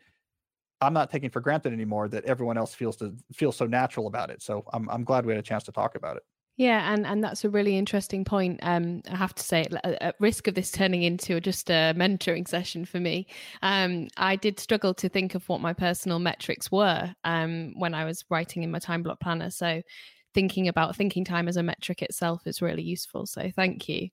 I'm 0.82 0.94
not 0.94 1.12
taking 1.12 1.30
for 1.30 1.42
granted 1.42 1.74
anymore 1.74 2.08
that 2.10 2.26
everyone 2.26 2.58
else 2.58 2.74
feels 2.74 2.96
to 2.98 3.16
feel 3.34 3.52
so 3.52 3.66
natural 3.66 4.08
about 4.08 4.30
it. 4.30 4.42
So 4.42 4.64
I'm 4.74 4.90
I'm 4.90 5.04
glad 5.04 5.26
we 5.26 5.34
had 5.34 5.40
a 5.40 5.44
chance 5.44 5.64
to 5.64 5.72
talk 5.72 5.96
about 5.96 6.18
it. 6.18 6.24
Yeah, 6.60 6.94
and, 6.94 7.08
and 7.08 7.24
that's 7.24 7.46
a 7.46 7.50
really 7.50 7.78
interesting 7.78 8.26
point. 8.26 8.60
Um, 8.64 9.02
I 9.10 9.16
have 9.16 9.34
to 9.36 9.44
say, 9.44 9.66
at 9.86 10.16
risk 10.20 10.46
of 10.46 10.56
this 10.56 10.72
turning 10.72 11.04
into 11.04 11.40
just 11.40 11.70
a 11.70 11.94
mentoring 11.96 12.46
session 12.46 12.84
for 12.84 13.00
me, 13.00 13.28
um, 13.62 14.10
I 14.18 14.36
did 14.36 14.60
struggle 14.60 14.94
to 14.96 15.08
think 15.08 15.36
of 15.36 15.48
what 15.48 15.62
my 15.62 15.72
personal 15.72 16.20
metrics 16.20 16.70
were 16.70 17.16
um, 17.24 17.74
when 17.78 17.94
I 17.94 18.04
was 18.04 18.26
writing 18.30 18.64
in 18.64 18.72
my 18.72 18.80
time 18.80 19.04
block 19.04 19.22
planner. 19.22 19.52
So 19.52 19.82
thinking 20.34 20.68
about 20.68 20.96
thinking 20.96 21.26
time 21.26 21.48
as 21.48 21.58
a 21.58 21.64
metric 21.64 22.02
itself 22.02 22.46
is 22.46 22.62
really 22.62 22.84
useful. 22.84 23.26
So 23.26 23.50
thank 23.56 23.90
you. 23.90 24.10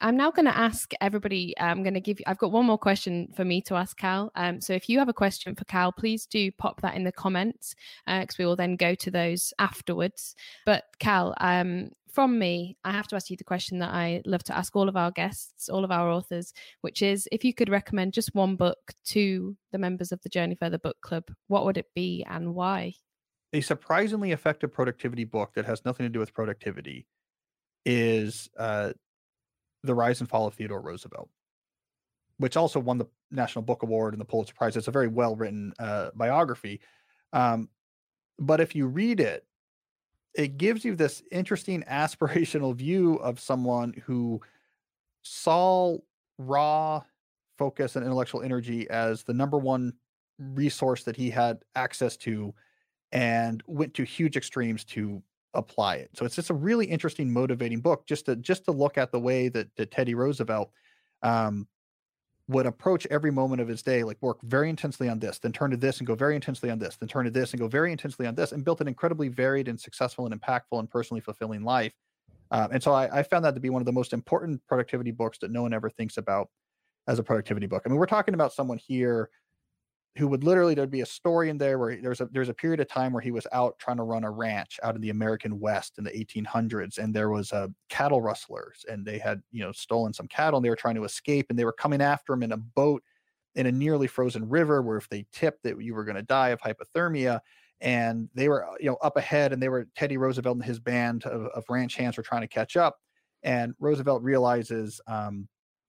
I'm 0.00 0.16
now 0.16 0.30
going 0.30 0.46
to 0.46 0.56
ask 0.56 0.92
everybody. 1.00 1.54
I'm 1.58 1.82
going 1.82 1.94
to 1.94 2.00
give 2.00 2.18
you. 2.18 2.24
I've 2.26 2.38
got 2.38 2.52
one 2.52 2.66
more 2.66 2.78
question 2.78 3.28
for 3.34 3.44
me 3.44 3.60
to 3.62 3.74
ask 3.74 3.96
Cal. 3.96 4.32
Um, 4.34 4.60
so 4.60 4.72
if 4.72 4.88
you 4.88 4.98
have 4.98 5.08
a 5.08 5.14
question 5.14 5.54
for 5.54 5.64
Cal, 5.64 5.92
please 5.92 6.26
do 6.26 6.50
pop 6.52 6.80
that 6.80 6.96
in 6.96 7.04
the 7.04 7.12
comments 7.12 7.74
because 8.06 8.34
uh, 8.34 8.38
we 8.38 8.46
will 8.46 8.56
then 8.56 8.76
go 8.76 8.94
to 8.96 9.10
those 9.10 9.52
afterwards. 9.58 10.34
But 10.66 10.84
Cal, 10.98 11.34
um, 11.40 11.90
from 12.12 12.38
me, 12.38 12.76
I 12.84 12.92
have 12.92 13.08
to 13.08 13.16
ask 13.16 13.30
you 13.30 13.36
the 13.36 13.44
question 13.44 13.78
that 13.78 13.94
I 13.94 14.20
love 14.26 14.44
to 14.44 14.56
ask 14.56 14.76
all 14.76 14.88
of 14.88 14.96
our 14.96 15.10
guests, 15.10 15.70
all 15.70 15.84
of 15.84 15.90
our 15.90 16.10
authors, 16.10 16.52
which 16.82 17.00
is 17.00 17.26
if 17.32 17.42
you 17.42 17.54
could 17.54 17.70
recommend 17.70 18.12
just 18.12 18.34
one 18.34 18.54
book 18.56 18.92
to 19.06 19.56
the 19.70 19.78
members 19.78 20.12
of 20.12 20.20
the 20.22 20.28
Journey 20.28 20.54
Further 20.54 20.78
Book 20.78 20.96
Club, 21.00 21.24
what 21.48 21.64
would 21.64 21.78
it 21.78 21.88
be 21.94 22.24
and 22.28 22.54
why? 22.54 22.92
A 23.52 23.60
surprisingly 23.60 24.32
effective 24.32 24.72
productivity 24.72 25.24
book 25.24 25.52
that 25.54 25.66
has 25.66 25.84
nothing 25.84 26.04
to 26.04 26.10
do 26.10 26.18
with 26.18 26.32
productivity 26.32 27.06
is 27.84 28.48
uh, 28.56 28.92
The 29.82 29.94
Rise 29.94 30.20
and 30.20 30.28
Fall 30.28 30.46
of 30.46 30.54
Theodore 30.54 30.80
Roosevelt, 30.80 31.28
which 32.38 32.56
also 32.56 32.80
won 32.80 32.98
the 32.98 33.06
National 33.30 33.62
Book 33.62 33.82
Award 33.82 34.14
and 34.14 34.20
the 34.20 34.24
Pulitzer 34.24 34.54
Prize. 34.54 34.76
It's 34.76 34.88
a 34.88 34.92
very 34.92 35.08
well 35.08 35.36
written 35.36 35.72
uh, 35.78 36.10
biography. 36.14 36.80
Um, 37.32 37.68
but 38.38 38.60
if 38.60 38.74
you 38.74 38.86
read 38.86 39.20
it, 39.20 39.44
it 40.34 40.56
gives 40.56 40.84
you 40.84 40.96
this 40.96 41.22
interesting 41.30 41.82
aspirational 41.90 42.74
view 42.74 43.16
of 43.16 43.38
someone 43.38 43.94
who 44.06 44.40
saw 45.22 45.98
raw 46.38 47.02
focus 47.58 47.96
and 47.96 48.04
intellectual 48.04 48.42
energy 48.42 48.88
as 48.88 49.22
the 49.24 49.34
number 49.34 49.58
one 49.58 49.92
resource 50.38 51.04
that 51.04 51.16
he 51.16 51.30
had 51.30 51.62
access 51.76 52.16
to 52.16 52.54
and 53.12 53.62
went 53.66 53.94
to 53.94 54.04
huge 54.04 54.36
extremes 54.36 54.84
to 54.84 55.22
apply 55.54 55.96
it. 55.96 56.10
So 56.14 56.24
it's 56.24 56.36
just 56.36 56.50
a 56.50 56.54
really 56.54 56.86
interesting, 56.86 57.32
motivating 57.32 57.80
book 57.80 58.06
just 58.06 58.26
to 58.26 58.36
just 58.36 58.64
to 58.64 58.72
look 58.72 58.98
at 58.98 59.12
the 59.12 59.20
way 59.20 59.48
that, 59.48 59.68
that 59.76 59.90
Teddy 59.90 60.14
Roosevelt 60.14 60.70
um, 61.22 61.68
would 62.48 62.66
approach 62.66 63.06
every 63.10 63.30
moment 63.30 63.60
of 63.60 63.68
his 63.68 63.82
day 63.82 64.02
like 64.02 64.18
work 64.20 64.38
very 64.42 64.68
intensely 64.68 65.08
on 65.08 65.18
this 65.18 65.38
then 65.38 65.52
turn 65.52 65.70
to 65.70 65.76
this 65.76 65.98
and 65.98 66.06
go 66.06 66.14
very 66.14 66.34
intensely 66.34 66.70
on 66.70 66.78
this 66.78 66.96
then 66.96 67.08
turn 67.08 67.24
to 67.24 67.30
this 67.30 67.52
and 67.52 67.60
go 67.60 67.68
very 67.68 67.92
intensely 67.92 68.26
on 68.26 68.34
this 68.34 68.52
and 68.52 68.64
built 68.64 68.80
an 68.80 68.88
incredibly 68.88 69.28
varied 69.28 69.68
and 69.68 69.80
successful 69.80 70.26
and 70.26 70.38
impactful 70.38 70.78
and 70.78 70.90
personally 70.90 71.20
fulfilling 71.20 71.62
life 71.62 71.92
um, 72.50 72.68
and 72.72 72.82
so 72.82 72.92
I, 72.92 73.20
I, 73.20 73.22
found 73.22 73.44
that 73.44 73.54
to 73.54 73.60
be 73.60 73.70
one 73.70 73.80
of 73.80 73.86
the 73.86 73.92
most 73.92 74.12
important 74.12 74.60
productivity 74.66 75.12
books 75.12 75.38
that 75.38 75.50
no 75.50 75.62
one 75.62 75.72
ever 75.72 75.88
thinks 75.88 76.16
about 76.16 76.48
as 77.06 77.18
a 77.20 77.22
productivity 77.22 77.66
book 77.66 77.82
i 77.86 77.88
mean 77.88 77.98
we're 77.98 78.06
talking 78.06 78.34
about 78.34 78.52
someone 78.52 78.78
here 78.78 79.30
who 80.16 80.28
would 80.28 80.44
literally 80.44 80.74
there'd 80.74 80.90
be 80.90 81.00
a 81.00 81.06
story 81.06 81.48
in 81.48 81.56
there 81.56 81.78
where 81.78 81.96
there's 81.96 82.20
a 82.20 82.26
there's 82.26 82.50
a 82.50 82.54
period 82.54 82.80
of 82.80 82.88
time 82.88 83.12
where 83.12 83.22
he 83.22 83.30
was 83.30 83.46
out 83.52 83.78
trying 83.78 83.96
to 83.96 84.02
run 84.02 84.24
a 84.24 84.30
ranch 84.30 84.78
out 84.82 84.94
in 84.94 85.00
the 85.00 85.10
American 85.10 85.58
West 85.58 85.96
in 85.96 86.04
the 86.04 86.10
1800s, 86.10 86.98
and 86.98 87.14
there 87.14 87.30
was 87.30 87.52
a 87.52 87.56
uh, 87.56 87.68
cattle 87.88 88.20
rustlers, 88.20 88.84
and 88.90 89.06
they 89.06 89.18
had 89.18 89.42
you 89.52 89.62
know 89.62 89.72
stolen 89.72 90.12
some 90.12 90.28
cattle, 90.28 90.58
and 90.58 90.64
they 90.64 90.70
were 90.70 90.76
trying 90.76 90.96
to 90.96 91.04
escape, 91.04 91.46
and 91.48 91.58
they 91.58 91.64
were 91.64 91.72
coming 91.72 92.02
after 92.02 92.34
him 92.34 92.42
in 92.42 92.52
a 92.52 92.56
boat 92.56 93.02
in 93.54 93.66
a 93.66 93.72
nearly 93.72 94.06
frozen 94.06 94.48
river, 94.48 94.82
where 94.82 94.98
if 94.98 95.08
they 95.08 95.26
tipped 95.32 95.62
that 95.62 95.80
you 95.82 95.94
were 95.94 96.04
going 96.04 96.16
to 96.16 96.22
die 96.22 96.50
of 96.50 96.60
hypothermia, 96.60 97.40
and 97.80 98.28
they 98.34 98.48
were 98.50 98.66
you 98.80 98.90
know 98.90 98.98
up 99.02 99.16
ahead, 99.16 99.54
and 99.54 99.62
they 99.62 99.70
were 99.70 99.88
Teddy 99.96 100.18
Roosevelt 100.18 100.56
and 100.56 100.64
his 100.64 100.78
band 100.78 101.24
of, 101.24 101.46
of 101.46 101.64
ranch 101.70 101.96
hands 101.96 102.18
were 102.18 102.22
trying 102.22 102.42
to 102.42 102.48
catch 102.48 102.76
up, 102.76 102.98
and 103.42 103.74
Roosevelt 103.80 104.22
realizes, 104.22 105.00
um, 105.06 105.48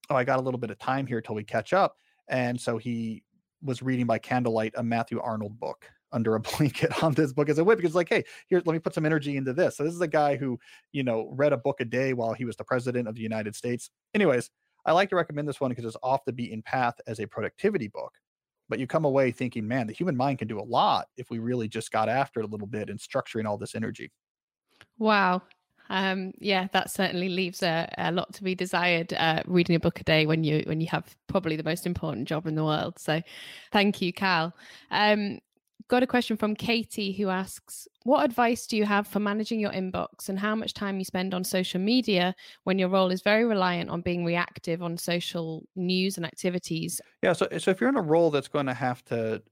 oh, 0.10 0.16
I 0.16 0.24
got 0.24 0.40
a 0.40 0.42
little 0.42 0.60
bit 0.60 0.72
of 0.72 0.80
time 0.80 1.06
here 1.08 1.20
till 1.20 1.36
we 1.36 1.44
catch 1.44 1.74
up, 1.74 1.98
and 2.30 2.60
so 2.60 2.78
he 2.78 3.24
was 3.64 3.82
reading 3.82 4.06
by 4.06 4.20
candlelight 4.20 4.74
a 4.76 4.84
Matthew 4.84 5.20
Arnold 5.20 5.60
book 5.60 5.90
under 6.12 6.36
a 6.36 6.40
blanket 6.58 7.04
on 7.04 7.14
this 7.14 7.34
book. 7.34 7.50
As 7.50 7.58
a 7.58 7.64
way 7.64 7.76
because 7.76 7.96
like 7.96 8.10
hey 8.10 8.24
here 8.48 8.62
let 8.66 8.74
me 8.74 8.80
put 8.80 8.94
some 8.94 9.06
energy 9.06 9.38
into 9.38 9.54
this. 9.54 9.78
So 9.78 9.84
this 9.84 9.94
is 9.94 10.02
a 10.02 10.08
guy 10.08 10.36
who 10.36 10.60
you 10.92 11.04
know 11.04 11.30
read 11.32 11.54
a 11.54 11.58
book 11.58 11.82
a 11.82 11.86
day 11.86 12.14
while 12.14 12.34
he 12.34 12.46
was 12.46 12.56
the 12.56 12.64
president 12.64 13.08
of 13.08 13.16
the 13.16 13.22
united 13.22 13.56
states. 13.56 13.90
Anyways 14.14 14.50
i 14.86 14.92
like 14.92 15.10
to 15.10 15.16
recommend 15.16 15.48
this 15.48 15.62
one 15.62 15.70
because 15.70 15.86
it's 15.86 15.96
off 16.04 16.26
the 16.26 16.34
beaten 16.34 16.62
path 16.62 16.96
as 17.08 17.20
a 17.20 17.26
productivity 17.26 17.88
book 17.88 18.12
but 18.68 18.80
you 18.80 18.86
come 18.86 19.06
away 19.06 19.32
thinking 19.32 19.66
man 19.68 19.88
the 19.88 19.94
human 19.94 20.16
mind 20.16 20.40
can 20.40 20.48
do 20.48 20.60
a 20.60 20.62
lot 20.62 21.08
if 21.16 21.30
we 21.30 21.40
really 21.40 21.70
just 21.70 21.90
got 21.92 22.10
after 22.10 22.42
it 22.42 22.46
a 22.46 22.50
little 22.50 22.68
bit 22.68 22.90
and 22.90 23.00
structuring 23.00 23.46
all 23.46 23.58
this 23.58 23.76
energy. 23.76 24.12
Wow 24.98 25.42
um, 25.94 26.34
yeah, 26.40 26.68
that 26.74 26.90
certainly 26.90 27.30
leaves 27.30 27.62
a, 27.62 27.88
a 28.00 28.12
lot 28.12 28.34
to 28.34 28.44
be 28.44 28.56
desired. 28.56 29.14
Uh, 29.14 29.44
reading 29.46 29.76
a 29.76 29.80
book 29.80 30.00
a 30.00 30.04
day 30.04 30.26
when 30.26 30.44
you 30.44 30.64
when 30.66 30.82
you 30.82 30.88
have 30.88 31.16
probably 31.28 31.56
the 31.56 31.64
most 31.64 31.86
important 31.86 32.28
job 32.28 32.48
in 32.48 32.56
the 32.56 32.64
world. 32.64 32.98
So, 32.98 33.22
thank 33.72 34.02
you, 34.02 34.12
Cal. 34.12 34.56
Um, 34.90 35.38
got 35.90 36.02
a 36.02 36.08
question 36.08 36.36
from 36.36 36.56
Katie 36.56 37.14
who 37.14 37.30
asks, 37.30 37.88
"What 38.06 38.26
advice 38.26 38.66
do 38.66 38.76
you 38.76 38.86
have 38.86 39.06
for 39.06 39.20
managing 39.20 39.60
your 39.60 39.70
inbox 39.70 40.30
and 40.30 40.40
how 40.40 40.56
much 40.56 40.74
time 40.74 40.98
you 40.98 41.06
spend 41.06 41.36
on 41.36 41.44
social 41.44 41.80
media 41.80 42.34
when 42.64 42.80
your 42.80 42.90
role 42.90 43.12
is 43.12 43.22
very 43.22 43.46
reliant 43.46 43.92
on 43.92 44.02
being 44.02 44.26
reactive 44.26 44.82
on 44.82 44.98
social 44.98 45.62
news 45.76 46.18
and 46.18 46.26
activities?" 46.26 47.00
Yeah, 47.22 47.34
so 47.34 47.48
so 47.60 47.70
if 47.70 47.80
you're 47.80 47.90
in 47.92 47.98
a 47.98 48.02
role 48.02 48.32
that's 48.32 48.48
going 48.48 48.66
to 48.66 48.74
have 48.74 49.06
to 49.06 49.44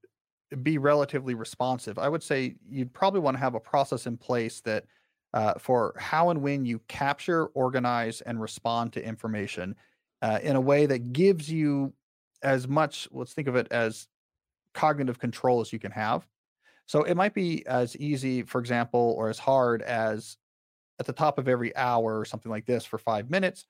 be 0.64 0.80
relatively 0.80 1.36
responsive, 1.36 2.00
I 2.00 2.10
would 2.10 2.24
say 2.24 2.56
you'd 2.68 2.94
probably 2.94 3.20
want 3.20 3.36
to 3.36 3.42
have 3.42 3.54
a 3.54 3.60
process 3.60 4.08
in 4.08 4.18
place 4.18 4.60
that 4.62 4.86
uh, 5.34 5.54
for 5.58 5.94
how 5.98 6.30
and 6.30 6.42
when 6.42 6.66
you 6.66 6.80
capture, 6.88 7.46
organize, 7.48 8.22
and 8.22 8.42
respond 8.42 8.94
to 8.94 9.06
information 9.06 9.76
uh, 10.22 10.40
in 10.42 10.56
a 10.56 10.62
way 10.62 10.86
that 10.86 11.14
gives 11.14 11.50
you 11.50 11.94
as 12.44 12.68
much, 12.68 13.08
let's 13.12 13.34
think 13.34 13.48
of 13.48 13.56
it 13.56 13.68
as 13.72 14.08
cognitive 14.74 15.20
control 15.20 15.62
as 15.62 15.72
you 15.72 15.80
can 15.80 15.92
have. 15.92 16.28
So 16.86 17.04
it 17.04 17.16
might 17.16 17.34
be 17.34 17.66
as 17.68 17.96
easy, 17.98 18.42
for 18.44 18.60
example, 18.60 19.16
or 19.18 19.30
as 19.30 19.40
hard 19.40 19.82
as 19.82 20.38
at 21.00 21.06
the 21.06 21.14
top 21.14 21.40
of 21.40 21.48
every 21.48 21.76
hour 21.76 22.20
or 22.20 22.26
something 22.26 22.52
like 22.52 22.66
this 22.66 22.86
for 22.86 22.98
five 22.98 23.30
minutes, 23.30 23.66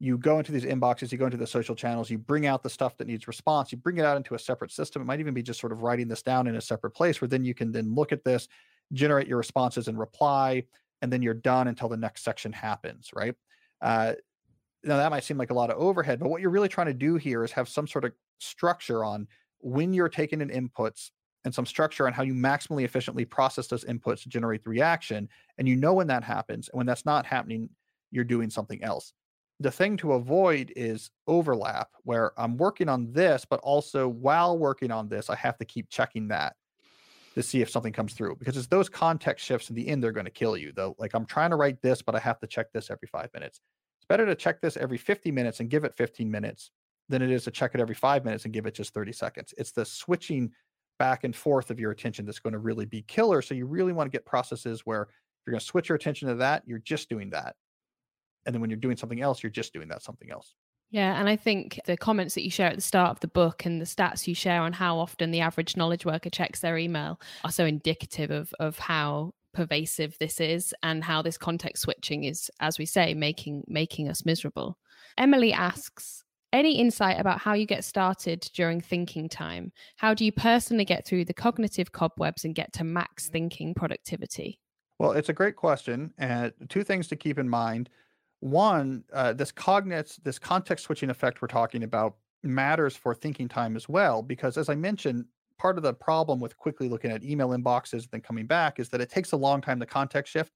you 0.00 0.16
go 0.16 0.38
into 0.38 0.52
these 0.52 0.64
inboxes, 0.64 1.10
you 1.10 1.18
go 1.18 1.24
into 1.24 1.36
the 1.36 1.46
social 1.46 1.74
channels, 1.74 2.08
you 2.08 2.18
bring 2.18 2.46
out 2.46 2.62
the 2.62 2.70
stuff 2.70 2.96
that 2.98 3.08
needs 3.08 3.26
response, 3.26 3.72
you 3.72 3.78
bring 3.78 3.98
it 3.98 4.04
out 4.04 4.16
into 4.16 4.34
a 4.34 4.38
separate 4.38 4.70
system. 4.70 5.02
It 5.02 5.06
might 5.06 5.18
even 5.18 5.34
be 5.34 5.42
just 5.42 5.58
sort 5.58 5.72
of 5.72 5.82
writing 5.82 6.06
this 6.06 6.22
down 6.22 6.46
in 6.46 6.56
a 6.56 6.60
separate 6.60 6.92
place 6.92 7.20
where 7.20 7.28
then 7.28 7.44
you 7.44 7.54
can 7.54 7.72
then 7.72 7.94
look 7.94 8.12
at 8.12 8.22
this, 8.22 8.48
generate 8.92 9.26
your 9.26 9.38
responses 9.38 9.88
and 9.88 9.98
reply, 9.98 10.64
and 11.02 11.12
then 11.12 11.22
you're 11.22 11.34
done 11.34 11.68
until 11.68 11.88
the 11.88 11.96
next 11.96 12.24
section 12.24 12.52
happens, 12.52 13.10
right? 13.14 13.34
Uh, 13.80 14.14
now 14.84 14.96
that 14.96 15.10
might 15.10 15.24
seem 15.24 15.38
like 15.38 15.50
a 15.50 15.54
lot 15.54 15.70
of 15.70 15.78
overhead, 15.78 16.20
but 16.20 16.28
what 16.28 16.40
you're 16.40 16.50
really 16.50 16.68
trying 16.68 16.86
to 16.86 16.94
do 16.94 17.16
here 17.16 17.44
is 17.44 17.52
have 17.52 17.68
some 17.68 17.86
sort 17.86 18.04
of 18.04 18.12
structure 18.38 19.04
on 19.04 19.26
when 19.60 19.92
you're 19.92 20.08
taking 20.08 20.40
in 20.40 20.48
inputs 20.48 21.10
and 21.44 21.54
some 21.54 21.66
structure 21.66 22.06
on 22.06 22.12
how 22.12 22.22
you 22.22 22.34
maximally 22.34 22.84
efficiently 22.84 23.24
process 23.24 23.66
those 23.66 23.84
inputs 23.84 24.22
to 24.22 24.28
generate 24.28 24.62
the 24.64 24.70
reaction. 24.70 25.28
And 25.56 25.68
you 25.68 25.76
know 25.76 25.94
when 25.94 26.06
that 26.08 26.24
happens. 26.24 26.68
And 26.68 26.78
when 26.78 26.86
that's 26.86 27.06
not 27.06 27.26
happening, 27.26 27.70
you're 28.10 28.24
doing 28.24 28.50
something 28.50 28.82
else. 28.82 29.12
The 29.60 29.70
thing 29.70 29.96
to 29.98 30.12
avoid 30.12 30.72
is 30.76 31.10
overlap, 31.26 31.88
where 32.04 32.32
I'm 32.38 32.56
working 32.56 32.88
on 32.88 33.12
this, 33.12 33.44
but 33.48 33.60
also 33.60 34.06
while 34.08 34.56
working 34.58 34.90
on 34.90 35.08
this, 35.08 35.30
I 35.30 35.36
have 35.36 35.58
to 35.58 35.64
keep 35.64 35.88
checking 35.88 36.28
that 36.28 36.54
to 37.34 37.42
see 37.42 37.60
if 37.60 37.70
something 37.70 37.92
comes 37.92 38.14
through 38.14 38.36
because 38.36 38.56
it's 38.56 38.66
those 38.66 38.88
context 38.88 39.44
shifts 39.44 39.70
in 39.70 39.76
the 39.76 39.86
end 39.86 40.02
they're 40.02 40.12
going 40.12 40.24
to 40.24 40.30
kill 40.30 40.56
you 40.56 40.72
though. 40.74 40.94
Like 40.98 41.14
i'm 41.14 41.26
trying 41.26 41.50
to 41.50 41.56
write 41.56 41.80
this 41.82 42.02
but 42.02 42.14
i 42.14 42.18
have 42.18 42.38
to 42.40 42.46
check 42.46 42.72
this 42.72 42.90
every 42.90 43.08
five 43.08 43.30
minutes. 43.34 43.60
It's 43.98 44.06
better 44.06 44.26
to 44.26 44.34
check 44.34 44.60
this 44.60 44.76
every 44.76 44.98
50 44.98 45.30
minutes 45.30 45.60
and 45.60 45.70
give 45.70 45.84
it 45.84 45.94
15 45.96 46.30
minutes 46.30 46.70
than 47.08 47.22
it 47.22 47.30
is 47.30 47.44
to 47.44 47.50
check 47.50 47.72
it 47.74 47.80
every 47.80 47.94
five 47.94 48.24
minutes 48.24 48.44
and 48.44 48.52
give 48.52 48.66
it 48.66 48.74
just 48.74 48.92
30 48.92 49.12
seconds. 49.12 49.54
It's 49.56 49.72
the 49.72 49.84
switching 49.84 50.52
back 50.98 51.24
and 51.24 51.34
forth 51.34 51.70
of 51.70 51.80
your 51.80 51.90
attention 51.90 52.26
that's 52.26 52.40
going 52.40 52.52
to 52.52 52.58
really 52.58 52.84
be 52.84 53.02
killer 53.02 53.40
so 53.40 53.54
you 53.54 53.66
really 53.66 53.92
want 53.92 54.10
to 54.10 54.14
get 54.14 54.26
processes 54.26 54.82
where 54.84 55.02
if 55.02 55.08
you're 55.46 55.52
going 55.52 55.60
to 55.60 55.64
switch 55.64 55.88
your 55.88 55.96
attention 55.96 56.28
to 56.28 56.34
that 56.34 56.62
you're 56.66 56.80
just 56.80 57.08
doing 57.08 57.30
that 57.30 57.54
and 58.44 58.54
then 58.54 58.60
when 58.60 58.68
you're 58.68 58.78
doing 58.78 58.96
something 58.96 59.20
else 59.20 59.42
you're 59.42 59.50
just 59.50 59.72
doing 59.72 59.88
that 59.88 60.02
something 60.02 60.30
else 60.30 60.54
yeah, 60.90 61.18
and 61.18 61.28
I 61.28 61.36
think 61.36 61.80
the 61.84 61.96
comments 61.96 62.34
that 62.34 62.44
you 62.44 62.50
share 62.50 62.68
at 62.68 62.76
the 62.76 62.80
start 62.80 63.10
of 63.10 63.20
the 63.20 63.28
book 63.28 63.66
and 63.66 63.80
the 63.80 63.84
stats 63.84 64.26
you 64.26 64.34
share 64.34 64.62
on 64.62 64.72
how 64.72 64.98
often 64.98 65.30
the 65.30 65.40
average 65.40 65.76
knowledge 65.76 66.06
worker 66.06 66.30
checks 66.30 66.60
their 66.60 66.78
email 66.78 67.20
are 67.44 67.52
so 67.52 67.64
indicative 67.66 68.30
of 68.30 68.54
of 68.58 68.78
how 68.78 69.32
pervasive 69.52 70.16
this 70.18 70.40
is 70.40 70.74
and 70.82 71.02
how 71.02 71.20
this 71.20 71.38
context 71.38 71.82
switching 71.82 72.24
is 72.24 72.50
as 72.60 72.78
we 72.78 72.86
say 72.86 73.12
making 73.14 73.64
making 73.66 74.08
us 74.08 74.24
miserable. 74.24 74.78
Emily 75.18 75.52
asks 75.52 76.24
any 76.52 76.78
insight 76.78 77.20
about 77.20 77.40
how 77.40 77.52
you 77.52 77.66
get 77.66 77.84
started 77.84 78.48
during 78.54 78.80
thinking 78.80 79.28
time? 79.28 79.70
How 79.96 80.14
do 80.14 80.24
you 80.24 80.32
personally 80.32 80.84
get 80.84 81.06
through 81.06 81.26
the 81.26 81.34
cognitive 81.34 81.92
cobwebs 81.92 82.44
and 82.44 82.54
get 82.54 82.72
to 82.74 82.84
max 82.84 83.28
thinking 83.28 83.74
productivity? 83.74 84.58
Well, 84.98 85.12
it's 85.12 85.28
a 85.28 85.34
great 85.34 85.56
question. 85.56 86.12
And 86.18 86.52
two 86.68 86.84
things 86.84 87.06
to 87.08 87.16
keep 87.16 87.38
in 87.38 87.48
mind 87.48 87.90
one, 88.40 89.04
uh, 89.12 89.32
this 89.32 89.52
cognates, 89.52 90.22
this 90.22 90.38
context 90.38 90.84
switching 90.84 91.10
effect 91.10 91.42
we're 91.42 91.48
talking 91.48 91.82
about 91.82 92.16
matters 92.42 92.96
for 92.96 93.14
thinking 93.14 93.48
time 93.48 93.76
as 93.76 93.88
well, 93.88 94.22
because 94.22 94.56
as 94.56 94.68
I 94.68 94.74
mentioned, 94.74 95.26
part 95.58 95.76
of 95.76 95.82
the 95.82 95.92
problem 95.92 96.38
with 96.40 96.56
quickly 96.56 96.88
looking 96.88 97.10
at 97.10 97.24
email 97.24 97.48
inboxes 97.48 98.02
and 98.02 98.08
then 98.12 98.20
coming 98.20 98.46
back 98.46 98.78
is 98.78 98.88
that 98.90 99.00
it 99.00 99.10
takes 99.10 99.32
a 99.32 99.36
long 99.36 99.60
time 99.60 99.80
to 99.80 99.86
context 99.86 100.32
shift. 100.32 100.52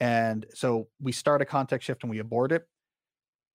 And 0.00 0.44
so 0.52 0.88
we 1.00 1.12
start 1.12 1.40
a 1.40 1.44
context 1.44 1.86
shift 1.86 2.02
and 2.02 2.10
we 2.10 2.18
abort 2.18 2.50
it. 2.50 2.66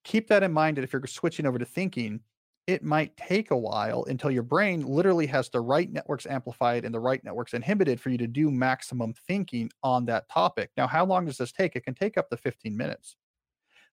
Keep 0.06 0.30
that 0.30 0.42
in 0.44 0.54
mind 0.54 0.78
that 0.78 0.84
if 0.84 0.94
you're 0.94 1.06
switching 1.06 1.46
over 1.46 1.60
to 1.60 1.66
thinking, 1.66 2.22
it 2.66 2.84
might 2.84 3.18
take 3.18 3.52
a 3.52 3.58
while 3.58 4.06
until 4.06 4.32
your 4.32 4.44
brain 4.44 4.86
literally 4.86 5.26
has 5.26 5.50
the 5.50 5.60
right 5.60 5.92
networks 5.92 6.26
amplified 6.26 6.86
and 6.86 6.94
the 6.94 7.00
right 7.00 7.24
networks 7.24 7.54
inhibited 7.54 8.00
for 8.00 8.10
you 8.10 8.18
to 8.18 8.28
do 8.28 8.50
maximum 8.52 9.14
thinking 9.28 9.70
on 9.84 10.06
that 10.06 10.30
topic. 10.30 10.70
Now, 10.78 10.88
how 10.88 11.06
long 11.06 11.26
does 11.26 11.38
this 11.38 11.52
take? 11.52 11.76
It 11.76 11.84
can 11.84 11.96
take 11.96 12.18
up 12.18 12.30
to 12.30 12.38
15 12.38 12.78
minutes. 12.78 13.18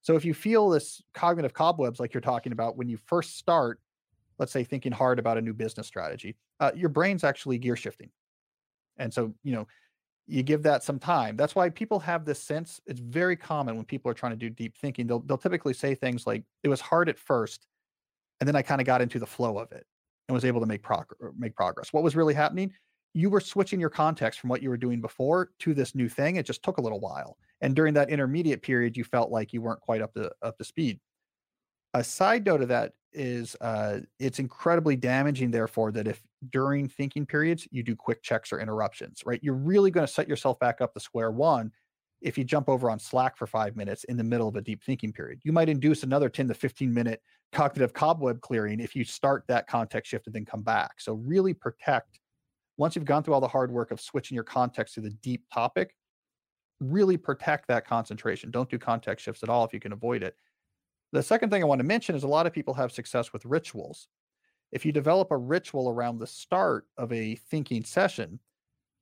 So 0.07 0.15
if 0.15 0.25
you 0.25 0.35
feel 0.35 0.69
this 0.69 1.03
cognitive 1.15 1.53
cobwebs 1.53 1.99
like 1.99 2.15
you're 2.15 2.21
talking 2.21 2.53
about 2.53 2.77
when 2.77 2.89
you 2.89 2.97
first 2.97 3.39
start, 3.39 3.81
let's 4.39 4.53
say 4.53 4.63
thinking 4.63 4.93
hard 4.93 5.19
about 5.19 5.37
a 5.37 5.41
new 5.41 5.53
business 5.53 5.89
strategy, 5.89 6.37
uh, 6.61 6.71
your 6.77 6.91
brain's 6.91 7.25
actually 7.25 7.59
gear 7.59 7.75
shifting. 7.75 8.11
And 8.99 9.13
so, 9.13 9.35
you 9.43 9.53
know, 9.53 9.67
you 10.29 10.45
give 10.45 10.63
that 10.63 10.85
some 10.85 11.01
time. 11.01 11.37
That's 11.37 11.57
why 11.57 11.71
people 11.71 11.99
have 11.99 12.25
this 12.25 12.41
sense. 12.41 12.81
It's 12.87 13.01
very 13.01 13.35
common 13.35 13.75
when 13.75 13.85
people 13.85 14.09
are 14.09 14.15
trying 14.15 14.31
to 14.31 14.37
do 14.37 14.49
deep 14.49 14.77
thinking. 14.77 15.09
They'll 15.09 15.19
they'll 15.19 15.39
typically 15.39 15.75
say 15.75 15.97
things 15.97 16.25
like, 16.25 16.45
"It 16.63 16.69
was 16.69 16.81
hard 16.81 17.09
at 17.09 17.19
first, 17.19 17.67
and 18.39 18.47
then 18.47 18.55
I 18.55 18.63
kind 18.63 18.81
of 18.81 18.87
got 18.87 19.03
into 19.03 19.19
the 19.19 19.27
flow 19.27 19.59
of 19.59 19.73
it 19.73 19.85
and 20.29 20.35
was 20.35 20.45
able 20.45 20.61
to 20.61 20.67
make 20.67 20.85
make 21.37 21.57
progress." 21.57 21.93
What 21.93 22.05
was 22.05 22.15
really 22.15 22.35
happening? 22.35 22.73
You 23.13 23.29
were 23.29 23.41
switching 23.41 23.81
your 23.81 23.91
context 23.91 24.39
from 24.39 24.51
what 24.51 24.63
you 24.63 24.71
were 24.71 24.77
doing 24.77 25.01
before 25.01 25.51
to 25.61 25.75
this 25.75 25.97
new 25.97 26.09
thing. 26.09 26.37
It 26.37 26.47
just 26.47 26.63
took 26.63 26.79
a 26.79 26.81
little 26.83 27.01
while 27.01 27.37
and 27.61 27.75
during 27.75 27.95
that 27.95 28.11
intermediate 28.11 28.63
period 28.63 28.97
you 28.97 29.05
felt 29.05 29.31
like 29.31 29.53
you 29.53 29.61
weren't 29.61 29.81
quite 29.81 30.03
up 30.03 30.13
to 30.15 30.31
up 30.43 30.57
to 30.59 30.65
speed. 30.65 31.01
A 31.95 32.05
side 32.05 32.45
note 32.45 32.63
of 32.63 32.69
that 32.69 32.93
is 33.13 33.57
uh, 33.61 34.01
it's 34.19 34.39
incredibly 34.39 34.97
damaging 34.97 35.51
therefore 35.51 35.91
that 35.93 36.07
if 36.07 36.23
during 36.51 36.89
thinking 36.89 37.25
periods 37.25 37.67
you 37.71 37.83
do 37.83 37.97
quick 37.97 38.23
checks 38.23 38.53
or 38.53 38.61
interruptions 38.61 39.23
right? 39.25 39.41
You're 39.43 39.55
really 39.55 39.91
going 39.91 40.07
to 40.07 40.13
set 40.13 40.29
yourself 40.29 40.59
back 40.59 40.81
up 40.81 40.93
to 40.95 41.01
square 41.01 41.31
one 41.31 41.73
if 42.21 42.37
you 42.39 42.45
jump 42.45 42.69
over 42.69 42.91
on 42.91 42.99
slack 42.99 43.37
for 43.37 43.47
five 43.47 43.77
minutes 43.77 44.05
in 44.05 44.17
the 44.17 44.25
middle 44.25 44.49
of 44.49 44.57
a 44.57 44.61
deep 44.61 44.83
thinking 44.83 45.13
period. 45.13 45.41
You 45.45 45.53
might 45.53 45.69
induce 45.69 46.03
another 46.03 46.29
10 46.29 46.49
to 46.49 46.55
15 46.55 46.93
minute 46.93 47.23
cognitive 47.53 47.93
cobweb 47.93 48.41
clearing 48.41 48.81
if 48.81 48.97
you 48.97 49.05
start 49.05 49.45
that 49.49 49.67
context 49.67 50.11
shift 50.11 50.27
and 50.27 50.35
then 50.35 50.45
come 50.45 50.63
back. 50.63 50.93
So 50.99 51.15
really 51.15 51.55
protect 51.55 52.21
once 52.79 52.95
you've 52.95 53.05
gone 53.05 53.23
through 53.23 53.35
all 53.35 53.41
the 53.41 53.49
hard 53.49 53.71
work 53.71 53.91
of 53.91 54.01
switching 54.01 54.35
your 54.35 54.45
context 54.45 54.95
to 54.95 55.01
the 55.01 55.11
deep 55.11 55.45
topic 55.53 55.95
really 56.81 57.17
protect 57.17 57.69
that 57.69 57.87
concentration. 57.87 58.51
Don't 58.51 58.69
do 58.69 58.79
context 58.79 59.25
shifts 59.25 59.43
at 59.43 59.49
all 59.49 59.65
if 59.65 59.73
you 59.73 59.81
can 59.81 59.93
avoid 59.93 60.23
it. 60.23 60.37
The 61.13 61.23
second 61.23 61.51
thing 61.51 61.63
I 61.63 61.67
want 61.67 61.79
to 61.79 61.85
mention 61.87 62.15
is 62.15 62.25
a 62.25 62.29
lot 62.29 62.47
of 62.47 62.53
people 62.53 62.75
have 62.75 62.93
success 62.93 63.33
with 63.33 63.45
rituals. 63.45 64.09
if 64.73 64.85
you 64.85 64.93
develop 64.93 65.31
a 65.31 65.37
ritual 65.37 65.89
around 65.89 66.19
the 66.19 66.27
start 66.27 66.87
of 66.99 67.13
a 67.13 67.37
thinking 67.37 67.85
session, 67.85 68.39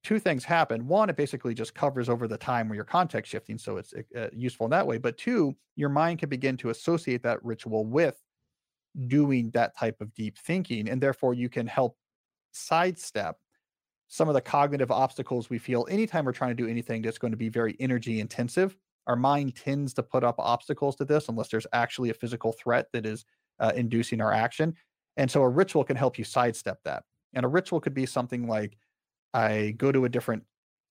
two 0.03 0.19
things 0.19 0.45
happen. 0.45 0.87
One, 0.87 1.09
it 1.09 1.17
basically 1.17 1.55
just 1.55 1.75
covers 1.75 2.09
over 2.09 2.29
the 2.29 2.37
time 2.37 2.69
where 2.69 2.77
you're 2.77 2.85
context 2.85 3.33
shifting, 3.33 3.59
so 3.59 3.79
it's 3.79 3.95
uh, 4.17 4.29
useful 4.33 4.67
in 4.67 4.71
that 4.71 4.87
way. 4.87 4.99
But 4.99 5.17
two, 5.17 5.57
your 5.77 5.89
mind 5.89 6.19
can 6.19 6.29
begin 6.29 6.57
to 6.59 6.71
associate 6.71 7.23
that 7.23 7.43
ritual 7.45 7.87
with 7.87 8.21
doing 9.09 9.51
that 9.51 9.77
type 9.77 10.01
of 10.01 10.13
deep 10.15 10.39
thinking, 10.39 10.89
and 10.89 11.01
therefore 11.01 11.35
you 11.35 11.49
can 11.49 11.67
help 11.67 11.97
sidestep 12.53 13.39
some 14.15 14.29
of 14.29 14.35
the 14.35 14.41
cognitive 14.41 14.93
obstacles 14.93 15.51
we 15.51 15.59
feel 15.59 15.89
anytime 15.91 16.25
we're 16.25 16.31
trying 16.31 16.53
to 16.53 16.63
do 16.63 16.69
anything 16.69 17.03
that's 17.03 17.19
going 17.19 17.33
to 17.33 17.37
be 17.37 17.49
very 17.49 17.75
energy 17.81 18.21
intensive. 18.21 18.77
Our 19.09 19.17
mind 19.17 19.57
tends 19.57 19.93
to 19.95 20.05
put 20.05 20.23
up 20.23 20.37
obstacles 20.39 20.95
to 20.97 21.05
this 21.05 21.29
unless 21.29 21.49
there's 21.49 21.67
actually 21.73 22.11
a 22.11 22.15
physical 22.15 22.53
threat 22.53 22.87
that 22.93 23.07
is 23.07 23.25
uh, 23.59 23.73
inducing 23.75 24.21
our 24.21 24.33
action. 24.33 24.77
And 25.17 25.29
so 25.29 25.43
a 25.43 25.49
ritual 25.49 25.83
can 25.83 25.97
help 25.97 26.17
you 26.17 26.23
sidestep 26.23 26.79
that. 26.85 27.03
And 27.33 27.45
a 27.45 27.49
ritual 27.49 27.81
could 27.81 27.93
be 27.93 28.07
something 28.07 28.47
like 28.47 28.79
I 29.35 29.75
go 29.79 29.91
to 29.91 30.05
a 30.05 30.09
different 30.09 30.45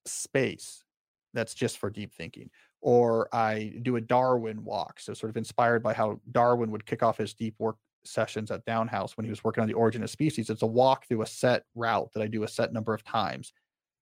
space 0.04 0.84
that's 1.32 1.54
just 1.54 1.78
for 1.78 1.88
deep 1.88 2.12
thinking, 2.12 2.50
or 2.82 3.34
I 3.34 3.72
do 3.80 3.96
a 3.96 4.02
Darwin 4.02 4.64
walk. 4.64 5.00
So, 5.00 5.14
sort 5.14 5.30
of 5.30 5.38
inspired 5.38 5.82
by 5.82 5.94
how 5.94 6.20
Darwin 6.30 6.70
would 6.72 6.84
kick 6.84 7.02
off 7.02 7.16
his 7.16 7.32
deep 7.32 7.54
work 7.58 7.76
sessions 8.04 8.50
at 8.50 8.64
Down 8.64 8.88
House 8.88 9.16
when 9.16 9.24
he 9.24 9.30
was 9.30 9.44
working 9.44 9.62
on 9.62 9.68
the 9.68 9.74
origin 9.74 10.02
of 10.02 10.10
species. 10.10 10.50
It's 10.50 10.62
a 10.62 10.66
walk 10.66 11.06
through 11.06 11.22
a 11.22 11.26
set 11.26 11.64
route 11.74 12.10
that 12.14 12.22
I 12.22 12.26
do 12.26 12.42
a 12.42 12.48
set 12.48 12.72
number 12.72 12.94
of 12.94 13.04
times. 13.04 13.52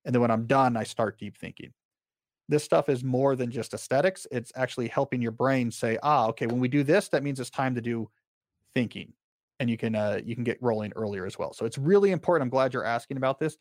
And 0.04 0.14
then 0.14 0.20
when 0.20 0.30
I'm 0.30 0.46
done, 0.46 0.76
I 0.76 0.84
start 0.84 1.18
deep 1.18 1.36
thinking. 1.36 1.72
This 2.48 2.64
stuff 2.64 2.88
is 2.88 3.04
more 3.04 3.36
than 3.36 3.50
just 3.50 3.72
aesthetics. 3.72 4.26
It's 4.30 4.52
actually 4.56 4.88
helping 4.88 5.22
your 5.22 5.30
brain 5.30 5.70
say, 5.70 5.98
ah, 6.02 6.26
okay, 6.28 6.46
when 6.46 6.60
we 6.60 6.68
do 6.68 6.82
this, 6.82 7.08
that 7.08 7.22
means 7.22 7.38
it's 7.40 7.50
time 7.50 7.74
to 7.76 7.80
do 7.80 8.10
thinking. 8.74 9.12
And 9.60 9.70
you 9.70 9.76
can 9.76 9.94
uh, 9.94 10.20
you 10.24 10.34
can 10.34 10.42
get 10.42 10.60
rolling 10.60 10.92
earlier 10.96 11.24
as 11.24 11.38
well. 11.38 11.52
So 11.52 11.64
it's 11.64 11.78
really 11.78 12.10
important. 12.10 12.42
I'm 12.42 12.50
glad 12.50 12.74
you're 12.74 12.84
asking 12.84 13.16
about 13.16 13.38
this 13.38 13.56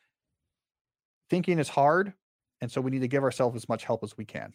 thinking 1.32 1.60
is 1.60 1.70
hard. 1.70 2.14
And 2.60 2.70
so 2.70 2.82
we 2.82 2.92
need 2.92 3.00
to 3.00 3.08
give 3.08 3.24
ourselves 3.24 3.56
as 3.56 3.70
much 3.70 3.86
help 3.86 4.04
as 4.04 4.18
we 4.18 4.26
can. 4.26 4.54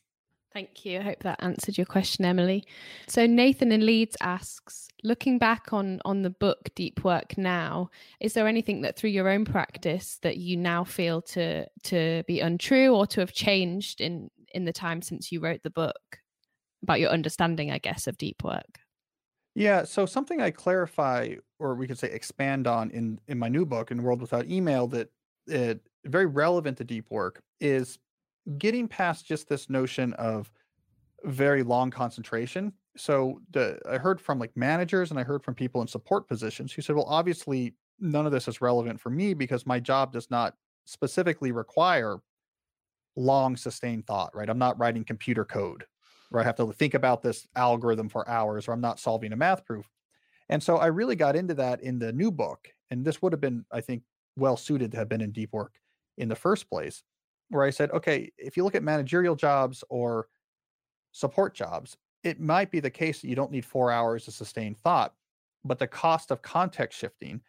Thank 0.57 0.87
you. 0.87 1.01
I 1.01 1.03
hope 1.03 1.23
that 1.23 1.43
answered 1.43 1.77
your 1.77 1.85
question, 1.85 2.25
Emily. 2.25 2.65
So 3.09 3.27
Nathan 3.27 3.73
in 3.73 3.85
Leeds 3.85 4.17
asks, 4.23 4.89
looking 5.05 5.39
back 5.39 5.71
on 5.75 6.01
on 6.07 6.23
the 6.23 6.31
book 6.31 6.71
Deep 6.75 7.05
Work 7.05 7.37
now, 7.37 7.91
is 8.21 8.33
there 8.33 8.49
anything 8.49 8.81
that 8.81 8.97
through 8.97 9.11
your 9.11 9.29
own 9.29 9.45
practice 9.45 10.19
that 10.23 10.39
you 10.39 10.57
now 10.57 10.83
feel 10.83 11.21
to 11.21 11.67
to 11.83 12.23
be 12.27 12.41
untrue 12.41 12.95
or 12.95 13.07
to 13.09 13.21
have 13.21 13.35
changed 13.35 14.01
in 14.01 14.31
in 14.55 14.65
the 14.65 14.73
time 14.73 15.03
since 15.03 15.31
you 15.31 15.41
wrote 15.41 15.63
the 15.63 15.69
book 15.69 16.21
about 16.83 17.01
your 17.01 17.11
understanding, 17.11 17.71
I 17.71 17.77
guess, 17.77 18.07
of 18.07 18.17
deep 18.17 18.43
work? 18.43 18.79
Yeah, 19.55 19.85
so 19.85 20.07
something 20.07 20.41
I 20.41 20.53
clarify 20.53 21.35
or 21.59 21.75
we 21.75 21.87
could 21.87 21.99
say 21.99 22.11
expand 22.11 22.67
on 22.67 22.91
in 22.93 23.21
in 23.29 23.39
my 23.39 23.51
new 23.51 23.67
book 23.67 23.91
in 23.91 24.03
World 24.03 24.23
Without 24.23 24.47
Email 24.47 24.87
that 24.87 25.11
it 25.49 25.83
very 26.07 26.25
relevant 26.25 26.79
to 26.79 26.85
deep 26.85 27.11
work 27.11 27.43
is 27.61 27.99
getting 28.59 28.89
past 28.89 29.27
just 29.27 29.49
this 29.49 29.69
notion 29.69 30.13
of 30.15 30.51
very 31.25 31.63
long 31.63 31.91
concentration. 31.91 32.73
So 32.97 33.41
the 33.51 33.81
I 33.89 33.99
heard 33.99 34.21
from 34.21 34.39
like 34.39 34.57
managers 34.57 35.11
and 35.11 35.19
I 35.19 35.25
heard 35.25 35.43
from 35.43 35.55
people 35.55 35.81
in 35.83 35.89
support 35.89 36.29
positions 36.29 36.73
who 36.73 36.83
said, 36.83 36.97
well, 36.97 37.07
obviously 37.09 37.75
none 37.99 38.27
of 38.27 38.33
this 38.33 38.49
is 38.49 38.61
relevant 38.61 39.01
for 39.01 39.11
me 39.11 39.35
because 39.35 39.67
my 39.67 39.81
job 39.81 40.13
does 40.13 40.31
not 40.31 40.55
specifically 40.85 41.53
require 41.53 42.19
long 43.17 43.57
sustained 43.57 44.07
thought, 44.07 44.35
right? 44.35 44.49
I'm 44.49 44.59
not 44.59 44.79
writing 44.79 45.05
computer 45.05 45.45
code 45.45 45.85
where 46.31 46.43
I 46.43 46.45
have 46.45 46.57
to 46.57 46.73
think 46.73 46.95
about 46.95 47.23
this 47.23 47.47
algorithm 47.57 48.09
for 48.09 48.29
hours 48.29 48.69
or 48.69 48.73
I'm 48.73 48.81
not 48.81 49.01
solving 49.01 49.33
a 49.33 49.37
math 49.37 49.65
proof. 49.65 49.89
And 50.49 50.63
so 50.63 50.77
I 50.77 50.87
really 50.87 51.17
got 51.17 51.37
into 51.37 51.55
that 51.55 51.81
in 51.83 51.99
the 51.99 52.13
new 52.13 52.31
book. 52.31 52.69
And 52.91 53.05
this 53.05 53.21
would 53.21 53.33
have 53.33 53.41
been, 53.41 53.65
I 53.73 53.81
think, 53.81 54.03
well 54.37 54.57
suited 54.57 54.93
to 54.93 54.99
have 54.99 55.09
been 55.09 55.21
in 55.21 55.33
deep 55.33 55.53
work 55.53 55.75
in 56.19 56.29
the 56.29 56.37
first 56.37 56.69
place, 56.69 57.03
where 57.49 57.65
I 57.65 57.71
said, 57.71 57.91
okay, 57.93 58.33
if 58.39 58.57
you 58.57 58.65
look 58.65 58.75
at 58.75 58.83
managerial 58.83 59.37
jobs 59.37 59.85
or 59.89 60.29
support 61.13 61.55
jobs, 61.55 61.97
it 62.23 62.41
might 62.41 62.71
be 62.71 62.81
the 62.81 62.91
case 62.91 63.21
that 63.21 63.29
you 63.29 63.37
don't 63.37 63.53
need 63.53 63.65
four 63.65 63.91
hours 63.91 64.27
of 64.27 64.35
sustained 64.35 64.79
thought, 64.79 65.15
but 65.65 65.79
the 65.79 65.87
cost 65.87 66.31
of 66.31 66.43
context 66.43 66.99
shifting 66.99 67.41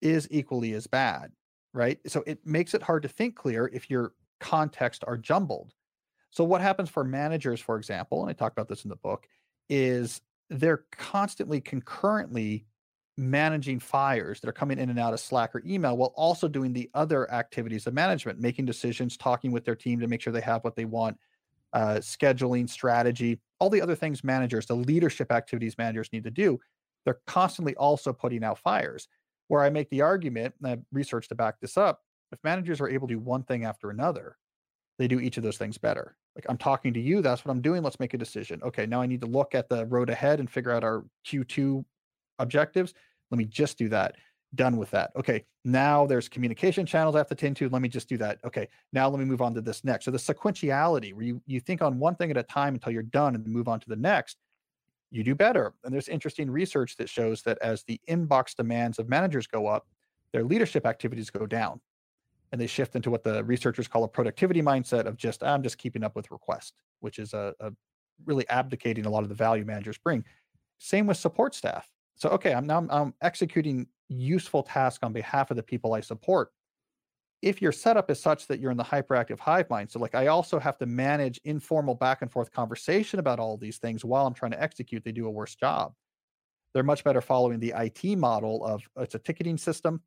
is 0.00 0.28
equally 0.30 0.74
as 0.74 0.86
bad, 0.86 1.32
right? 1.72 1.98
So 2.06 2.22
it 2.26 2.44
makes 2.46 2.74
it 2.74 2.82
hard 2.82 3.02
to 3.02 3.08
think 3.08 3.34
clear 3.34 3.70
if 3.72 3.90
your 3.90 4.12
context 4.40 5.02
are 5.06 5.16
jumbled. 5.16 5.72
So 6.30 6.44
what 6.44 6.60
happens 6.60 6.90
for 6.90 7.04
managers, 7.04 7.60
for 7.60 7.76
example, 7.76 8.22
and 8.22 8.30
I 8.30 8.34
talk 8.34 8.52
about 8.52 8.68
this 8.68 8.84
in 8.84 8.90
the 8.90 8.96
book, 8.96 9.26
is 9.68 10.20
they're 10.50 10.84
constantly 10.92 11.60
concurrently 11.60 12.66
managing 13.16 13.78
fires 13.78 14.40
that 14.40 14.48
are 14.48 14.52
coming 14.52 14.78
in 14.78 14.90
and 14.90 14.98
out 14.98 15.12
of 15.12 15.20
Slack 15.20 15.54
or 15.54 15.62
email 15.64 15.96
while 15.96 16.12
also 16.16 16.48
doing 16.48 16.72
the 16.72 16.90
other 16.94 17.30
activities 17.30 17.86
of 17.86 17.94
management, 17.94 18.40
making 18.40 18.64
decisions, 18.64 19.16
talking 19.16 19.52
with 19.52 19.64
their 19.64 19.76
team 19.76 20.00
to 20.00 20.08
make 20.08 20.20
sure 20.20 20.32
they 20.32 20.40
have 20.40 20.64
what 20.64 20.74
they 20.74 20.84
want, 20.84 21.16
uh, 21.72 21.96
scheduling, 21.96 22.68
strategy, 22.68 23.40
all 23.60 23.70
the 23.70 23.80
other 23.82 23.94
things 23.94 24.24
managers, 24.24 24.66
the 24.66 24.74
leadership 24.74 25.30
activities 25.30 25.78
managers 25.78 26.08
need 26.12 26.24
to 26.24 26.30
do. 26.30 26.58
They're 27.04 27.20
constantly 27.26 27.74
also 27.76 28.12
putting 28.12 28.42
out 28.42 28.58
fires. 28.58 29.08
Where 29.48 29.62
I 29.62 29.68
make 29.68 29.90
the 29.90 30.00
argument, 30.00 30.54
and 30.58 30.66
I 30.66 30.70
have 30.70 30.82
research 30.90 31.28
to 31.28 31.34
back 31.34 31.60
this 31.60 31.76
up, 31.76 32.00
if 32.32 32.38
managers 32.42 32.80
are 32.80 32.88
able 32.88 33.06
to 33.06 33.14
do 33.14 33.20
one 33.20 33.42
thing 33.42 33.64
after 33.64 33.90
another, 33.90 34.38
they 34.98 35.06
do 35.06 35.20
each 35.20 35.36
of 35.36 35.42
those 35.42 35.58
things 35.58 35.76
better. 35.76 36.16
Like 36.34 36.46
I'm 36.48 36.56
talking 36.56 36.94
to 36.94 37.00
you, 37.00 37.20
that's 37.20 37.44
what 37.44 37.52
I'm 37.52 37.60
doing. 37.60 37.82
Let's 37.82 38.00
make 38.00 38.14
a 38.14 38.18
decision. 38.18 38.62
Okay, 38.62 38.86
now 38.86 39.02
I 39.02 39.06
need 39.06 39.20
to 39.20 39.26
look 39.26 39.54
at 39.54 39.68
the 39.68 39.86
road 39.86 40.08
ahead 40.08 40.40
and 40.40 40.50
figure 40.50 40.72
out 40.72 40.82
our 40.82 41.04
Q2 41.26 41.84
objectives. 42.38 42.94
Let 43.30 43.38
me 43.38 43.44
just 43.44 43.78
do 43.78 43.88
that. 43.90 44.16
Done 44.54 44.76
with 44.76 44.90
that. 44.92 45.10
Okay. 45.16 45.44
Now 45.64 46.06
there's 46.06 46.28
communication 46.28 46.86
channels 46.86 47.14
I 47.14 47.18
have 47.18 47.28
to 47.28 47.34
tend 47.34 47.56
to. 47.56 47.68
Let 47.68 47.82
me 47.82 47.88
just 47.88 48.08
do 48.08 48.16
that. 48.18 48.38
Okay. 48.44 48.68
Now 48.92 49.08
let 49.08 49.18
me 49.18 49.24
move 49.24 49.42
on 49.42 49.54
to 49.54 49.60
this 49.60 49.82
next. 49.82 50.04
So 50.04 50.10
the 50.10 50.18
sequentiality 50.18 51.12
where 51.12 51.24
you, 51.24 51.42
you 51.46 51.60
think 51.60 51.82
on 51.82 51.98
one 51.98 52.14
thing 52.14 52.30
at 52.30 52.36
a 52.36 52.42
time 52.42 52.74
until 52.74 52.92
you're 52.92 53.02
done 53.02 53.34
and 53.34 53.46
move 53.46 53.68
on 53.68 53.80
to 53.80 53.88
the 53.88 53.96
next, 53.96 54.36
you 55.10 55.24
do 55.24 55.34
better. 55.34 55.74
And 55.84 55.92
there's 55.92 56.08
interesting 56.08 56.50
research 56.50 56.96
that 56.96 57.08
shows 57.08 57.42
that 57.42 57.58
as 57.62 57.82
the 57.84 58.00
inbox 58.08 58.54
demands 58.54 58.98
of 58.98 59.08
managers 59.08 59.46
go 59.46 59.66
up, 59.66 59.86
their 60.32 60.44
leadership 60.44 60.86
activities 60.86 61.30
go 61.30 61.46
down 61.46 61.80
and 62.54 62.60
they 62.60 62.66
shift 62.68 62.94
into 62.94 63.10
what 63.10 63.24
the 63.24 63.42
researchers 63.42 63.88
call 63.88 64.04
a 64.04 64.08
productivity 64.08 64.62
mindset 64.62 65.06
of 65.06 65.16
just 65.16 65.42
i'm 65.42 65.62
just 65.62 65.76
keeping 65.76 66.04
up 66.04 66.14
with 66.14 66.30
requests 66.30 66.72
which 67.00 67.18
is 67.18 67.34
a, 67.34 67.52
a, 67.60 67.72
really 68.26 68.48
abdicating 68.48 69.06
a 69.06 69.10
lot 69.10 69.24
of 69.24 69.28
the 69.28 69.34
value 69.34 69.64
managers 69.64 69.98
bring 69.98 70.24
same 70.78 71.06
with 71.06 71.16
support 71.16 71.52
staff 71.52 71.88
so 72.16 72.28
okay 72.30 72.52
i'm 72.52 72.66
now 72.66 72.78
I'm, 72.78 72.90
I'm 72.90 73.14
executing 73.22 73.86
useful 74.08 74.62
tasks 74.62 75.02
on 75.02 75.12
behalf 75.12 75.50
of 75.50 75.56
the 75.56 75.62
people 75.62 75.94
i 75.94 76.00
support. 76.00 76.50
If 77.42 77.60
your 77.60 77.72
setup 77.72 78.10
is 78.10 78.20
such 78.20 78.46
that 78.46 78.58
you're 78.58 78.70
in 78.70 78.76
the 78.78 78.84
hyperactive 78.84 79.38
hive 79.38 79.68
mind 79.68 79.90
so 79.90 79.98
like 79.98 80.14
i 80.14 80.28
also 80.28 80.58
have 80.58 80.78
to 80.78 80.86
manage 80.86 81.40
informal 81.44 81.94
back 81.94 82.22
and 82.22 82.30
forth 82.30 82.50
conversation 82.50 83.18
about 83.18 83.38
all 83.38 83.56
these 83.56 83.78
things 83.78 84.04
while 84.04 84.26
i'm 84.26 84.34
trying 84.34 84.52
to 84.52 84.62
execute 84.62 85.04
they 85.04 85.12
do 85.12 85.26
a 85.26 85.30
worse 85.30 85.54
job. 85.54 85.92
They're 86.72 86.82
much 86.82 87.04
better 87.04 87.20
following 87.20 87.60
the 87.60 87.72
IT 87.76 88.16
model 88.18 88.64
of 88.64 88.82
it's 88.96 89.14
a 89.14 89.18
ticketing 89.18 89.58
system. 89.58 90.00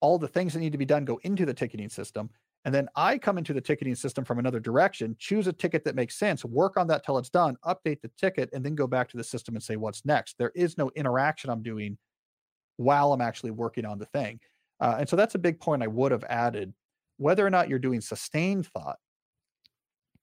All 0.00 0.18
the 0.18 0.28
things 0.28 0.52
that 0.52 0.60
need 0.60 0.72
to 0.72 0.78
be 0.78 0.84
done 0.84 1.04
go 1.04 1.18
into 1.24 1.44
the 1.44 1.54
ticketing 1.54 1.88
system 1.88 2.30
and 2.64 2.74
then 2.74 2.88
I 2.96 3.18
come 3.18 3.36
into 3.36 3.52
the 3.52 3.60
ticketing 3.60 3.94
system 3.94 4.24
from 4.24 4.38
another 4.38 4.60
direction, 4.60 5.16
choose 5.18 5.46
a 5.46 5.52
ticket 5.52 5.84
that 5.84 5.94
makes 5.94 6.16
sense, 6.16 6.44
work 6.44 6.78
on 6.78 6.86
that 6.86 7.04
till 7.04 7.18
it's 7.18 7.28
done, 7.28 7.56
update 7.64 8.00
the 8.00 8.10
ticket, 8.16 8.48
and 8.52 8.64
then 8.64 8.74
go 8.74 8.86
back 8.86 9.08
to 9.10 9.18
the 9.18 9.24
system 9.24 9.54
and 9.54 9.62
say 9.62 9.76
what's 9.76 10.04
next. 10.04 10.38
There 10.38 10.52
is 10.54 10.78
no 10.78 10.90
interaction 10.96 11.50
I'm 11.50 11.62
doing 11.62 11.98
while 12.76 13.12
I'm 13.12 13.20
actually 13.20 13.50
working 13.50 13.84
on 13.84 13.98
the 13.98 14.06
thing. 14.06 14.40
Uh, 14.80 14.96
and 14.98 15.08
so 15.08 15.14
that's 15.14 15.34
a 15.34 15.38
big 15.38 15.60
point 15.60 15.82
I 15.82 15.88
would 15.88 16.10
have 16.10 16.24
added. 16.24 16.72
Whether 17.18 17.46
or 17.46 17.50
not 17.50 17.68
you're 17.68 17.78
doing 17.78 18.00
sustained 18.00 18.66
thought, 18.66 18.98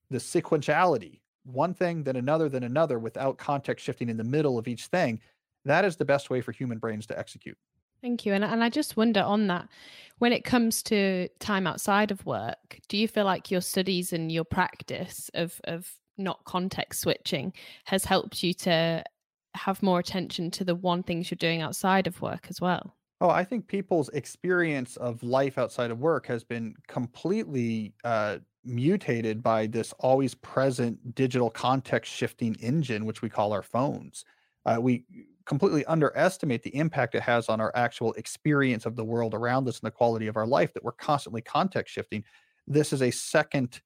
the 0.10 0.18
sequentiality, 0.18 1.22
one 1.44 1.74
thing, 1.74 2.04
then 2.04 2.16
another, 2.16 2.50
then 2.50 2.64
another, 2.64 3.00
without 3.00 3.38
context 3.38 3.86
shifting 3.86 4.10
in 4.10 4.18
the 4.18 4.24
middle 4.24 4.58
of 4.58 4.68
each 4.68 4.88
thing, 4.88 5.22
that 5.66 5.86
is 5.86 5.96
the 5.96 6.06
best 6.06 6.30
way 6.30 6.42
for 6.42 6.52
human 6.52 6.80
brains 6.80 7.06
to 7.06 7.18
execute. 7.18 7.58
Thank 8.02 8.26
you. 8.26 8.34
And, 8.34 8.43
and 8.43 8.64
I 8.64 8.70
just 8.70 8.97
wonder 8.97 9.22
on 9.22 9.47
that, 9.47 9.70
when 10.18 10.34
it 10.34 10.43
comes 10.43 10.82
to 10.84 11.28
time 11.39 11.68
outside 11.68 12.12
of 12.12 12.26
work, 12.26 12.80
do 12.88 12.97
you 12.97 13.08
feel 13.08 13.26
like 13.26 13.52
your 13.52 13.62
studies 13.62 14.12
and 14.12 14.32
your 14.32 14.43
practice 14.43 15.30
of, 15.34 15.62
of 15.66 15.93
not 16.18 16.43
context 16.45 17.02
switching 17.02 17.54
has 17.86 18.06
helped 18.06 18.43
you 18.43 18.54
to 18.54 19.04
have 19.56 19.84
more 19.84 19.99
attention 19.99 20.49
to 20.52 20.64
the 20.64 20.76
one 20.76 21.04
things 21.04 21.30
you're 21.30 21.36
doing 21.38 21.62
outside 21.62 22.08
of 22.08 22.22
work 22.22 22.47
as 22.49 22.60
well? 22.60 22.95
Oh, 23.20 23.30
I 23.30 23.43
think 23.43 23.68
people's 23.68 24.10
experience 24.10 24.97
of 24.97 25.22
life 25.22 25.60
outside 25.60 25.91
of 25.91 25.99
work 25.99 26.26
has 26.26 26.43
been 26.43 26.76
completely 26.88 27.93
uh, 28.04 28.39
mutated 28.64 29.43
by 29.43 29.68
this 29.68 29.93
always 29.99 30.34
present 30.34 31.14
digital 31.14 31.52
context 31.52 32.12
shifting 32.12 32.56
engine, 32.56 33.06
which 33.06 33.22
we 33.22 33.30
call 33.30 33.54
our 33.54 33.62
phones. 33.62 34.26
Uh, 34.66 34.78
we 34.82 35.06
completely 35.52 35.86
underestimate 35.86 36.64
the 36.64 36.76
impact 36.76 37.16
it 37.16 37.22
has 37.22 37.49
on 37.49 37.60
our 37.60 37.72
actual 37.76 38.14
experience 38.14 38.86
of 38.86 38.95
the 38.95 39.04
world 39.04 39.34
around 39.34 39.68
us 39.68 39.80
and 39.80 39.88
the 39.88 39.91
quality 39.91 40.28
of 40.28 40.38
our 40.38 40.47
life 40.47 40.74
that 40.74 40.84
we're 40.84 40.91
constantly 40.93 41.41
context 41.41 41.93
shifting 41.93 42.24
this 42.68 42.93
is 42.93 43.02
a 43.02 43.12
second 43.12 43.82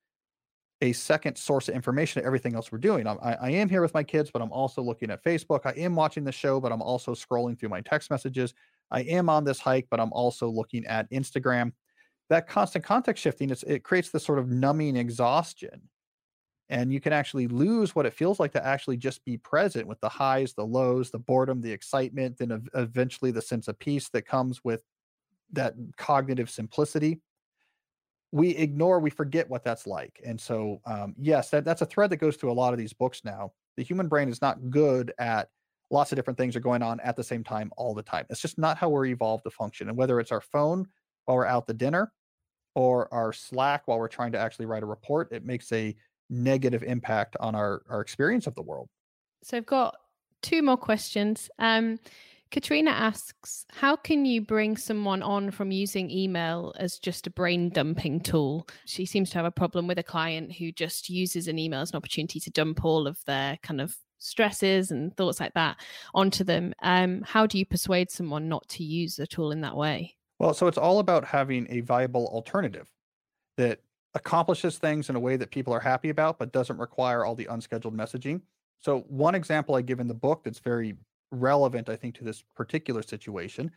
a 0.82 0.94
second 0.94 1.38
source 1.38 1.70
of 1.70 1.76
information 1.76 2.22
to 2.22 2.26
everything 2.26 2.54
else 2.54 2.72
we're 2.72 2.78
doing 2.78 3.08
I, 3.08 3.38
I 3.42 3.50
am 3.50 3.70
here 3.70 3.82
with 3.82 3.94
my 3.94 4.04
kids 4.04 4.30
but 4.32 4.42
i'm 4.42 4.52
also 4.52 4.82
looking 4.82 5.10
at 5.10 5.24
facebook 5.24 5.62
i 5.66 5.72
am 5.72 5.96
watching 5.96 6.24
the 6.24 6.32
show 6.32 6.60
but 6.60 6.72
i'm 6.72 6.82
also 6.82 7.14
scrolling 7.14 7.58
through 7.60 7.70
my 7.70 7.82
text 7.82 8.12
messages 8.12 8.54
I 8.92 9.02
am 9.02 9.30
on 9.30 9.44
this 9.44 9.60
hike, 9.60 9.88
but 9.90 10.00
I'm 10.00 10.14
also 10.14 10.50
looking 10.50 10.86
at 10.86 11.10
Instagram. 11.12 11.74
That 12.30 12.48
constant 12.48 12.86
context 12.86 13.24
shifting, 13.24 13.52
it 13.68 13.84
creates 13.84 14.10
this 14.10 14.26
sort 14.26 14.40
of 14.40 14.50
numbing 14.50 14.96
exhaustion. 14.96 15.82
And 16.70 16.92
you 16.92 17.00
can 17.00 17.14
actually 17.14 17.48
lose 17.48 17.96
what 17.96 18.08
it 18.08 18.14
feels 18.14 18.40
like 18.40 18.52
to 18.54 18.66
actually 18.66 18.98
just 18.98 19.24
be 19.24 19.38
present 19.38 19.88
with 19.88 20.00
the 20.02 20.10
highs, 20.10 20.54
the 20.54 20.66
lows, 20.66 21.12
the 21.12 21.20
boredom, 21.20 21.62
the 21.62 21.72
excitement, 21.72 22.38
then 22.38 22.68
eventually 22.74 23.32
the 23.32 23.42
sense 23.42 23.68
of 23.68 23.78
peace 23.78 24.10
that 24.10 24.24
comes 24.24 24.64
with 24.64 24.82
that 25.52 25.76
cognitive 25.98 26.50
simplicity 26.50 27.22
we 28.36 28.50
ignore, 28.50 29.00
we 29.00 29.10
forget 29.10 29.50
what 29.50 29.64
that's 29.64 29.88
like. 29.88 30.20
And 30.26 30.40
so, 30.40 30.82
um, 30.86 31.16
yes, 31.18 31.50
that, 31.52 31.64
that's 31.64 31.82
a 31.82 31.86
thread 31.86 32.10
that 32.10 32.18
goes 32.18 32.36
through 32.36 32.52
a 32.52 32.54
lot 32.54 32.74
of 32.74 32.78
these 32.78 32.92
books 32.92 33.22
now. 33.24 33.54
The 33.78 33.84
human 33.84 34.10
brain 34.10 34.28
is 34.28 34.42
not 34.42 34.70
good 34.70 35.14
at 35.18 35.48
lots 35.90 36.12
of 36.12 36.18
different 36.18 36.38
things 36.38 36.54
are 36.54 36.60
going 36.60 36.82
on 36.82 37.00
at 37.00 37.16
the 37.16 37.24
same 37.24 37.46
time 37.46 37.72
all 37.78 37.94
the 37.94 38.04
time. 38.04 38.26
It's 38.30 38.42
just 38.42 38.58
not 38.58 38.78
how 38.78 38.90
we're 38.90 39.06
evolved 39.06 39.46
to 39.46 39.52
function. 39.52 39.88
And 39.88 39.98
whether 39.98 40.20
it's 40.20 40.34
our 40.34 40.42
phone 40.42 40.86
while 41.24 41.38
we're 41.38 41.46
out 41.46 41.66
to 41.68 41.74
dinner 41.74 42.12
or 42.74 43.14
our 43.14 43.32
Slack 43.32 43.84
while 43.86 44.00
we're 44.00 44.10
trying 44.10 44.34
to 44.34 44.38
actually 44.38 44.66
write 44.66 44.84
a 44.84 44.88
report, 44.88 45.32
it 45.32 45.46
makes 45.46 45.72
a 45.72 45.96
negative 46.30 46.84
impact 46.84 47.36
on 47.40 47.56
our, 47.56 47.84
our 47.90 48.02
experience 48.02 48.48
of 48.48 48.56
the 48.56 48.62
world. 48.62 48.90
So 49.44 49.58
I've 49.58 49.66
got 49.66 49.96
two 50.42 50.62
more 50.62 50.78
questions. 50.78 51.50
Um, 51.60 52.00
Katrina 52.52 52.92
asks, 52.92 53.66
how 53.72 53.96
can 53.96 54.24
you 54.24 54.42
bring 54.42 54.78
someone 54.78 55.22
on 55.22 55.52
from 55.52 55.72
using 55.72 56.10
email 56.10 56.74
as 56.78 57.00
just 57.00 57.28
a 57.28 57.32
brain 57.32 57.70
dumping 57.70 58.22
tool? 58.22 58.68
She 58.86 59.06
seems 59.06 59.30
to 59.32 59.38
have 59.38 59.46
a 59.46 59.52
problem 59.52 59.88
with 59.88 60.00
a 60.00 60.04
client 60.04 60.54
who 60.54 60.72
just 60.72 61.10
uses 61.10 61.48
an 61.48 61.60
email 61.60 61.82
as 61.82 61.92
an 61.92 61.98
opportunity 61.98 62.40
to 62.40 62.52
dump 62.52 62.86
all 62.86 63.08
of 63.08 63.18
their 63.26 63.58
kind 63.62 63.82
of 63.82 63.98
stresses 64.20 64.92
and 64.92 65.16
thoughts 65.18 65.40
like 65.40 65.54
that 65.56 65.78
onto 66.14 66.44
them. 66.44 66.74
Um, 66.82 67.24
how 67.26 67.46
do 67.46 67.58
you 67.58 67.66
persuade 67.66 68.10
someone 68.10 68.48
not 68.48 68.68
to 68.70 68.84
use 68.84 69.16
the 69.16 69.28
tool 69.28 69.52
in 69.52 69.62
that 69.62 69.76
way? 69.76 70.16
Well, 70.40 70.54
so 70.54 70.68
it's 70.68 70.78
all 70.78 71.00
about 71.00 71.26
having 71.26 71.68
a 71.70 71.82
viable 71.82 72.28
alternative 72.28 72.90
that 73.58 73.80
accomplishes 74.16 74.78
things 74.78 75.10
in 75.10 75.16
a 75.16 75.20
way 75.20 75.36
that 75.36 75.52
people 75.52 75.74
are 75.74 75.80
happy 75.80 76.10
about, 76.10 76.40
but 76.40 76.52
doesn't 76.52 76.78
require 76.78 77.26
all 77.26 77.36
the 77.36 77.46
unscheduled 77.46 77.96
messaging. 77.96 78.42
So, 78.80 79.02
one 79.08 79.36
example 79.36 79.76
I 79.76 79.82
give 79.82 80.00
in 80.00 80.08
the 80.08 80.14
book 80.14 80.44
that's 80.44 80.60
very 80.60 80.96
relevant, 81.32 81.90
I 81.90 81.96
think, 81.96 82.16
to 82.16 82.24
this 82.24 82.44
particular 82.56 83.02
situation. 83.02 83.72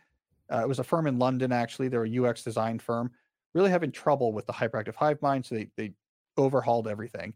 Uh, 0.51 0.61
it 0.61 0.67
was 0.67 0.79
a 0.79 0.83
firm 0.83 1.07
in 1.07 1.19
London, 1.19 1.51
actually. 1.51 1.89
They're 1.89 2.05
a 2.05 2.25
UX 2.25 2.43
design 2.43 2.79
firm, 2.79 3.11
really 3.53 3.69
having 3.69 3.91
trouble 3.91 4.33
with 4.33 4.47
the 4.47 4.53
hyperactive 4.53 4.95
hive 4.95 5.21
mind. 5.21 5.45
So 5.45 5.55
they, 5.55 5.67
they 5.77 5.91
overhauled 6.37 6.87
everything. 6.87 7.33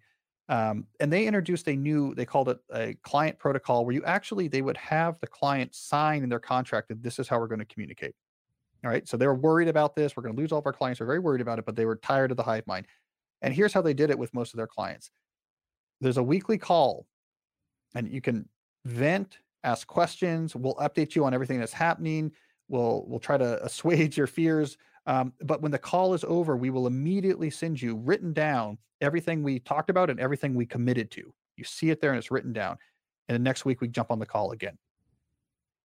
Um, 0.50 0.88
and 1.00 1.12
they 1.12 1.26
introduced 1.26 1.68
a 1.68 1.76
new, 1.76 2.14
they 2.16 2.26
called 2.26 2.50
it 2.50 2.58
a 2.74 2.96
client 3.04 3.40
protocol 3.40 3.86
where 3.86 3.94
you 3.94 4.04
actually, 4.04 4.48
they 4.48 4.62
would 4.62 4.78
have 4.78 5.20
the 5.20 5.28
client 5.28 5.74
sign 5.74 6.24
in 6.24 6.30
their 6.30 6.40
contract 6.40 6.90
that 6.90 7.02
this 7.02 7.18
is 7.20 7.28
how 7.28 7.40
we're 7.40 7.48
going 7.48 7.60
to 7.60 7.66
communicate. 7.66 8.14
All 8.84 8.90
right. 8.90 9.08
So 9.08 9.16
they 9.16 9.28
were 9.28 9.36
worried 9.36 9.70
about 9.70 9.96
this. 9.96 10.16
We're 10.16 10.24
going 10.24 10.36
to 10.36 10.42
lose 10.42 10.52
all 10.52 10.60
of 10.60 10.66
our 10.66 10.74
clients. 10.74 11.00
They're 11.00 11.08
very 11.08 11.20
worried 11.20 11.42
about 11.42 11.58
it, 11.58 11.66
but 11.66 11.76
they 11.76 11.86
were 11.86 11.96
tired 11.96 12.32
of 12.32 12.38
the 12.38 12.44
hive 12.44 12.68
mind. 12.68 12.88
And 13.42 13.54
here's 13.54 13.74
how 13.74 13.82
they 13.82 13.94
did 13.94 14.10
it 14.10 14.20
with 14.20 14.34
most 14.34 14.54
of 14.54 14.58
their 14.58 14.68
clients 14.68 15.12
there's 16.02 16.18
a 16.18 16.24
weekly 16.24 16.58
call, 16.58 17.08
and 17.96 18.10
you 18.12 18.20
can 18.20 18.48
vent 18.86 19.40
ask 19.64 19.88
questions. 19.88 20.56
We'll 20.56 20.76
update 20.76 21.16
you 21.16 21.24
on 21.24 21.34
everything 21.34 21.60
that's 21.60 21.74
happening. 21.74 22.32
We'll 22.68 23.06
we'll 23.08 23.20
try 23.20 23.38
to 23.38 23.64
assuage 23.66 24.18
your 24.18 24.28
fears. 24.28 24.78
Um, 25.06 25.34
but 25.42 25.62
when 25.62 25.72
the 25.72 25.80
call 25.80 26.14
is 26.14 26.24
over, 26.24 26.56
we 26.56 26.70
will 26.70 26.88
immediately 26.88 27.50
send 27.50 27.82
you 27.82 27.96
written 27.96 28.34
down 28.34 28.78
everything 29.02 29.44
we 29.44 29.60
talked 29.60 29.90
about 29.90 30.10
and 30.10 30.20
everything 30.20 30.56
we 30.56 30.66
committed 30.66 31.12
to. 31.12 31.34
You 31.58 31.64
see 31.64 31.90
it 31.90 32.00
there 32.00 32.12
and 32.12 32.18
it's 32.18 32.32
written 32.32 32.54
down. 32.54 32.78
And 33.28 33.36
the 33.36 33.40
next 33.40 33.66
week 33.66 33.82
we 33.82 33.88
jump 33.90 34.12
on 34.12 34.20
the 34.20 34.26
call 34.26 34.52
again. 34.52 34.78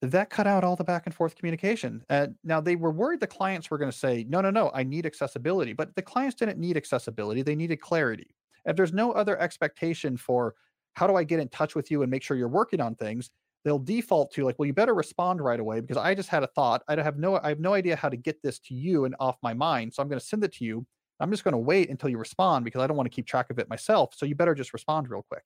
That 0.00 0.30
cut 0.30 0.46
out 0.46 0.62
all 0.62 0.76
the 0.76 0.84
back 0.84 1.06
and 1.06 1.14
forth 1.14 1.34
communication. 1.34 2.04
Uh, 2.08 2.28
now 2.44 2.60
they 2.60 2.76
were 2.76 2.92
worried 2.92 3.18
the 3.18 3.26
clients 3.26 3.68
were 3.70 3.78
going 3.78 3.90
to 3.90 3.96
say, 3.96 4.24
no, 4.28 4.40
no, 4.40 4.50
no, 4.50 4.70
I 4.72 4.84
need 4.84 5.06
accessibility. 5.06 5.72
But 5.72 5.96
the 5.96 6.02
clients 6.02 6.36
didn't 6.36 6.58
need 6.58 6.76
accessibility, 6.76 7.42
they 7.42 7.56
needed 7.56 7.80
clarity. 7.80 8.34
If 8.64 8.76
there's 8.76 8.92
no 8.92 9.12
other 9.12 9.38
expectation 9.40 10.16
for 10.16 10.54
how 10.94 11.06
do 11.06 11.16
I 11.16 11.24
get 11.24 11.40
in 11.40 11.48
touch 11.48 11.74
with 11.74 11.90
you 11.90 12.02
and 12.02 12.10
make 12.10 12.22
sure 12.22 12.36
you're 12.36 12.48
working 12.48 12.80
on 12.80 12.94
things, 12.94 13.30
they'll 13.64 13.78
default 13.78 14.32
to 14.32 14.44
like, 14.44 14.58
well, 14.58 14.66
you 14.66 14.72
better 14.72 14.94
respond 14.94 15.40
right 15.40 15.58
away 15.58 15.80
because 15.80 15.96
I 15.96 16.14
just 16.14 16.28
had 16.28 16.42
a 16.42 16.48
thought. 16.48 16.82
I 16.88 17.00
have 17.00 17.18
no, 17.18 17.38
I 17.42 17.48
have 17.48 17.60
no 17.60 17.74
idea 17.74 17.96
how 17.96 18.08
to 18.08 18.16
get 18.16 18.40
this 18.42 18.58
to 18.60 18.74
you 18.74 19.04
and 19.04 19.16
off 19.18 19.36
my 19.42 19.54
mind. 19.54 19.94
So 19.94 20.02
I'm 20.02 20.08
going 20.08 20.20
to 20.20 20.24
send 20.24 20.44
it 20.44 20.52
to 20.54 20.64
you. 20.64 20.86
I'm 21.20 21.30
just 21.30 21.44
going 21.44 21.52
to 21.52 21.58
wait 21.58 21.90
until 21.90 22.08
you 22.08 22.18
respond 22.18 22.64
because 22.64 22.80
I 22.80 22.86
don't 22.86 22.96
want 22.96 23.06
to 23.06 23.14
keep 23.14 23.26
track 23.26 23.50
of 23.50 23.58
it 23.58 23.68
myself. 23.68 24.14
So 24.16 24.26
you 24.26 24.34
better 24.34 24.54
just 24.54 24.72
respond 24.72 25.10
real 25.10 25.24
quick. 25.28 25.44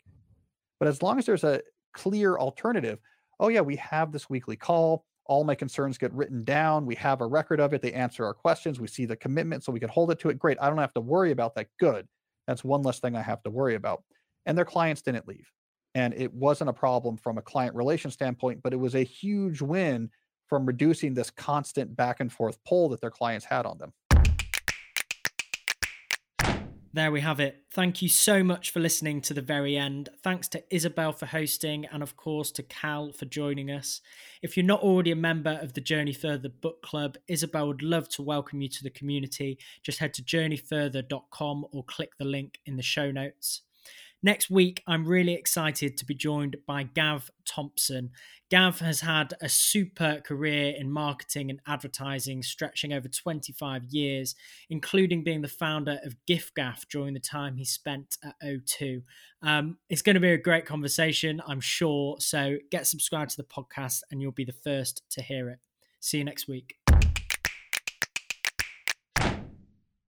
But 0.78 0.88
as 0.88 1.02
long 1.02 1.18
as 1.18 1.26
there's 1.26 1.44
a 1.44 1.62
clear 1.94 2.36
alternative, 2.36 2.98
oh 3.40 3.48
yeah, 3.48 3.60
we 3.60 3.76
have 3.76 4.12
this 4.12 4.28
weekly 4.30 4.56
call. 4.56 5.04
All 5.26 5.44
my 5.44 5.54
concerns 5.54 5.98
get 5.98 6.12
written 6.12 6.44
down. 6.44 6.84
We 6.84 6.96
have 6.96 7.20
a 7.20 7.26
record 7.26 7.60
of 7.60 7.72
it. 7.72 7.80
They 7.80 7.92
answer 7.92 8.24
our 8.24 8.34
questions. 8.34 8.80
We 8.80 8.88
see 8.88 9.04
the 9.06 9.16
commitment 9.16 9.64
so 9.64 9.72
we 9.72 9.80
can 9.80 9.88
hold 9.88 10.10
it 10.10 10.18
to 10.20 10.30
it. 10.30 10.38
Great. 10.38 10.58
I 10.60 10.68
don't 10.68 10.78
have 10.78 10.94
to 10.94 11.00
worry 11.00 11.30
about 11.30 11.54
that. 11.54 11.68
Good. 11.78 12.08
That's 12.46 12.64
one 12.64 12.82
less 12.82 12.98
thing 12.98 13.16
I 13.16 13.22
have 13.22 13.42
to 13.44 13.50
worry 13.50 13.76
about. 13.76 14.02
And 14.46 14.58
their 14.58 14.64
clients 14.64 15.02
didn't 15.02 15.28
leave 15.28 15.48
and 15.94 16.14
it 16.14 16.32
wasn't 16.32 16.70
a 16.70 16.72
problem 16.72 17.16
from 17.16 17.38
a 17.38 17.42
client 17.42 17.74
relation 17.74 18.10
standpoint 18.10 18.62
but 18.62 18.72
it 18.72 18.78
was 18.78 18.94
a 18.94 19.02
huge 19.02 19.60
win 19.60 20.10
from 20.48 20.66
reducing 20.66 21.14
this 21.14 21.30
constant 21.30 21.94
back 21.96 22.20
and 22.20 22.32
forth 22.32 22.58
pull 22.66 22.88
that 22.88 23.00
their 23.00 23.10
clients 23.10 23.44
had 23.44 23.66
on 23.66 23.78
them 23.78 23.92
there 26.94 27.10
we 27.10 27.20
have 27.22 27.40
it. 27.40 27.64
Thank 27.72 28.02
you 28.02 28.08
so 28.08 28.44
much 28.44 28.70
for 28.70 28.80
listening 28.80 29.22
to 29.22 29.34
the 29.34 29.40
very 29.40 29.76
end. 29.76 30.10
Thanks 30.22 30.46
to 30.48 30.62
Isabel 30.74 31.12
for 31.12 31.26
hosting, 31.26 31.86
and 31.86 32.02
of 32.02 32.16
course 32.16 32.50
to 32.52 32.62
Cal 32.62 33.12
for 33.12 33.24
joining 33.24 33.70
us. 33.70 34.00
If 34.42 34.56
you're 34.56 34.66
not 34.66 34.82
already 34.82 35.10
a 35.10 35.16
member 35.16 35.58
of 35.62 35.72
the 35.72 35.80
Journey 35.80 36.12
Further 36.12 36.50
Book 36.50 36.82
Club, 36.82 37.16
Isabel 37.28 37.68
would 37.68 37.82
love 37.82 38.08
to 38.10 38.22
welcome 38.22 38.60
you 38.60 38.68
to 38.68 38.82
the 38.82 38.90
community. 38.90 39.58
Just 39.82 40.00
head 40.00 40.12
to 40.14 40.22
journeyfurther.com 40.22 41.66
or 41.72 41.84
click 41.84 42.10
the 42.18 42.26
link 42.26 42.58
in 42.66 42.76
the 42.76 42.82
show 42.82 43.10
notes. 43.10 43.62
Next 44.24 44.50
week, 44.50 44.82
I'm 44.86 45.04
really 45.04 45.34
excited 45.34 45.96
to 45.96 46.06
be 46.06 46.14
joined 46.14 46.56
by 46.64 46.84
Gav 46.84 47.28
Thompson. 47.44 48.10
Gav 48.50 48.78
has 48.78 49.00
had 49.00 49.34
a 49.40 49.48
super 49.48 50.20
career 50.24 50.74
in 50.78 50.92
marketing 50.92 51.50
and 51.50 51.58
advertising 51.66 52.42
stretching 52.44 52.92
over 52.92 53.08
25 53.08 53.84
years, 53.86 54.36
including 54.70 55.24
being 55.24 55.42
the 55.42 55.48
founder 55.48 55.98
of 56.04 56.14
giffgaff 56.28 56.86
during 56.88 57.14
the 57.14 57.20
time 57.20 57.56
he 57.56 57.64
spent 57.64 58.16
at 58.22 58.34
O2. 58.44 59.02
Um, 59.42 59.78
it's 59.88 60.02
going 60.02 60.14
to 60.14 60.20
be 60.20 60.32
a 60.32 60.38
great 60.38 60.66
conversation, 60.66 61.42
I'm 61.44 61.60
sure. 61.60 62.16
So 62.20 62.58
get 62.70 62.86
subscribed 62.86 63.32
to 63.32 63.38
the 63.38 63.42
podcast 63.42 64.02
and 64.10 64.22
you'll 64.22 64.30
be 64.30 64.44
the 64.44 64.52
first 64.52 65.02
to 65.10 65.22
hear 65.22 65.48
it. 65.48 65.58
See 65.98 66.18
you 66.18 66.24
next 66.24 66.46
week. 66.46 66.81